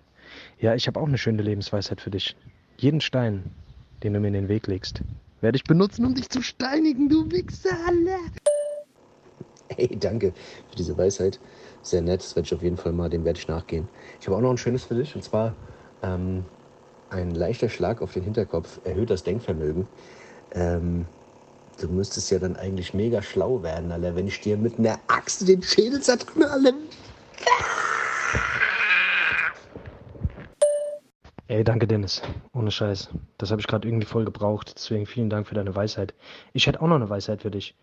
[0.58, 2.36] Ja, ich habe auch eine schöne Lebensweisheit für dich.
[2.76, 3.44] Jeden Stein,
[4.02, 5.02] den du mir in den Weg legst,
[5.40, 7.70] werde ich benutzen, um dich zu steinigen, du Wichser.
[9.68, 10.32] Hey, danke
[10.68, 11.38] für diese Weisheit.
[11.82, 13.88] Sehr nett, das werde ich auf jeden Fall mal, dem werde ich nachgehen.
[14.20, 15.54] Ich habe auch noch ein schönes für dich, und zwar
[16.02, 16.44] ähm,
[17.10, 19.86] ein leichter Schlag auf den Hinterkopf erhöht das Denkvermögen.
[20.52, 21.06] Ähm,
[21.82, 25.46] du müsstest ja dann eigentlich mega schlau werden, Alter, wenn ich dir mit einer Axt
[25.48, 26.72] den Schädel zertrümmere, Alter.
[31.48, 32.22] Ey, danke Dennis.
[32.52, 33.08] Ohne Scheiß.
[33.38, 34.72] Das habe ich gerade irgendwie voll gebraucht.
[34.76, 36.14] Deswegen vielen Dank für deine Weisheit.
[36.52, 37.74] Ich hätte auch noch eine Weisheit für dich.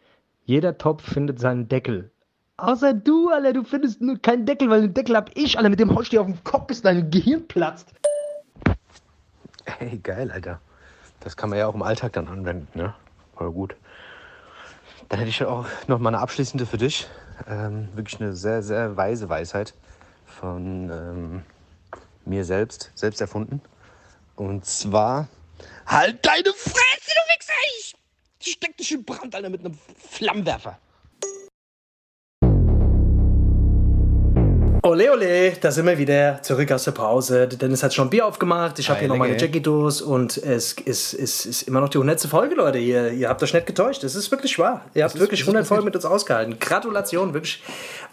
[0.46, 2.10] Jeder Topf findet seinen Deckel.
[2.56, 5.82] Außer du, Alter, du findest nur keinen Deckel, weil den Deckel hab ich, Alter, mit
[5.82, 7.94] dem hau ich dir auf den Kopf, bis dein Gehirn platzt.
[9.66, 10.62] Hey, geil, Alter.
[11.20, 12.96] Das kann man ja auch im Alltag dann anwenden, ne?
[13.36, 13.76] Voll gut.
[15.10, 17.08] Dann hätte ich auch noch mal eine abschließende für dich.
[17.48, 19.74] Ähm, wirklich eine sehr, sehr weise Weisheit
[20.26, 21.44] von ähm,
[22.26, 23.62] mir selbst, selbst erfunden.
[24.36, 25.28] Und zwar:
[25.86, 27.54] Halt deine Fresse, du Wichser!
[28.40, 30.78] Ich steck dich in Brand, Alter, mit einem Flammenwerfer.
[34.88, 37.46] Ole, ole, da sind wir wieder zurück aus der Pause.
[37.46, 38.80] Dennis hat schon Bier aufgemacht.
[38.80, 39.36] Ich habe hier noch meine?
[39.38, 42.22] Jackie-Dos und es ist, ist, ist immer noch die 100.
[42.22, 42.78] Folge, Leute.
[42.78, 44.06] Ihr, ihr habt euch nicht getäuscht.
[44.06, 44.86] Es ist wirklich wahr.
[44.94, 46.58] Ihr habt ist- wirklich das ist 100 Folgen mit uns ausgehalten.
[46.58, 47.62] Gratulation, wirklich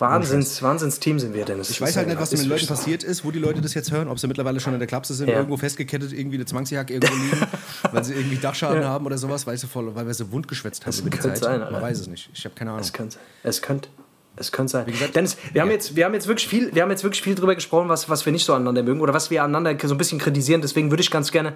[0.00, 1.70] Wahnsinns, Wahnsinns-Team sind wir, Dennis.
[1.70, 3.92] Ich weiß halt nicht, was mit den Leuten passiert ist, wo die Leute das jetzt
[3.92, 5.36] hören, ob sie mittlerweile schon in der Klapse sind, Ja.
[5.36, 7.46] irgendwo festgekettet, irgendwie eine Zwangsjacke irgendwo liegen,
[7.92, 10.92] weil sie irgendwie Dachschaden haben oder sowas, weil, sie voll, weil wir sie wundgeschwätzt haben
[10.92, 11.38] die könnte Zeit.
[11.38, 11.82] sein, Man Alter.
[11.82, 12.30] weiß es nicht.
[12.34, 12.82] Ich habe keine Ahnung.
[12.82, 13.88] Es könnte, es könnte,
[14.36, 14.86] es könnte sein.
[14.86, 15.74] gesagt, Dennis, wir haben ja.
[15.74, 18.24] jetzt, wir haben jetzt wirklich viel, wir haben jetzt wirklich viel drüber gesprochen, was, was
[18.26, 20.60] wir nicht so aneinander mögen oder was wir aneinander so ein bisschen kritisieren.
[20.60, 21.52] Deswegen würde ich ganz gerne,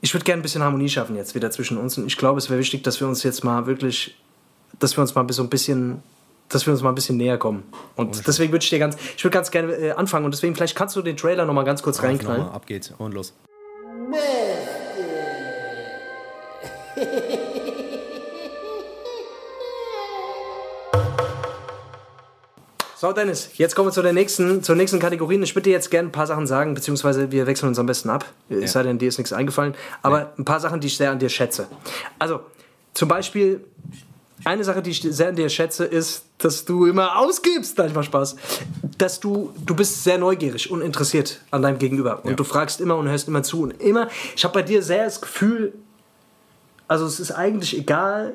[0.00, 1.98] ich würde gerne ein bisschen Harmonie schaffen jetzt wieder zwischen uns.
[1.98, 4.16] Und ich glaube, es wäre wichtig, dass wir uns jetzt mal wirklich,
[4.78, 6.02] dass wir uns mal so ein bisschen,
[6.48, 7.64] dass wir uns mal ein bisschen näher kommen.
[7.96, 10.24] Und deswegen würde ich dir ganz, ich würde ganz gerne äh, anfangen.
[10.24, 12.42] Und deswegen vielleicht kannst du den Trailer noch mal ganz kurz reinknallen.
[12.42, 13.34] Nochmal, ab geht's und los.
[23.00, 25.40] So, Dennis, jetzt kommen wir zu der nächsten, zur nächsten Kategorie.
[25.40, 28.10] Ich würde dir jetzt gerne ein paar Sachen sagen, beziehungsweise wir wechseln uns am besten
[28.10, 28.24] ab.
[28.48, 29.76] Es sei denn, dir ist nichts eingefallen.
[30.02, 31.68] Aber ein paar Sachen, die ich sehr an dir schätze.
[32.18, 32.40] Also,
[32.94, 33.64] zum Beispiel,
[34.44, 37.78] eine Sache, die ich sehr an dir schätze, ist, dass du immer ausgibst.
[37.78, 38.34] Nein, mal Spaß.
[38.98, 42.24] Dass du, du bist sehr neugierig und interessiert an deinem Gegenüber.
[42.24, 43.62] Und du fragst immer und hörst immer zu.
[43.62, 45.72] Und immer, ich habe bei dir sehr das Gefühl,
[46.88, 48.34] also es ist eigentlich egal,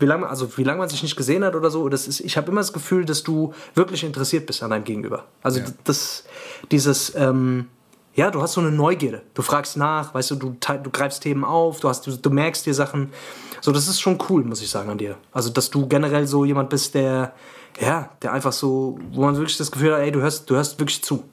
[0.00, 1.88] wie lange, also wie lange man sich nicht gesehen hat oder so.
[1.88, 5.24] Das ist, ich habe immer das Gefühl, dass du wirklich interessiert bist an deinem Gegenüber.
[5.42, 6.24] Also das,
[6.70, 7.66] dieses, ähm,
[8.14, 9.22] ja, du hast so eine Neugierde.
[9.34, 12.66] Du fragst nach, weißt du, du, du greifst Themen auf, du, hast, du, du merkst
[12.66, 13.12] dir Sachen.
[13.60, 15.16] So, das ist schon cool, muss ich sagen, an dir.
[15.32, 17.34] Also, dass du generell so jemand bist, der,
[17.80, 20.78] ja, der einfach so, wo man wirklich das Gefühl hat, ey, du hörst, du hörst
[20.78, 21.24] wirklich zu.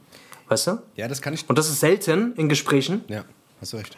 [0.49, 0.80] Weißt du?
[0.95, 1.49] Ja, das kann ich.
[1.49, 3.03] Und das ist selten in Gesprächen.
[3.07, 3.24] Ja,
[3.59, 3.97] hast du recht.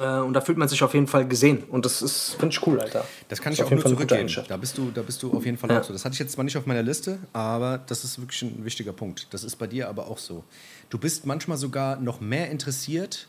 [0.00, 1.64] Äh, und da fühlt man sich auf jeden Fall gesehen.
[1.64, 3.04] Und das ist, finde ich cool, Alter.
[3.28, 4.20] Das kann ich auf auch jeden nur zurückgeben.
[4.20, 4.50] Eigenschaft.
[4.50, 5.80] Da bist du, da bist du auf jeden Fall Ja.
[5.80, 5.92] auch so.
[5.92, 8.92] Das hatte ich jetzt zwar nicht auf meiner Liste, aber das ist wirklich ein wichtiger
[8.94, 9.26] Punkt.
[9.30, 10.42] Das ist bei dir aber auch so.
[10.88, 13.28] Du bist manchmal sogar noch mehr interessiert,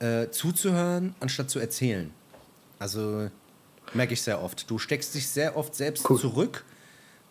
[0.00, 2.10] äh, zuzuhören, anstatt zu erzählen.
[2.78, 3.30] Also
[3.94, 4.70] merke ich sehr oft.
[4.70, 6.18] Du steckst dich sehr oft selbst Cool.
[6.20, 6.64] zurück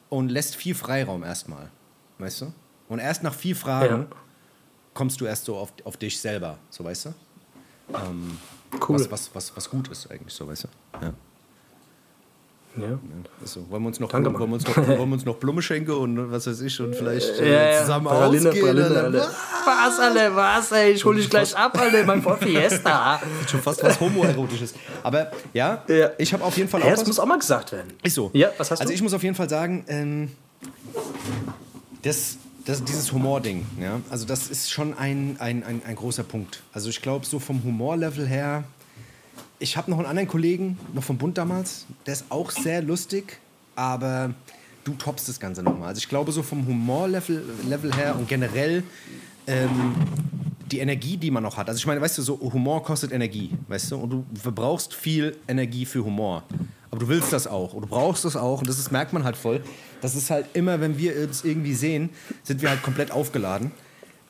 [0.10, 1.70] und lässt viel Freiraum erstmal.
[2.18, 2.54] Weißt du?
[2.90, 4.18] Und erst nach viel Fragen Ja.
[4.94, 7.14] kommst du erst so auf, auf dich selber, so weißt du?
[8.88, 9.00] Cool.
[9.00, 10.68] Was, was, was, was gut ist eigentlich, so weißt du?
[11.06, 11.14] Ja.
[12.78, 13.00] Ja.
[13.42, 15.62] Also, wollen wir uns noch, Danke, wollen wir uns noch, wollen wir uns noch Blume
[15.62, 18.66] schenken und was weiß ich und vielleicht äh, Ja, zusammen Praline, ausgehen?
[18.66, 19.02] Praline?
[19.02, 19.32] Alter.
[19.66, 20.92] Was, Alter, was, ey?
[20.92, 23.20] Ich hol dich gleich ab, Alter, mein Ford Fiesta.
[23.50, 24.76] Schon fast was homoerotisches.
[25.02, 26.12] Aber ja, Ja.
[26.20, 27.08] ich habe auf jeden Fall auch Ja, das was.
[27.08, 27.92] muss auch mal gesagt werden.
[28.04, 28.30] Ist so.
[28.34, 28.96] Ja, was hast also du?
[28.96, 30.32] ich muss auf jeden Fall sagen, ähm,
[32.04, 32.38] das,
[32.70, 36.62] das, dieses Humor-Ding, ja, also das ist schon ein, ein, ein, ein großer Punkt.
[36.72, 38.64] Also ich glaube, so vom Humorlevel her,
[39.58, 43.40] ich habe noch einen anderen Kollegen, noch vom Bund damals, der ist auch sehr lustig,
[43.76, 44.36] aber
[44.84, 45.88] du toppst das Ganze nochmal.
[45.88, 48.84] Also ich glaube, so vom Humorlevel Level her und generell
[49.48, 49.96] ähm,
[50.72, 51.70] die Energie, die man noch hat.
[51.70, 55.36] Also ich meine, weißt du, so Humor kostet Energie, weißt du, und du verbrauchst viel
[55.48, 56.44] Energie für Humor.
[56.92, 59.24] Aber du willst das auch und du brauchst das auch und das ist, merkt man
[59.24, 59.64] halt voll.
[60.02, 62.10] Das ist halt immer, wenn wir uns irgendwie sehen,
[62.44, 63.72] sind wir halt komplett aufgeladen.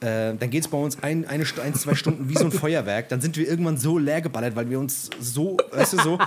[0.02, 3.10] Äh, dann geht es bei uns ein, eine, ein, zwei Stunden wie so ein Feuerwerk.
[3.10, 6.20] Dann sind wir irgendwann so leer geballert, weil wir uns so, weißt du, so.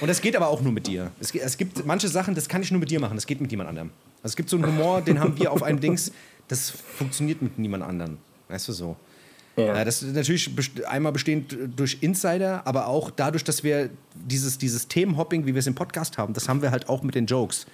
[0.00, 1.10] Und das geht aber auch nur mit dir.
[1.20, 3.50] Es, es gibt manche Sachen, das kann ich nur mit dir machen, das geht mit
[3.50, 3.90] jemand anderem.
[4.22, 6.10] Also es gibt so einen Humor, den haben wir auf einem Dings,
[6.48, 8.16] das funktioniert mit niemand anderem.
[8.48, 8.96] Weißt du, so.
[9.56, 9.84] Ja.
[9.84, 10.52] das ist natürlich
[10.86, 15.66] einmal bestehend durch Insider, aber auch dadurch, dass wir dieses, dieses Themenhopping, wie wir es
[15.66, 17.66] im Podcast haben, das haben wir halt auch mit den Jokes.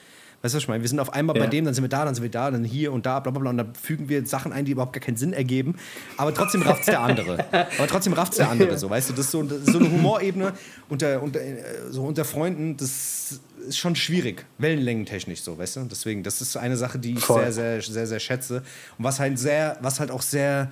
[0.44, 0.82] Weißt du, was ich meine?
[0.82, 1.50] Wir sind auf einmal bei Ja.
[1.50, 3.40] dem, dann sind wir da, dann sind wir da, dann hier und da, bla bla
[3.40, 3.48] bla.
[3.48, 5.76] Und dann fügen wir Sachen ein, die überhaupt gar keinen Sinn ergeben.
[6.18, 7.46] Aber trotzdem rafft's der andere.
[7.78, 9.14] Aber trotzdem rafft's der andere, so, weißt du?
[9.14, 10.52] Das ist so, das ist so eine Humorebene
[10.90, 11.56] unter, unter, äh,
[11.88, 15.80] so unter Freunden, das ist schon schwierig, wellenlängentechnisch so, weißt du?
[15.84, 17.40] Deswegen, das ist eine Sache, die ich Voll.
[17.50, 18.62] sehr, sehr, sehr, sehr schätze.
[18.98, 20.70] Und was halt sehr, was halt auch sehr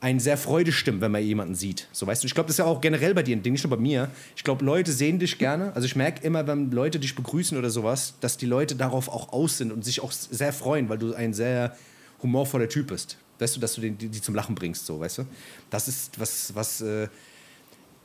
[0.00, 1.88] einen sehr Freude stimmt, wenn man jemanden sieht.
[1.92, 3.64] So, weißt du, ich glaube, das ist ja auch generell bei dir ein Ding, nicht
[3.64, 4.10] nur bei mir.
[4.36, 5.74] Ich glaube, Leute sehen dich gerne.
[5.74, 9.32] Also ich merke immer, wenn Leute dich begrüßen oder sowas, dass die Leute darauf auch
[9.32, 11.76] aus sind und sich auch sehr freuen, weil du ein sehr
[12.22, 13.16] humorvoller Typ bist.
[13.38, 15.26] Weißt du, dass du den, die, die zum Lachen bringst, so, weißt du?
[15.70, 17.08] Das ist was, was, äh,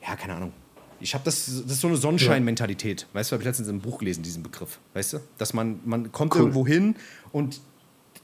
[0.02, 0.54] ja, keine Ahnung.
[1.00, 3.08] Ich habe das, das ist so eine Sonnenschein-Mentalität.
[3.14, 4.80] Weißt du, habe ich letztens im Buch gelesen, diesen Begriff.
[4.94, 5.20] Weißt du?
[5.38, 6.96] Dass man, man kommt irgendwo hin
[7.32, 7.60] und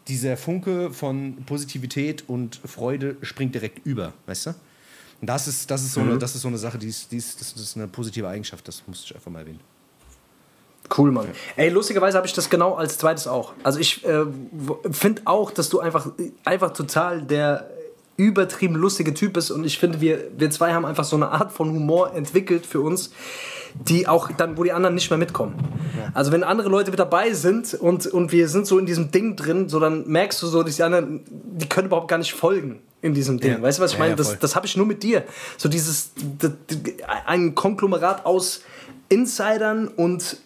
[0.08, 4.50] dieser Funke von Positivität und Freude springt direkt über, weißt du?
[5.20, 7.18] Und das ist, das ist, so, eine, das ist so eine Sache, die ist, die
[7.18, 9.60] ist, das ist eine positive Eigenschaft, das muss ich einfach mal erwähnen.
[10.96, 11.28] Cool, Mann.
[11.56, 13.54] Ey, lustigerweise habe ich das genau als zweites auch.
[13.64, 14.26] Also ich äh,
[14.92, 16.12] finde auch, dass du einfach,
[16.46, 17.70] einfach total der
[18.16, 21.52] übertrieben lustige Typ bist und ich finde, wir, wir zwei haben einfach so eine Art
[21.52, 23.12] von Humor entwickelt für uns,
[23.76, 25.56] die auch dann, wo die anderen nicht mehr mitkommen.
[26.14, 29.36] Also wenn andere Leute mit dabei sind und, und wir sind so in diesem Ding
[29.36, 32.80] drin, so dann merkst du so, dass die anderen, die können überhaupt gar nicht folgen
[33.02, 33.52] in diesem Ding.
[33.54, 33.62] Ja.
[33.62, 34.16] Weißt du, was ich meine?
[34.16, 35.24] das das habe ich nur mit dir.
[35.58, 36.96] So dieses, d- d-
[37.26, 38.62] ein Konglomerat aus
[39.10, 40.38] Insidern und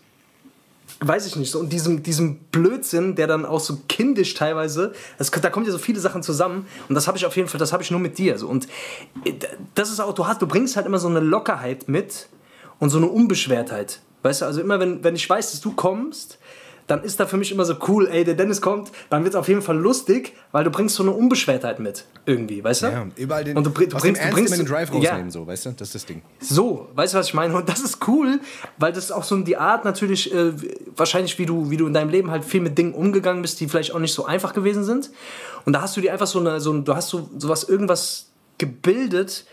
[1.03, 5.31] weiß ich nicht, so und diesem, diesem Blödsinn, der dann auch so kindisch teilweise, das,
[5.31, 7.73] da kommen ja so viele Sachen zusammen und das habe ich auf jeden Fall, das
[7.73, 8.37] habe ich nur mit dir.
[8.37, 8.47] So.
[8.47, 8.67] Und
[9.25, 9.33] äh,
[9.73, 12.27] das ist auch, du hast, du bringst halt immer so eine Lockerheit mit
[12.81, 13.99] und so eine Unbeschwertheit.
[14.23, 16.39] Weißt du, also immer wenn, wenn ich weiß, dass du kommst,
[16.87, 19.39] dann ist da für mich immer so cool, ey, der Dennis kommt, dann wird es
[19.39, 22.87] auf jeden Fall lustig, weil du bringst so eine Unbeschwertheit mit, irgendwie, weißt du?
[22.87, 25.45] Ja, überall den, und du, du bringst, du Ernst bringst den Drive ja, rausnehmen, so,
[25.45, 25.69] weißt du?
[25.71, 26.23] Das ist das Ding.
[26.39, 27.55] so, weißt du, was ich meine?
[27.55, 28.39] Und das ist cool,
[28.77, 30.51] weil das ist auch so die Art natürlich, äh,
[30.97, 33.69] wahrscheinlich wie du, wie du in deinem Leben halt viel mit Dingen umgegangen bist, die
[33.69, 35.11] vielleicht auch nicht so einfach gewesen sind.
[35.65, 39.45] Und da hast du dir einfach so eine, so du hast so sowas, irgendwas gebildet,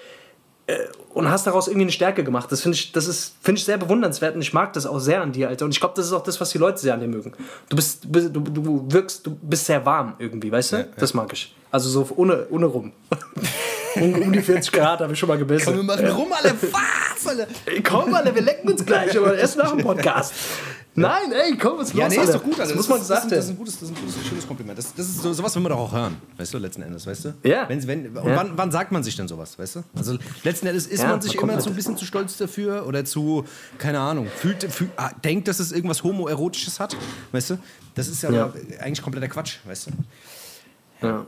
[1.14, 2.52] und hast daraus irgendwie eine Stärke gemacht.
[2.52, 5.22] Das finde ich, das ist, finde ich sehr bewundernswert und ich mag das auch sehr
[5.22, 5.64] an dir, Alter.
[5.64, 7.32] Und ich glaube, das ist auch das, was die Leute sehr an dir mögen.
[7.68, 10.88] Du bist, du, du, wirkst, du bist sehr warm irgendwie, weißt du?
[10.96, 11.54] Das mag ich.
[11.70, 12.92] Also so ohne, ohne rum.
[13.96, 15.74] um, um die 40 Grad habe ich schon mal gebissen.
[15.74, 16.54] Wir machen rum, alle.
[16.70, 17.36] Was?
[17.66, 20.32] Ey, komm, Alter, wir lecken uns gleich, aber erst nach dem Podcast.
[21.00, 22.38] Nein, ey, komm, was ist Ja, los, nee, ist Alter?
[22.38, 22.66] doch gut, Alter.
[22.68, 24.78] Das muss man das, ist, das, ist ein gutes, das ist ein gutes, schönes Kompliment.
[24.78, 27.24] Das, das ist so, sowas will man doch auch hören, weißt du, letzten Endes, weißt
[27.26, 27.34] du?
[27.44, 27.68] Ja.
[27.68, 28.36] Wenn, wenn, und Ja.
[28.36, 29.84] wann, wann sagt man sich denn sowas, weißt du?
[29.94, 32.04] Also letzten Endes ist Ja, man sich man kommt immer halt- so ein bisschen zu
[32.04, 33.44] stolz dafür oder zu,
[33.78, 36.96] keine Ahnung, fühlt, fühlt, ah, denkt, dass es irgendwas Homoerotisches hat,
[37.32, 37.58] weißt du?
[37.94, 38.52] Das ist ja, Ja.
[38.80, 41.06] eigentlich kompletter Quatsch, weißt du?
[41.06, 41.26] Ja.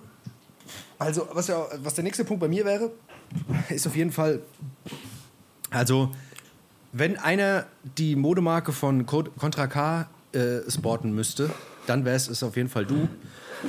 [0.98, 2.90] Also, was, ja, was der nächste Punkt bei mir wäre,
[3.70, 4.40] ist auf jeden Fall,
[5.70, 6.10] also,
[6.92, 7.66] wenn einer
[7.98, 11.50] die Modemarke von Co- Contra K äh, sporten müsste,
[11.86, 13.08] dann wäre es auf jeden Fall du.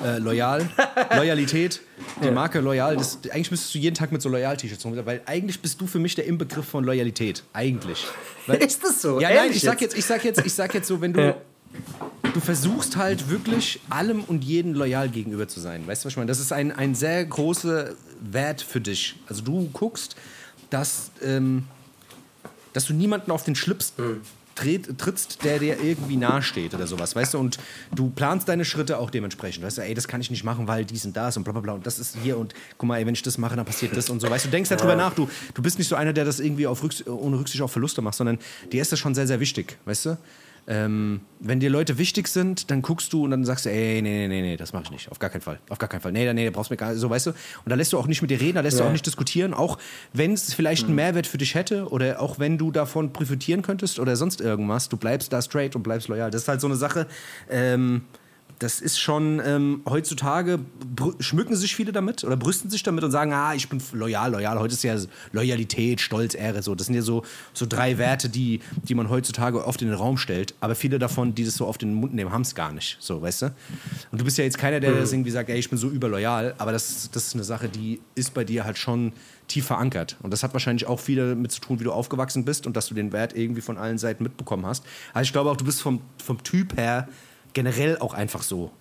[0.05, 0.69] Äh, loyal,
[1.17, 1.81] Loyalität,
[2.23, 5.61] die Marke Loyal, das, eigentlich müsstest du jeden Tag mit so Loyal-T-Shirts rum, weil eigentlich
[5.61, 7.43] bist du für mich der Inbegriff von Loyalität.
[7.51, 8.05] Eigentlich.
[8.47, 9.19] Weil, Ist das so?
[9.19, 11.35] ja, nein, Ehrlich ich sag jetzt, ich sag jetzt, ich sag jetzt so, wenn du,
[12.33, 15.85] du versuchst halt wirklich allem und jedem loyal gegenüber zu sein.
[15.85, 16.27] Weißt du, was ich meine?
[16.29, 17.89] Das ist ein, ein sehr großer
[18.21, 19.17] Wert für dich.
[19.27, 20.15] Also du guckst,
[20.69, 21.65] dass, ähm,
[22.73, 23.93] dass du niemanden auf den Schlips
[24.55, 27.39] tritt, trittst, der dir irgendwie nahesteht oder sowas, weißt du?
[27.39, 27.57] Und
[27.95, 29.63] du planst deine Schritte auch dementsprechend.
[29.63, 31.61] Weißt du, ey, das kann ich nicht machen, weil dies und das und bla bla
[31.61, 33.95] bla und das ist hier und guck mal, ey, wenn ich das mache, dann passiert
[33.95, 34.29] das und so.
[34.29, 35.13] Weißt du, du denkst darüber nach.
[35.13, 38.01] Du, du bist nicht so einer, der das irgendwie auf Rücks ohne Rücksicht auf Verluste
[38.01, 38.39] macht, sondern
[38.71, 40.17] dir ist das schon sehr, sehr wichtig, weißt du?
[40.67, 44.27] Ähm, wenn dir Leute wichtig sind, dann guckst du und dann sagst du, ey, nee,
[44.27, 45.11] nee, nee, nee, das mache ich nicht.
[45.11, 45.59] Auf gar keinen Fall.
[45.69, 46.11] Auf gar keinen Fall.
[46.11, 47.29] Nee, nee, brauchst mir gar so, weißt du?
[47.31, 48.87] Und da lässt du auch nicht mit dir reden, da lässt du Ja.
[48.89, 49.79] auch nicht diskutieren, auch
[50.13, 53.99] wenn es vielleicht einen Mehrwert für dich hätte oder auch wenn du davon profitieren könntest
[53.99, 56.29] oder sonst irgendwas, du bleibst da straight und bleibst loyal.
[56.29, 57.07] Das ist halt so eine Sache,
[57.49, 58.03] ähm,
[58.61, 60.59] das ist schon ähm, heutzutage
[61.19, 64.59] schmücken sich viele damit oder brüsten sich damit und sagen, ah, ich bin loyal, loyal.
[64.59, 64.95] Heute ist ja
[65.31, 66.75] Loyalität, Stolz, Ehre, so.
[66.75, 70.17] Das sind ja so, so drei Werte, die, die man heutzutage oft in den Raum
[70.17, 70.53] stellt.
[70.59, 73.19] Aber viele davon, die das so auf den Mund nehmen, haben es gar nicht, so,
[73.23, 73.45] weißt du?
[74.11, 76.53] Und du bist ja jetzt keiner, der das irgendwie sagt, ey, ich bin so überloyal.
[76.59, 79.11] Aber das, das ist eine Sache, die ist bei dir halt schon
[79.47, 80.17] tief verankert.
[80.21, 82.85] Und das hat wahrscheinlich auch viel damit zu tun, wie du aufgewachsen bist und dass
[82.85, 84.85] du den Wert irgendwie von allen Seiten mitbekommen hast.
[85.13, 87.07] Also ich glaube auch, du bist vom, vom Typ her
[87.53, 88.71] generell auch einfach so.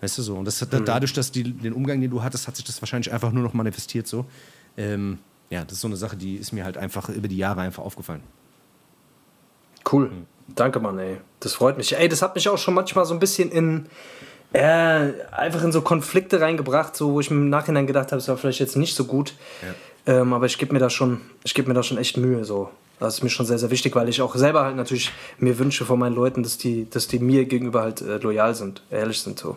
[0.00, 0.36] Weißt du so?
[0.36, 3.12] Und das hat dadurch, dass die, den Umgang, den du hattest, hat sich das wahrscheinlich
[3.12, 4.26] einfach nur noch manifestiert so.
[4.76, 7.60] Ähm, ja, das ist so eine Sache, die ist mir halt einfach über die Jahre
[7.60, 8.22] einfach aufgefallen.
[9.90, 10.10] Cool.
[10.48, 11.18] Danke, Mann, ey.
[11.40, 11.96] Das freut mich.
[11.96, 13.86] Ey, das hat mich auch schon manchmal so ein bisschen in.
[14.52, 18.36] Äh, einfach in so Konflikte reingebracht, so, wo ich im Nachhinein gedacht habe, es war
[18.36, 19.34] vielleicht jetzt nicht so gut.
[20.04, 22.44] Ähm, aber ich gebe mir da schon, ich gebe mir da schon echt Mühe.
[22.44, 22.70] So.
[23.02, 25.84] Das ist mir schon sehr, sehr wichtig, weil ich auch selber halt natürlich mir wünsche
[25.84, 29.38] von meinen Leuten, dass die, dass die mir gegenüber halt äh, loyal sind, ehrlich sind.
[29.38, 29.56] So.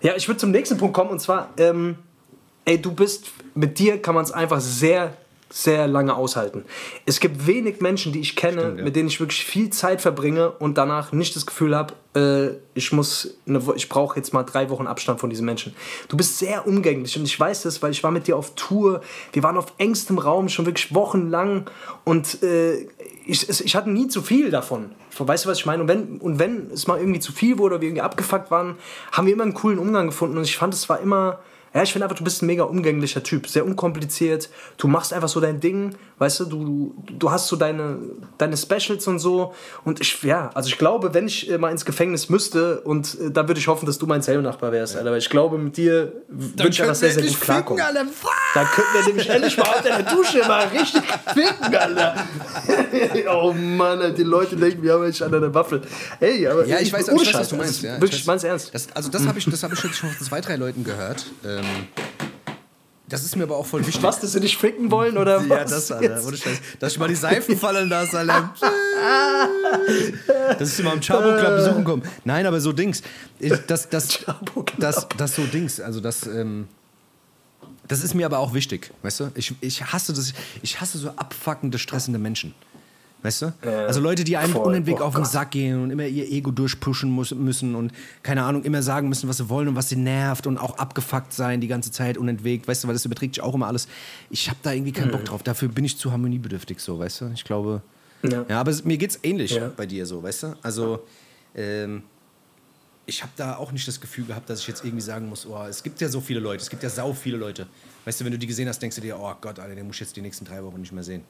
[0.00, 1.96] Ja, ich würde zum nächsten Punkt kommen und zwar, ähm,
[2.64, 5.16] ey, du bist, mit dir kann man es einfach sehr,
[5.48, 6.64] sehr lange aushalten.
[7.04, 8.84] Es gibt wenig Menschen, die ich kenne, Stimmt, ja.
[8.84, 12.92] mit denen ich wirklich viel Zeit verbringe und danach nicht das Gefühl habe, äh, ich
[12.92, 15.74] muss, eine, ich brauche jetzt mal drei Wochen Abstand von diesen Menschen.
[16.08, 19.02] Du bist sehr umgänglich und ich weiß das, weil ich war mit dir auf Tour.
[19.32, 21.70] Wir waren auf engstem Raum schon wirklich wochenlang
[22.02, 22.88] und äh,
[23.24, 24.90] ich, ich hatte nie zu viel davon.
[25.16, 25.82] Weißt du, was ich meine?
[25.82, 28.76] Und wenn, und wenn es mal irgendwie zu viel wurde oder wir irgendwie abgefuckt waren,
[29.12, 31.38] haben wir immer einen coolen Umgang gefunden und ich fand, es war immer
[31.76, 34.48] ja, ich finde einfach, du bist ein mega umgänglicher Typ, sehr unkompliziert.
[34.78, 37.98] Du machst einfach so dein Ding, weißt du, du, du, hast so deine,
[38.38, 39.52] deine Specials und so.
[39.84, 43.30] Und ich, ja, also ich glaube, wenn ich äh, mal ins Gefängnis müsste, und äh,
[43.30, 46.12] da würde ich hoffen, dass du mein Zellnachbar wärst, Alter, weil ich glaube, mit dir
[46.28, 47.82] würde ich einfach sehr, sehr gut klarkommen.
[47.82, 48.06] Alter.
[48.54, 51.02] Da könnten wir nämlich endlich mal unter der Dusche mal richtig
[51.34, 52.14] ficken, Alter.
[53.32, 55.82] oh Mann, Alter, die Leute denken, wir haben echt an einer Waffel.
[56.20, 57.82] Ey, aber Ja, ich weiß, ohne ich weiß was du meinst.
[57.82, 58.26] Ja, Wirklich, ich ich weiß.
[58.26, 58.74] mein's ernst.
[58.74, 61.26] Das, also das habe ich, das hab ich jetzt schon von zwei, drei Leuten gehört.
[61.44, 61.64] Ähm,
[63.08, 64.02] das ist mir aber auch voll wichtig.
[64.02, 65.70] Was, dass sie dich ficken wollen, oder Ja, was?
[65.70, 66.24] das, Alter.
[66.26, 66.58] Ohne Scheiß.
[66.80, 68.52] Dass ich mal die Seifen fallen lasse, Alter.
[70.58, 72.02] Dass ich sie mal im Chabo Club besuchen komme.
[72.24, 73.02] Nein, aber so Dings.
[73.38, 74.24] Das, das,
[74.78, 75.80] das, das so Dings.
[75.80, 76.68] Also das, ähm,
[77.86, 79.30] das ist mir aber auch wichtig, weißt du?
[79.34, 80.32] Ich, ich hasse das,
[80.62, 82.54] ich hasse so abfuckende, stressende Menschen.
[83.26, 83.52] Weißt du?
[83.64, 84.66] Ja, also Leute, die einem voll.
[84.68, 85.32] unentwegt Oh auf den Gott.
[85.32, 87.90] Sack gehen und immer ihr Ego durchpushen muss, müssen und
[88.22, 91.32] keine Ahnung, immer sagen müssen, was sie wollen und was sie nervt und auch abgefuckt
[91.32, 93.88] sein die ganze Zeit unentwegt, weißt du, weil das überträgt sich auch immer alles.
[94.30, 95.12] Ich habe da irgendwie keinen Mhm.
[95.12, 95.42] Bock drauf.
[95.42, 97.30] Dafür bin ich zu harmoniebedürftig so, weißt du?
[97.34, 97.82] Ich glaube.
[98.22, 98.44] Ja.
[98.48, 99.72] Ja, aber mir geht's ähnlich Ja.
[99.76, 100.54] bei dir so, weißt du?
[100.62, 101.04] Also,
[101.56, 102.04] ähm,
[103.06, 105.64] ich habe da auch nicht das Gefühl gehabt, dass ich jetzt irgendwie sagen muss, oh,
[105.68, 107.66] es gibt ja so viele Leute, es gibt ja sau viele Leute.
[108.04, 109.96] Weißt du, wenn du die gesehen hast, denkst du dir, oh Gott, Alter, den muss
[109.96, 111.22] ich jetzt die nächsten drei Wochen nicht mehr sehen.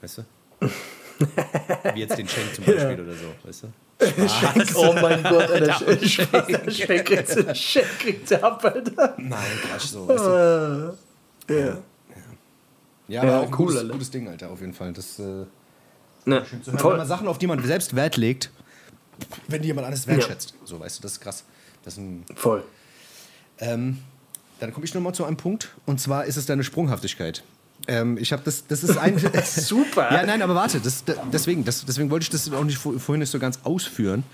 [0.00, 0.22] Weißt du?
[1.94, 4.28] Wie jetzt den Schenk zum Beispiel oder so, weißt du?
[4.28, 5.98] Schenk, oh mein Gott, Alter.
[6.06, 9.14] Schenk, Schenk kriegt Schenk ab, Alter.
[9.16, 9.38] Nein,
[9.68, 10.24] Quatsch, so, weißt
[11.48, 11.54] du?
[11.54, 11.78] Ja.
[13.08, 14.92] Ja, aber Ja, auch ein cool, gutes, gutes Ding, Alter, auf jeden Fall.
[14.92, 15.44] Das, äh,
[16.28, 16.96] Ne, Wenn voll.
[16.96, 18.50] man Sachen, auf die man selbst Wert legt,
[19.46, 20.54] wenn die jemand anderes wertschätzt.
[20.64, 21.44] So, weißt du, das ist krass.
[21.84, 22.64] Das ist ein, voll.
[23.60, 23.98] ähm,
[24.58, 27.44] dann komme ich nochmal zu einem Punkt, und zwar ist es deine Sprunghaftigkeit.
[27.88, 29.16] Ähm, ich habe das, das ist ein.
[29.44, 30.12] Super.
[30.12, 32.98] Ja, nein, aber warte, das, da- deswegen, das, deswegen wollte ich das auch nicht vor-
[32.98, 34.24] vorhin nicht so ganz ausführen,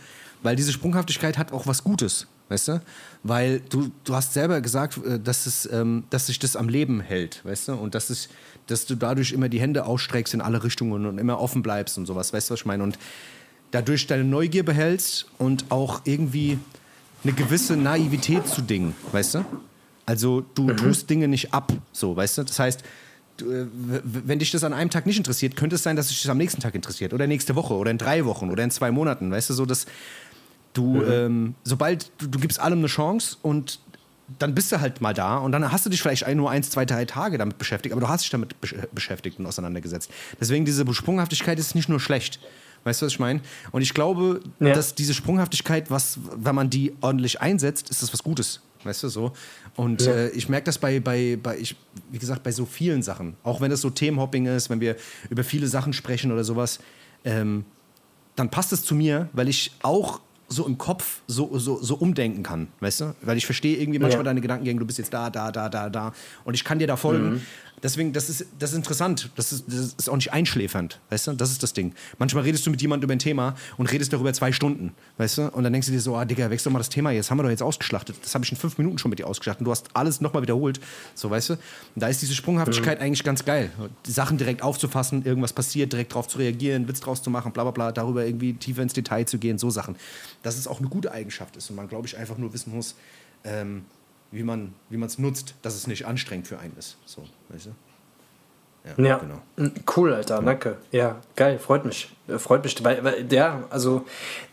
[0.42, 2.82] weil diese Sprunghaftigkeit hat auch was Gutes, weißt du?
[3.22, 7.00] Weil du, du hast selber gesagt, äh, dass, es, ähm, dass sich das am Leben
[7.00, 7.72] hält, weißt du?
[7.74, 8.28] Und dass, es,
[8.68, 12.06] dass du dadurch immer die Hände ausstreckst in alle Richtungen und immer offen bleibst und
[12.06, 12.82] sowas, weißt du, was ich meine?
[12.82, 12.98] Und
[13.70, 16.58] dadurch deine Neugier behältst und auch irgendwie
[17.22, 19.44] eine gewisse Naivität zu Dingen, weißt du?
[20.06, 22.42] Also du tust Dinge nicht ab, so, weißt du?
[22.44, 22.82] Das heißt,
[23.38, 26.38] wenn dich das an einem Tag nicht interessiert, könnte es sein, dass sich das am
[26.38, 29.50] nächsten Tag interessiert oder nächste Woche oder in drei Wochen oder in zwei Monaten, weißt
[29.50, 29.86] du, so dass
[30.74, 33.80] du, ähm, sobald du, du gibst allem eine Chance und
[34.38, 36.84] dann bist du halt mal da und dann hast du dich vielleicht nur eins, zwei,
[36.84, 40.10] drei Tage damit beschäftigt, aber du hast dich damit besch beschäftigt und auseinandergesetzt.
[40.40, 42.38] Deswegen diese Sprunghaftigkeit ist nicht nur schlecht.
[42.84, 43.40] Weißt du, was ich meine?
[43.70, 44.72] Und ich glaube, Ja.
[44.72, 48.60] dass diese Sprunghaftigkeit, was, wenn man die ordentlich einsetzt, ist das was Gutes.
[48.84, 49.32] Weißt du so?
[49.76, 50.12] Und Ja.
[50.12, 51.76] äh, ich merke das bei, bei, bei ich,
[52.10, 53.36] wie gesagt, bei so vielen Sachen.
[53.42, 54.96] Auch wenn es so Themenhopping ist, wenn wir
[55.30, 56.78] über viele Sachen sprechen oder sowas,
[57.24, 57.64] ähm,
[58.36, 62.42] dann passt es zu mir, weil ich auch so im Kopf so, so, so umdenken
[62.42, 63.14] kann, weißt du?
[63.22, 64.24] Weil ich verstehe irgendwie manchmal Ja.
[64.24, 66.12] deine Gedankengänge, du bist jetzt da, da, da, da, da
[66.44, 67.30] und ich kann dir da folgen.
[67.34, 67.40] Mhm.
[67.82, 71.32] Deswegen, das ist, das ist interessant, das ist, das ist auch nicht einschläfernd, weißt du?
[71.32, 71.94] Das ist das Ding.
[72.18, 75.48] Manchmal redest du mit jemandem über ein Thema und redest darüber zwei Stunden, weißt du?
[75.48, 77.38] Und dann denkst du dir so, ah, Digga, wechsel doch mal das Thema, jetzt haben
[77.38, 78.16] wir doch jetzt ausgeschlachtet.
[78.22, 80.42] Das habe ich in fünf Minuten schon mit dir ausgeschlachtet und du hast alles nochmal
[80.42, 80.80] wiederholt,
[81.14, 81.52] so, weißt du?
[81.54, 81.60] Und
[81.96, 83.04] da ist diese Sprunghaftigkeit Mhm.
[83.06, 83.70] eigentlich ganz geil.
[84.06, 87.64] Die Sachen direkt aufzufassen, irgendwas passiert, direkt drauf zu reagieren, Witz draus zu machen, bla
[87.64, 89.96] bla bla, darüber irgendwie tiefer ins Detail zu gehen, so Sachen.
[90.42, 92.94] Dass es auch eine gute Eigenschaft ist und man, glaube ich, einfach nur wissen muss,
[93.44, 93.84] ähm,
[94.32, 96.96] wie man es nutzt, dass es nicht anstrengend für einen ist.
[97.04, 97.70] So, weißt du?
[98.96, 99.40] Ja, genau.
[99.56, 100.76] Mm, cool, Alter, danke.
[100.90, 102.10] Ja, geil, freut mich.
[102.26, 104.04] Äh, Freut mich, weil, weil, ja, also,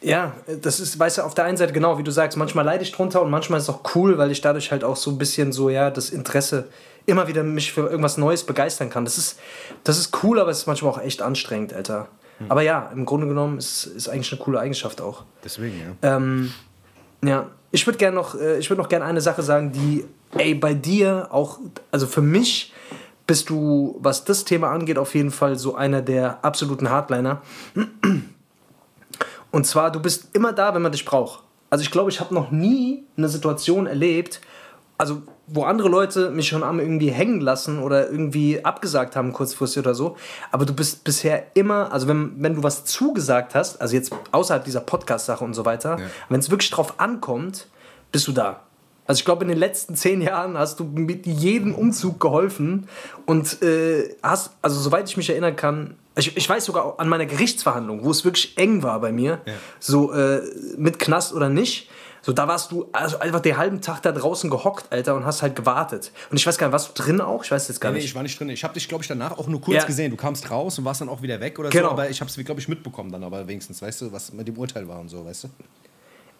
[0.01, 2.83] ja, das ist, weißt du, auf der einen Seite genau, wie du sagst, manchmal leide
[2.83, 5.17] ich drunter und manchmal ist es auch cool, weil ich dadurch halt auch so ein
[5.17, 6.67] bisschen so, ja, das Interesse
[7.07, 9.03] immer wieder mich für irgendwas Neues begeistern kann.
[9.03, 9.39] Das ist,
[9.83, 12.07] das ist cool, aber es ist manchmal auch echt anstrengend, Alter.
[12.37, 12.51] Hm.
[12.51, 15.23] Aber ja, im Grunde genommen ist es eigentlich eine coole Eigenschaft auch.
[15.43, 16.15] Deswegen, ja.
[16.15, 16.53] Ähm,
[17.23, 20.05] ja, ich würde gerne noch, äh, ich würde noch gerne eine Sache sagen, die,
[20.37, 21.59] ey, bei dir auch,
[21.91, 22.73] also für mich
[23.27, 27.41] bist du, was das Thema angeht, auf jeden Fall so einer der absoluten Hardliner.
[29.51, 31.43] Und zwar, du bist immer da, wenn man dich braucht.
[31.69, 34.41] Also ich glaube, ich habe noch nie eine Situation erlebt,
[34.97, 39.83] also wo andere Leute mich schon am irgendwie hängen lassen oder irgendwie abgesagt haben kurzfristig
[39.83, 40.15] oder so.
[40.51, 44.63] Aber du bist bisher immer, also wenn, wenn du was zugesagt hast, also jetzt außerhalb
[44.63, 45.97] dieser Podcast-Sache und so weiter,
[46.29, 47.67] wenn es wirklich drauf ankommt,
[48.11, 48.61] bist du da.
[49.05, 52.87] Also ich glaube, in den letzten zehn Jahren hast du mit jedem Umzug geholfen
[53.25, 57.25] und äh, hast, also soweit ich mich erinnern kann, ich, ich weiß sogar an meiner
[57.25, 59.41] Gerichtsverhandlung, wo es wirklich eng war bei mir,
[59.79, 60.41] so äh,
[60.77, 61.89] mit Knast oder nicht.
[62.21, 65.41] So, da warst du also einfach den halben Tag da draußen gehockt, Alter, und hast
[65.41, 66.11] halt gewartet.
[66.29, 67.43] Und ich weiß gar nicht, warst du drin auch?
[67.45, 68.05] Ich weiß jetzt gar Nee, nicht.
[68.05, 68.49] ich war nicht drin.
[68.49, 69.85] Ich habe dich, glaube ich, danach auch nur kurz Ja.
[69.85, 70.11] gesehen.
[70.11, 71.87] Du kamst raus und warst dann auch wieder weg oder Genau.
[71.87, 71.91] so.
[71.93, 74.57] Aber ich habe es, glaube ich, mitbekommen dann aber wenigstens, weißt du, was mit dem
[74.57, 75.47] Urteil war und so, weißt du?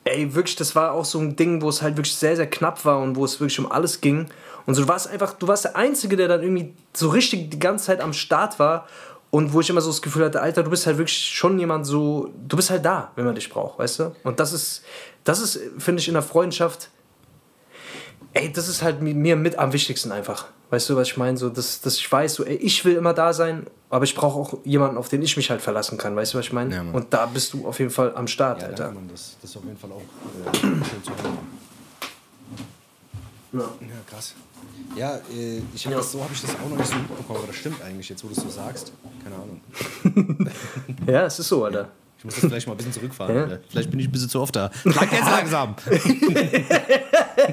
[0.06, 2.84] Ey, wirklich, das war auch so ein Ding, wo es halt wirklich sehr, sehr knapp
[2.86, 4.28] war und wo es wirklich um alles ging.
[4.66, 7.60] Und so, du warst einfach, du warst der Einzige, der dann irgendwie so richtig die
[7.60, 8.88] ganze Zeit am Start war.
[9.32, 11.86] Und wo ich immer so das Gefühl hatte, Alter, du bist halt wirklich schon jemand
[11.86, 14.16] so, du bist halt da, wenn man dich braucht, weißt du?
[14.24, 14.82] Und das ist,
[15.24, 16.90] das ist, finde ich, in der Freundschaft,
[18.34, 20.48] ey, das ist halt mi- mir mit am wichtigsten einfach.
[20.72, 21.38] Weißt du, was ich meine?
[21.38, 24.40] So, dass, dass ich weiß, so, ey, ich will immer da sein, aber ich brauche
[24.40, 26.16] auch jemanden, auf den ich mich halt verlassen kann.
[26.16, 26.74] Weißt du, was ich meine?
[26.76, 26.84] Ja.
[26.92, 28.84] Und da bist du auf jeden Fall am Start, Ja, Alter.
[28.86, 29.10] danke, Mann.
[29.12, 31.38] Das, das ist auf jeden Fall auch äh, schön zu hören.
[33.52, 33.60] Ja.
[33.60, 33.68] Ja,
[34.08, 34.36] krass.
[34.96, 37.48] Ja, äh, ich hab das, so habe ich das auch noch nicht so mitbekommen, aber
[37.48, 38.92] das stimmt eigentlich, jetzt wo du es so sagst.
[39.24, 39.62] Keine Ahnung.
[41.08, 41.90] Ja, es ist so, Alter.
[42.20, 43.34] Ich muss das vielleicht mal ein bisschen zurückfahren.
[43.36, 43.42] Ja.
[43.44, 43.60] Alter.
[43.70, 44.70] Vielleicht bin ich ein bisschen zu oft da.
[44.84, 45.76] Sag jetzt langsam.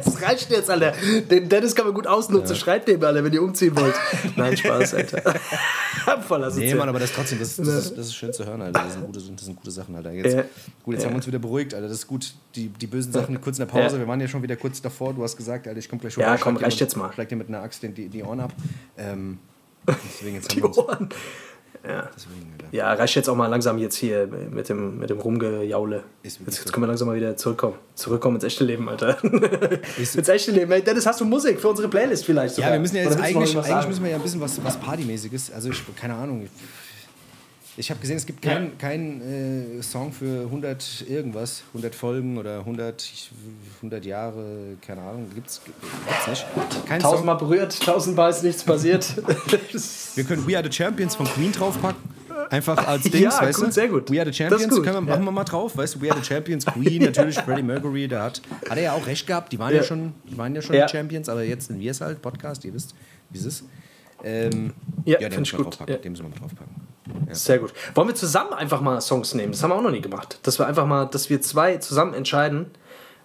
[0.04, 0.92] Das reicht jetzt, Alter.
[1.30, 2.56] Den Dennis kann man gut ausnutzen.
[2.56, 3.94] Schreibt dem, Alter, wenn ihr umziehen wollt.
[4.34, 5.22] Nein, Spaß, Alter.
[6.26, 6.74] Voll Nee.
[6.74, 8.82] Mann, aber das trotzdem, das, das, ist, das ist schön zu hören, Alter.
[8.82, 10.10] Das sind gute, das sind gute Sachen, Alter.
[10.10, 10.42] Jetzt, Ja.
[10.82, 11.06] Gut, jetzt Ja.
[11.06, 11.86] haben wir uns wieder beruhigt, Alter.
[11.88, 12.34] Das ist gut.
[12.56, 13.94] Die, die bösen Sachen kurz in der Pause.
[13.96, 14.00] Ja.
[14.02, 15.14] Wir waren ja schon wieder kurz davor.
[15.14, 17.12] Du hast gesagt, Alter, ich komm gleich Ja, vorbei, komm, reicht mit- jetzt mal.
[17.12, 18.52] Schlag dir mit einer Axt den, die, die Ohren ab.
[18.98, 19.38] Ähm,
[19.86, 20.78] deswegen jetzt haben Die wir uns.
[20.78, 21.08] Ohren.
[21.86, 22.66] Deswegen, Alter.
[22.72, 26.02] Ja, reicht jetzt auch mal langsam jetzt hier mit dem, mit dem Rumgejaule.
[26.22, 27.74] Ist Jetzt, jetzt können wir langsam mal wieder zurückkommen.
[27.94, 29.22] Zurückkommen ins echte Leben, Alter.
[29.98, 30.72] ins echte Leben.
[30.72, 32.56] Ey, Dennis, hast du Musik für unsere Playlist vielleicht?
[32.58, 32.72] Ja, sogar?
[32.72, 35.52] wir müssen ja jetzt eigentlich, eigentlich müssen wir ja ein bisschen was, was Partymäßiges.
[35.52, 36.48] Also ich, keine Ahnung.
[37.78, 39.20] Ich habe gesehen, es gibt keinen kein,
[39.78, 43.06] äh, Song für 100 irgendwas, 100 Folgen oder 100,
[43.82, 46.46] 100 Jahre, keine Ahnung, gibt's, gibt's nicht.
[46.86, 47.10] Kein Song.
[47.10, 49.14] Tausendmal berührt, tausendmal ist nichts passiert.
[50.16, 52.16] Wir können We Are the Champions von Queen draufpacken.
[52.48, 53.72] Einfach als Dings, Ja, weißt gut, du?
[53.72, 54.10] sehr gut.
[54.10, 55.00] We Are the Champions, können wir, ja.
[55.00, 56.00] machen wir mal drauf, weißt du?
[56.00, 58.40] We Are the Champions, Queen, natürlich Freddie Mercury, der hat,
[58.70, 59.82] hat er ja auch recht gehabt, die waren ja, Ja.
[59.82, 60.88] schon, die, waren ja schon Ja.
[60.88, 62.94] Champions, aber jetzt sind wir es halt, Podcast, ihr wisst,
[63.30, 63.64] wie es ist.
[64.24, 64.72] Ähm,
[65.04, 66.00] Ja, den müssen wir draufpacken, ja.
[66.00, 66.48] den müssen wir mal
[67.06, 67.34] draufpacken.
[67.34, 67.72] Sehr gut.
[67.94, 69.52] Wollen wir zusammen einfach mal Songs nehmen?
[69.52, 70.38] Das haben wir auch noch nie gemacht.
[70.42, 72.70] Dass wir einfach mal, dass wir zwei zusammen entscheiden,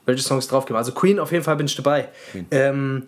[0.06, 0.78] welche Songs draufgehen.
[0.78, 2.10] Also Queen auf jeden Fall bin ich dabei.
[2.52, 3.08] Ähm,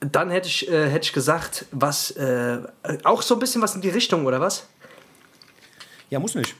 [0.00, 2.58] dann hätte ich, äh, hätte ich gesagt, was äh,
[3.04, 4.68] auch so ein bisschen was in die Richtung, oder was?
[6.10, 6.54] Ja, muss nicht.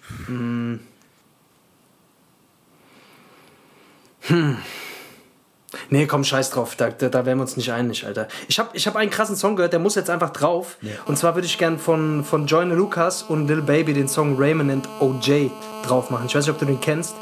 [5.90, 6.76] Nee, komm, scheiß drauf.
[6.76, 8.28] Da, da, da wären wir uns nicht einig, Alter.
[8.48, 10.76] Ich habe ich hab einen krassen Song gehört, der muss jetzt einfach drauf.
[11.06, 14.70] Und zwar würde ich gern von, von Joyner Lucas und Lil Baby den Song Raymond
[14.70, 15.50] and OJ
[15.86, 16.26] drauf machen.
[16.26, 17.14] Ich weiß nicht, ob du den kennst.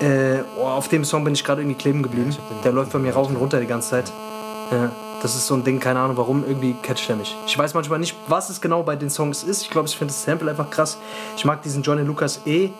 [0.00, 2.36] Äh, oh, auf dem Song bin ich gerade irgendwie kleben geblieben.
[2.64, 4.12] der läuft bei mir rauf und runter die ganze Zeit.
[4.70, 4.90] Ja,
[5.22, 7.34] das ist so ein Ding, keine Ahnung warum, irgendwie catcht er mich.
[7.46, 9.62] Ich weiß manchmal nicht, was es genau bei den Songs ist.
[9.62, 10.98] Ich glaube, ich finde das Sample einfach krass.
[11.36, 12.70] Ich mag diesen Johnny Lucas eh.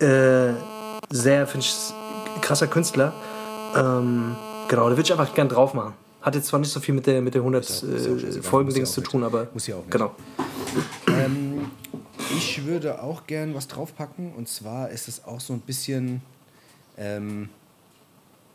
[0.00, 0.52] Äh,
[1.10, 1.74] sehr, finde ich,
[2.42, 3.12] krasser Künstler.
[3.74, 4.36] Ähm,
[4.72, 5.92] genau, da würde ich einfach gern drauf machen.
[6.22, 8.92] Hat jetzt zwar nicht so viel mit der, mit der 100 ist auch äh, Folgendings
[8.92, 9.26] zu tun, nicht.
[9.26, 9.90] aber Muss ja auch nicht.
[9.90, 10.14] genau.
[11.08, 11.70] Ähm,
[12.36, 16.22] ich würde auch gern was draufpacken und zwar ist es auch so ein bisschen.
[16.96, 17.48] Ähm,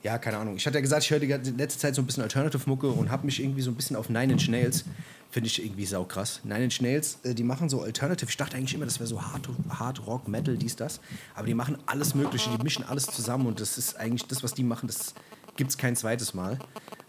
[0.04, 0.56] ja, keine Ahnung.
[0.56, 3.26] Ich hatte ja gesagt, ich höre die letzte Zeit so ein bisschen Alternative-Mucke und habe
[3.26, 4.86] mich irgendwie so ein bisschen auf Nine Inch Nails.
[5.30, 6.40] Finde ich irgendwie saukrass.
[6.46, 8.30] Nine Inch Nails, äh, die machen so Alternative.
[8.30, 11.02] Ich dachte eigentlich immer, das wäre so Hard, Hard Rock, Metal, dies, das.
[11.36, 14.54] Aber die machen alles Mögliche, die mischen alles zusammen und das ist eigentlich das, was
[14.54, 15.14] die machen, das
[15.58, 16.58] gibt es kein zweites Mal.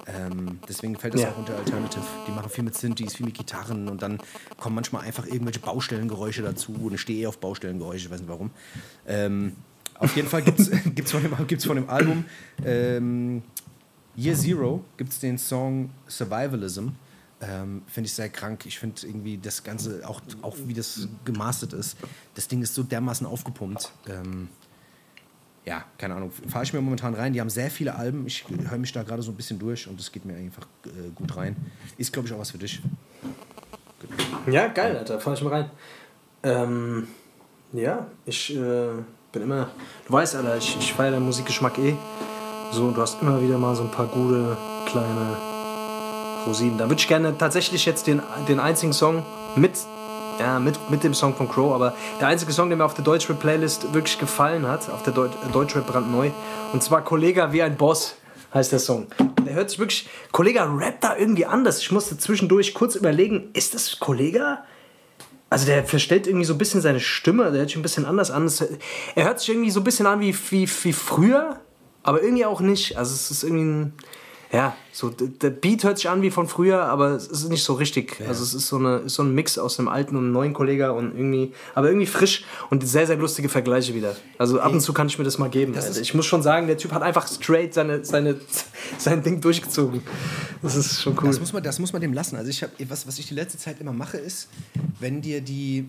[0.06, 1.30] Ähm, deswegen fällt das Ja.
[1.30, 2.02] auch unter Alternative.
[2.26, 4.18] Die machen viel mit Synthes, viel mit Gitarren und dann
[4.58, 8.28] kommen manchmal einfach irgendwelche Baustellengeräusche dazu und ich stehe eh auf Baustellengeräusche, ich weiß nicht
[8.30, 8.50] warum.
[9.06, 9.52] Ähm,
[9.94, 12.24] auf jeden Fall gibt es gibt's von, dem- gibt's von dem Album
[12.64, 13.42] ähm,
[14.16, 16.88] Year Zero gibt es den Song Survivalism.
[17.40, 18.66] Ähm, finde ich sehr krank.
[18.66, 21.96] Ich finde irgendwie das Ganze, auch, auch wie das gemastert ist,
[22.34, 23.92] das Ding ist so dermaßen aufgepumpt.
[24.08, 24.48] Ähm,
[25.64, 27.32] ja, keine Ahnung, fahre ich mir momentan rein.
[27.32, 28.26] Die haben sehr viele Alben.
[28.26, 31.10] Ich höre mich da gerade so ein bisschen durch und das geht mir einfach äh,
[31.14, 31.56] gut rein.
[31.98, 32.80] Ist, glaube ich, auch was für dich.
[34.50, 35.20] Ja, geil, Alter.
[35.20, 35.70] Fahr ich mal rein.
[36.42, 37.08] Ähm,
[37.72, 38.90] ja, ich äh,
[39.32, 39.70] bin immer.
[40.06, 41.94] Du weißt, Alter, ich, ich feiere deinen Musikgeschmack eh.
[42.72, 44.56] So, du hast immer wieder mal so ein paar gute
[44.86, 45.36] kleine
[46.46, 46.78] Rosinen.
[46.78, 49.24] Da würde ich gerne tatsächlich jetzt den, den einzigen Song
[49.56, 49.72] mit,
[50.38, 53.04] ja, mit, mit dem Song von Crow, aber der einzige Song, der mir auf der
[53.04, 56.30] Deutschrap-Playlist wirklich gefallen hat, auf der Deut Deutschrap brandneu,
[56.72, 58.16] und zwar Kollega wie ein Boss
[58.52, 59.06] heißt der Song.
[59.44, 61.80] Der hört sich wirklich, Kollega rappt da irgendwie anders.
[61.80, 64.64] Ich musste zwischendurch kurz überlegen, ist das Kollega?
[65.50, 68.30] Also der verstellt irgendwie so ein bisschen seine Stimme, der hört sich ein bisschen anders
[68.30, 68.50] an.
[69.14, 71.60] Er hört sich irgendwie so ein bisschen an wie, wie, wie früher,
[72.02, 72.96] aber irgendwie auch nicht.
[72.96, 73.92] Also es ist irgendwie ein,
[74.50, 77.74] ja, so der Beat hört sich an wie von früher, aber es ist nicht so
[77.74, 78.18] richtig.
[78.26, 80.54] Also es ist so, eine, ist so ein Mix aus einem alten und einem neuen
[80.54, 84.16] Kollega und irgendwie, aber irgendwie frisch und sehr, sehr lustige Vergleiche wieder.
[84.38, 85.74] Also ab und zu kann ich mir das mal geben.
[85.76, 86.00] Alter.
[86.00, 88.36] Ich muss schon sagen, der Typ hat einfach straight seine, seine,
[88.98, 90.02] sein Ding durchgezogen.
[90.62, 91.28] Das ist schon cool.
[91.28, 92.36] Das muss man, das muss man dem lassen.
[92.36, 94.48] Also ich habe, was, was ich die letzte Zeit immer mache, ist,
[94.98, 95.86] wenn dir die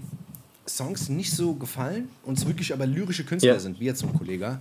[0.68, 3.60] Songs nicht so gefallen und es wirklich aber lyrische Künstler Ja.
[3.60, 4.60] sind, wie jetzt so ein Kollege,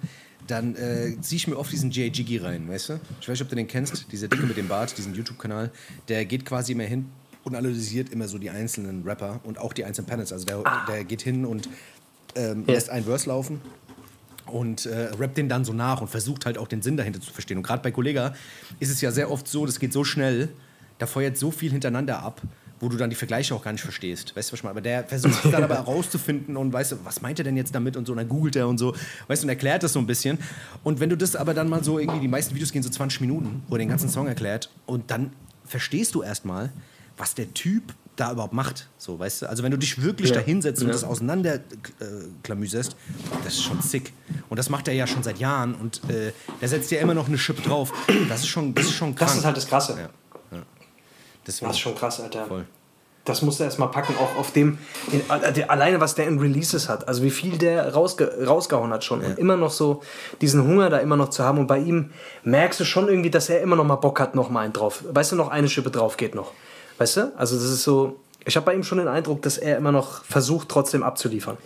[0.49, 2.15] dann äh, ziehe ich mir oft diesen J.
[2.15, 3.01] Jiggy rein, weißt du?
[3.21, 5.71] Ich weiß nicht, ob du den kennst, dieser Dicke mit dem Bart, diesen YouTube-Kanal.
[6.09, 7.07] Der geht quasi immer hin
[7.45, 10.33] und analysiert immer so die einzelnen Rapper und auch die einzelnen Panels.
[10.33, 11.69] Also der, der geht hin und
[12.35, 12.75] ähm, Ja.
[12.75, 13.61] lässt ein Verse laufen
[14.47, 17.31] und äh, rappt den dann so nach und versucht halt auch den Sinn dahinter zu
[17.33, 17.59] verstehen.
[17.59, 18.35] Und gerade bei Kollega
[18.81, 20.49] ist es ja sehr oft so, das geht so schnell,
[20.99, 22.41] da feuert so viel hintereinander ab,
[22.81, 24.35] wo du dann die Vergleiche auch gar nicht verstehst.
[24.37, 24.73] Weißt du, was ich meine?
[24.73, 27.75] Aber der versucht es dann aber herauszufinden und weißt du, was meint er denn jetzt
[27.75, 28.95] damit und so, und dann googelt er und so,
[29.27, 30.39] weißt du, und erklärt das so ein bisschen.
[30.85, 33.21] Und wenn du das aber dann mal so irgendwie, die meisten Videos gehen so 20
[33.21, 35.33] Minuten, wo er den ganzen Song erklärt und dann
[35.65, 36.71] verstehst du erstmal,
[37.17, 37.83] was der Typ
[38.15, 38.89] da überhaupt macht.
[38.99, 39.49] So, weißt du?
[39.49, 40.37] Also wenn du dich wirklich Ja.
[40.37, 40.93] da hinsetzt und Ja.
[40.93, 41.61] das auseinander äh,
[43.45, 44.13] das ist schon sick.
[44.49, 47.29] Und das macht er ja schon seit Jahren und äh, der setzt ja immer noch
[47.29, 47.93] eine Schippe drauf.
[48.29, 49.31] Das ist schon, das ist schon krank.
[49.31, 49.97] Das ist halt das Krasse.
[50.01, 50.09] Ja.
[51.49, 51.69] Ja.
[51.69, 52.47] Deswegen, Das ist schon krass, Alter.
[52.47, 52.65] Voll.
[53.25, 54.79] Das musst du erstmal packen, auch auf dem,
[55.13, 57.07] in, äh, alleine was der in Releases hat.
[57.09, 59.21] Also wie viel der rausge, rausgehauen hat schon.
[59.23, 60.03] Und immer noch so
[60.41, 61.59] diesen Hunger da immer noch zu haben.
[61.59, 62.11] Und bei ihm
[62.45, 65.05] merkst du schon irgendwie, dass er immer noch mal Bock hat, noch mal einen drauf.
[65.11, 66.53] Weißt du, noch eine Schippe drauf geht noch.
[66.97, 67.33] Weißt du?
[67.37, 70.25] Also das ist so, ich habe bei ihm schon den Eindruck, dass er immer noch
[70.25, 71.59] versucht, trotzdem abzuliefern.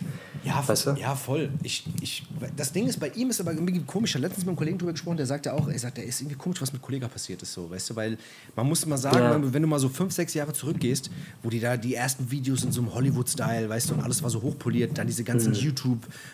[0.43, 0.91] Ja, Weißt du?
[0.99, 1.49] ja voll.
[1.63, 2.23] Ich, ich,
[2.57, 4.09] das Ding ist, bei ihm ist aber irgendwie komisch.
[4.11, 6.19] Ich habe letztens mit einem Kollegen drüber gesprochen, der sagte auch, er sagt, der ist
[6.19, 8.17] irgendwie komisch, was mit Kollega passiert ist, so, weißt du, weil
[8.53, 9.53] man muss mal sagen, Ja.
[9.53, 11.09] wenn, du mal so fünf, sechs Jahre zurückgehst,
[11.43, 14.29] wo die da die ersten Videos in so einem Hollywood-Style, weißt du, und alles war
[14.29, 15.53] so hochpoliert, dann diese ganzen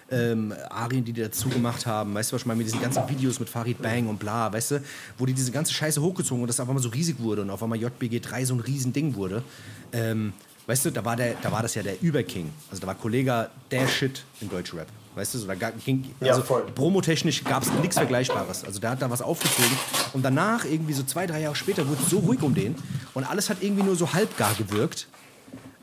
[0.09, 3.39] YouTube-Arien, die die dazu gemacht haben, weißt du, was ich meine, mit diesen ganzen Videos
[3.39, 4.81] mit Farid Bang und bla, weißt du,
[5.19, 7.61] wo die diese ganze Scheiße hochgezogen und das auf einmal so riesig wurde und auf
[7.61, 9.43] einmal JBG 3 so ein Riesending wurde.
[9.91, 10.33] Ähm,
[10.69, 12.51] Weißt du, da war, der, da war das ja der Überking.
[12.69, 14.85] Also da war Kollega der Shit im Deutschrap.
[15.15, 16.61] Weißt du, so, da ging, Ja, also voll.
[16.75, 18.63] promotechnisch gab es nichts Vergleichbares.
[18.63, 19.75] Also der hat da was aufgezogen.
[20.13, 22.75] Und danach, irgendwie so zwei, drei Jahre später, wurde es so ruhig um den.
[23.15, 25.07] Und alles hat irgendwie nur so halbgar gewirkt.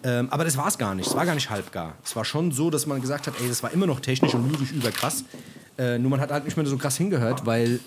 [0.04, 1.08] Ähm, aber das war es gar nicht.
[1.08, 1.94] Es war gar nicht halbgar.
[2.04, 4.48] Es war schon so, dass man gesagt hat, ey, das war immer noch technisch und
[4.52, 5.24] lyrisch überkrass.
[5.78, 7.80] Äh, nur man hat halt nicht mehr so krass hingehört, weil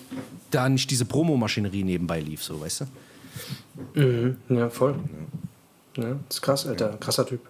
[0.50, 2.84] da nicht diese Promomaschinerie nebenbei lief, so, weißt
[3.94, 4.36] du?
[4.54, 4.96] Ja, voll.
[4.96, 4.98] Ja,
[5.96, 6.96] das ist krass, Alter.
[7.00, 7.40] Krasser Typ.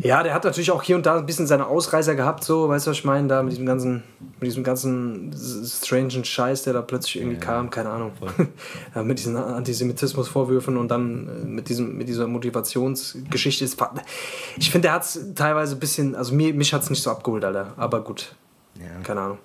[0.00, 2.86] Ja, der hat natürlich auch hier und da ein bisschen seine Ausreißer gehabt, so, weißt
[2.86, 3.28] du, was ich meine?
[3.28, 4.02] Da mit diesem ganzen,
[4.40, 5.34] mit diesem ganzen
[5.66, 8.12] strangen Scheiß, der da plötzlich irgendwie kam, keine Ahnung.
[8.94, 13.64] ja, mit diesen Antisemitismusvorwürfen und dann mit, diesem, mit dieser Motivationsgeschichte.
[13.64, 17.10] Ich finde, der hat es teilweise ein bisschen, also mir, mich hat es nicht so
[17.10, 17.72] abgeholt, Alter.
[17.78, 18.34] Aber gut,
[18.78, 19.00] Ja.
[19.02, 19.38] keine Ahnung.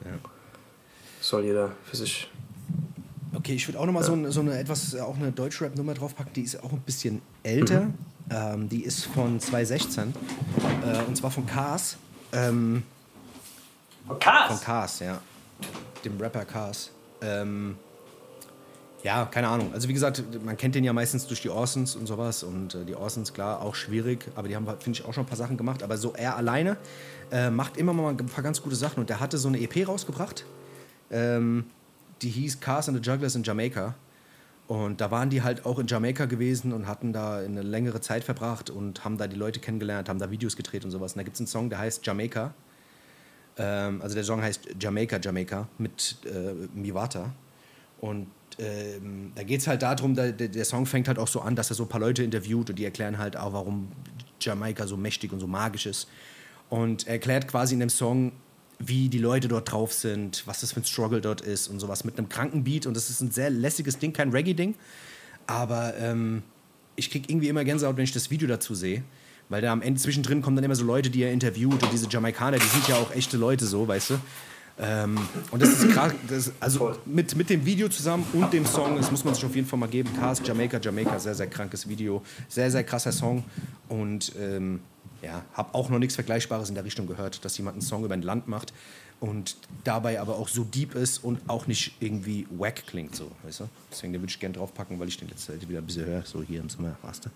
[1.21, 2.29] Soll jeder für sich.
[3.33, 6.33] Okay, ich würde auch noch mal so, eine, so eine etwas, auch eine Deutschrap-Nummer draufpacken,
[6.33, 7.81] die ist auch ein bisschen älter.
[7.81, 7.93] Mhm.
[8.29, 10.13] Ähm, die ist von 2016.
[10.85, 11.97] Äh, und zwar von Cars.
[12.33, 12.83] Ähm,
[14.05, 15.21] von Cars, ja.
[16.03, 16.91] Dem Rapper Cars.
[17.21, 17.75] Ähm,
[19.03, 19.71] ja, keine Ahnung.
[19.73, 22.43] Also wie gesagt, man kennt den ja meistens durch die Orsons und sowas.
[22.43, 24.27] Und äh, die Orsons, klar, auch schwierig.
[24.35, 25.83] Aber die haben, finde ich, auch schon ein paar Sachen gemacht.
[25.83, 26.77] Aber so er alleine
[27.31, 28.99] äh, macht immer mal ein paar ganz gute Sachen.
[28.99, 30.45] Und der hatte so eine EP rausgebracht.
[31.09, 31.65] Ähm,
[32.22, 33.95] die hieß Cars and the Jugglers in Jamaica.
[34.68, 38.26] Und da waren die halt auch in Jamaika gewesen und hatten da eine längere Zeit
[38.26, 41.14] verbracht und haben da die Leute kennengelernt, haben da Videos gedreht und sowas.
[41.14, 42.53] Und da gibt es einen Song, der heißt Jamaica.
[43.57, 47.31] Ähm, also der Song heißt Jamaica, Jamaica mit äh, Miwata.
[48.02, 48.27] Und
[48.60, 51.69] ähm, da geht es halt darum, da, der, Song fängt halt auch so an, dass
[51.69, 53.88] er so ein paar Leute interviewt und die erklären halt auch, warum
[54.41, 56.10] Jamaika so mächtig und so magisch ist.
[56.69, 58.34] Und er erklärt quasi in dem Song,
[58.79, 62.03] wie die Leute dort drauf sind, was das für ein Struggle dort ist und sowas
[62.03, 62.85] mit einem kranken Beat.
[62.85, 64.75] Und das ist ein sehr lässiges Ding, kein Reggae-Ding.
[65.47, 66.43] Aber ähm,
[66.95, 69.03] ich krieg irgendwie immer Gänsehaut, wenn ich das Video dazu sehe.
[69.49, 72.07] Weil da am Ende zwischendrin kommen dann immer so Leute, die er interviewt und diese
[72.09, 74.19] Jamaikaner, die sind ja auch echte Leute so, weißt du.
[74.79, 75.17] Ähm,
[75.49, 79.09] und das ist krass, das, also mit, mit dem Video zusammen und dem Song, das
[79.09, 80.09] muss man sich auf jeden Fall mal geben.
[80.19, 83.43] Cars, Jamaica, Jamaica, sehr, sehr krankes Video, sehr, sehr krasser Song.
[83.87, 84.81] Und ähm,
[85.27, 88.13] ja, habe auch noch nichts Vergleichbares in der Richtung gehört, dass jemand einen Song über
[88.13, 88.73] ein Land macht
[89.19, 93.61] und dabei aber auch so deep ist und auch nicht irgendwie wack klingt, so, weißt
[93.61, 93.69] du?
[93.91, 96.41] Deswegen würde ich gerne draufpacken, weil ich den letzte Zeit wieder ein bisschen höre, so
[96.41, 97.29] hier im Sommer, weißt du?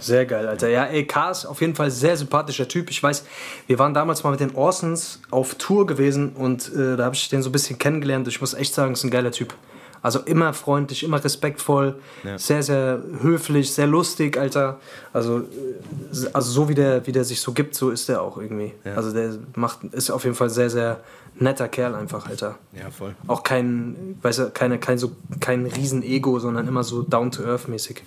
[0.00, 0.68] Sehr geil, Alter.
[0.68, 2.90] Ja, ey, K ist auf jeden Fall sehr sympathischer Typ.
[2.90, 3.24] Ich weiß,
[3.66, 7.28] wir waren damals mal mit den Orsons auf Tour gewesen und äh, da habe ich
[7.30, 8.28] den so ein bisschen kennengelernt.
[8.28, 9.54] Ich muss echt sagen, ist ein geiler Typ.
[10.02, 12.38] Also immer freundlich, immer respektvoll, Ja.
[12.38, 14.78] sehr, sehr höflich, sehr lustig, Alter.
[15.12, 18.38] Also, äh, also so wie der, wie der sich so gibt, so ist der auch
[18.38, 18.72] irgendwie.
[18.96, 21.00] Also der macht, ist auf jeden Fall sehr, sehr
[21.40, 22.58] netter Kerl einfach, Alter.
[22.72, 23.14] Ja, voll.
[23.26, 28.02] Auch kein, weißt du, keine, kein, so, kein riesen Ego, sondern immer so down-to-earth-mäßig.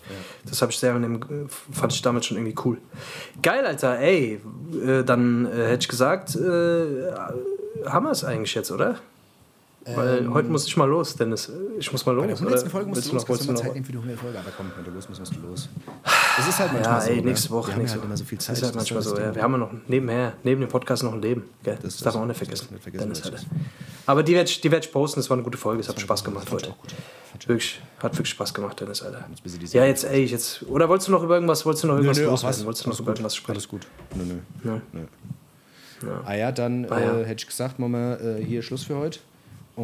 [0.45, 2.77] Das habe ich sehr, dem, fand ich damals schon irgendwie cool.
[3.41, 4.41] Geil, Alter, ey,
[4.85, 7.11] äh, dann äh, hätte ich gesagt, äh,
[7.85, 8.97] haben wir es eigentlich jetzt, oder?
[9.83, 11.51] Weil heute muss ich mal los, Dennis.
[11.79, 12.23] Ich muss mal los.
[12.23, 12.61] Ähm, Bei der 100.
[12.61, 12.69] oder?
[12.69, 14.71] Folge musst du los, kannst du mal Zeit nehmen für die 100 Folge, aber komm,
[14.75, 15.69] wenn du los musst, musst du los.
[16.39, 17.21] Es ist halt manchmal Ja, so, ey, ne?
[17.23, 17.67] nächste Woche.
[17.69, 18.37] Wir haben nächste halt immer so viel.
[18.37, 18.49] Zeit.
[18.51, 19.33] Das ist halt manchmal so, ja.
[19.35, 21.45] Wir haben ja noch nebenher, neben dem Podcast noch ein Leben.
[21.63, 21.75] Gell?
[21.81, 22.67] Das, Das- darf man auch nicht vergessen.
[22.71, 23.47] nicht vergessen, Dennis, ist-
[24.05, 25.19] Aber die werde ich, werd ich posten.
[25.19, 25.81] Das war eine gute Folge.
[25.81, 26.69] Es hat Spaß gemacht heute.
[26.69, 26.93] auch gut.
[27.47, 29.25] Wirklich, hat wirklich Spaß gemacht, Dennis, Alter.
[29.43, 30.61] Jetzt Ja, jetzt, ey, jetzt.
[30.67, 32.65] Oder wolltest du noch über irgendwas, wolltest du noch irgendwas Nö, nö, loswerden?
[32.65, 33.55] Wolltest du noch über irgendwas sprechen?
[33.57, 33.87] Alles gut.
[34.15, 34.79] Nö, nö.
[34.93, 35.01] Nö.
[36.03, 36.11] nö.
[36.25, 37.17] Ah ja, dann Ah ja.
[37.19, 39.19] Äh, hätte ich gesagt, machen wir äh, hier Schluss für heute.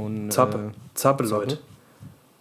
[0.06, 0.58] Und, Zappe.
[0.58, 1.60] Äh, Zappe, Leute.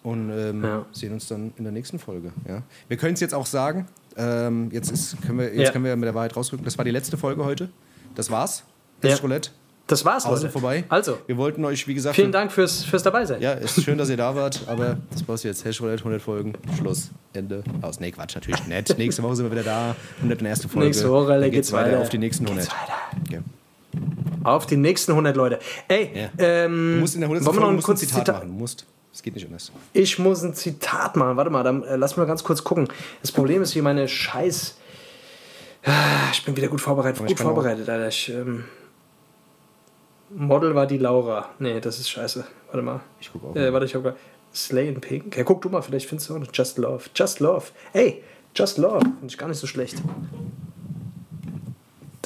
[0.03, 0.85] und ähm, Ja.
[0.93, 2.33] sehen uns dann in der nächsten Folge.
[2.49, 2.63] Ja.
[2.89, 3.87] Wir können es jetzt auch sagen.
[4.17, 5.71] Ähm, jetzt ist, können wir, jetzt Ja.
[5.73, 6.65] können wir mit der Wahrheit rausrücken.
[6.65, 7.69] Das war die letzte Folge heute.
[8.15, 8.63] Das war's.
[9.03, 9.11] Ja.
[9.11, 9.51] Das Roulette.
[9.89, 10.51] Das war's, Außen Leute.
[10.51, 10.85] vorbei.
[10.89, 13.41] Also, Wir wollten euch, wie gesagt, vielen Dank fürs, fürs Dabeisein.
[13.41, 15.65] Ja, ist schön, dass ihr da wart, aber das war's jetzt.
[15.65, 18.01] Hash Roulette, 100 Folgen, Schluss, Ende, aus.
[18.01, 18.99] Nee, Quatsch, natürlich nicht.
[18.99, 20.65] Nächste Woche sind wir wieder da, 101.
[20.67, 20.87] Folge.
[20.87, 22.01] Nächste Woche, Dann geht's weiter, weiter.
[22.01, 22.65] auf die nächsten 100.
[22.65, 22.95] Geht's weiter.
[23.41, 23.41] Okay.
[24.45, 25.59] Auf die nächsten 100 Leute.
[25.89, 26.29] Ey, Ja.
[26.39, 27.45] ähm, Du musst in der 100.
[27.47, 28.49] wollen wir Folge noch ein Zitat, Zitat machen.
[28.49, 28.87] Du musst.
[29.13, 29.73] Es geht nicht anders.
[29.93, 31.37] Ich muss ein Zitat machen.
[31.37, 32.87] Warte mal, dann äh, lass mal ganz kurz gucken.
[33.23, 34.77] Das Problem ist hier meine Scheiß.
[35.85, 37.25] Ah, Ich bin wieder gut vorbereitet.
[37.27, 38.09] Gut vorbereitet, Alter.
[38.09, 38.65] Ich, ähm,
[40.31, 41.51] Model war die Laura.
[41.59, 42.45] Nee, das ist scheiße.
[42.67, 43.01] Warte mal.
[43.21, 43.57] Ich guck auch.
[43.57, 44.17] Äh, warte, ich hab grad-
[44.55, 45.37] Slay in Pink.
[45.37, 47.05] Ja, guck du mal, vielleicht findest du auch noch Just Love.
[47.15, 47.67] Just Love.
[47.93, 48.23] Ey,
[48.55, 49.01] Just Love.
[49.01, 49.97] Finde ich gar nicht so schlecht.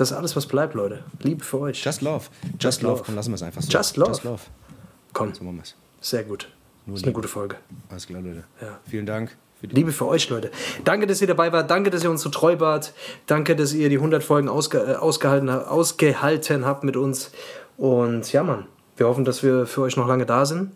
[0.01, 1.05] Das ist alles, was bleibt, Leute.
[1.23, 1.85] Liebe für euch.
[1.85, 2.25] Just Love.
[2.53, 2.93] Just, Just Love.
[2.95, 3.03] Love.
[3.05, 3.71] Komm, lassen wir es einfach so.
[3.71, 4.09] Just Love.
[4.11, 4.43] Just Love.
[5.13, 5.75] Komm, So machen wir es.
[6.01, 6.49] sehr gut.
[6.87, 7.57] Das ist eine gute Folge.
[7.91, 8.45] Alles klar, Leute.
[8.63, 8.79] Ja.
[8.89, 9.37] Vielen Dank.
[9.61, 10.51] Für Liebe für euch, Leute.
[10.85, 11.71] Danke, dass ihr dabei wart.
[11.71, 12.95] Danke, dass ihr uns so treu wart.
[13.27, 17.31] Danke, dass ihr die 100 Folgen ausge äh, ausgehalten, ha- ausgehalten habt mit uns.
[17.77, 18.65] Und ja, Mann,
[19.01, 20.73] wir hoffen, dass wir für euch noch lange da sind.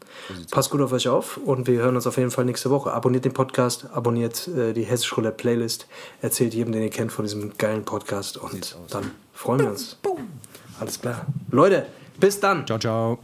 [0.50, 2.92] Passt gut auf euch auf und wir hören uns auf jeden Fall nächste Woche.
[2.92, 5.86] Abonniert den Podcast, abonniert äh, die Hessisch Roulette Playlist,
[6.22, 9.98] erzählt jedem, den ihr kennt, von diesem geilen Podcast und dann freuen wir uns.
[10.80, 11.26] Alles klar.
[11.50, 11.86] Leute,
[12.18, 12.66] bis dann.
[12.66, 13.18] Ciao, ciao.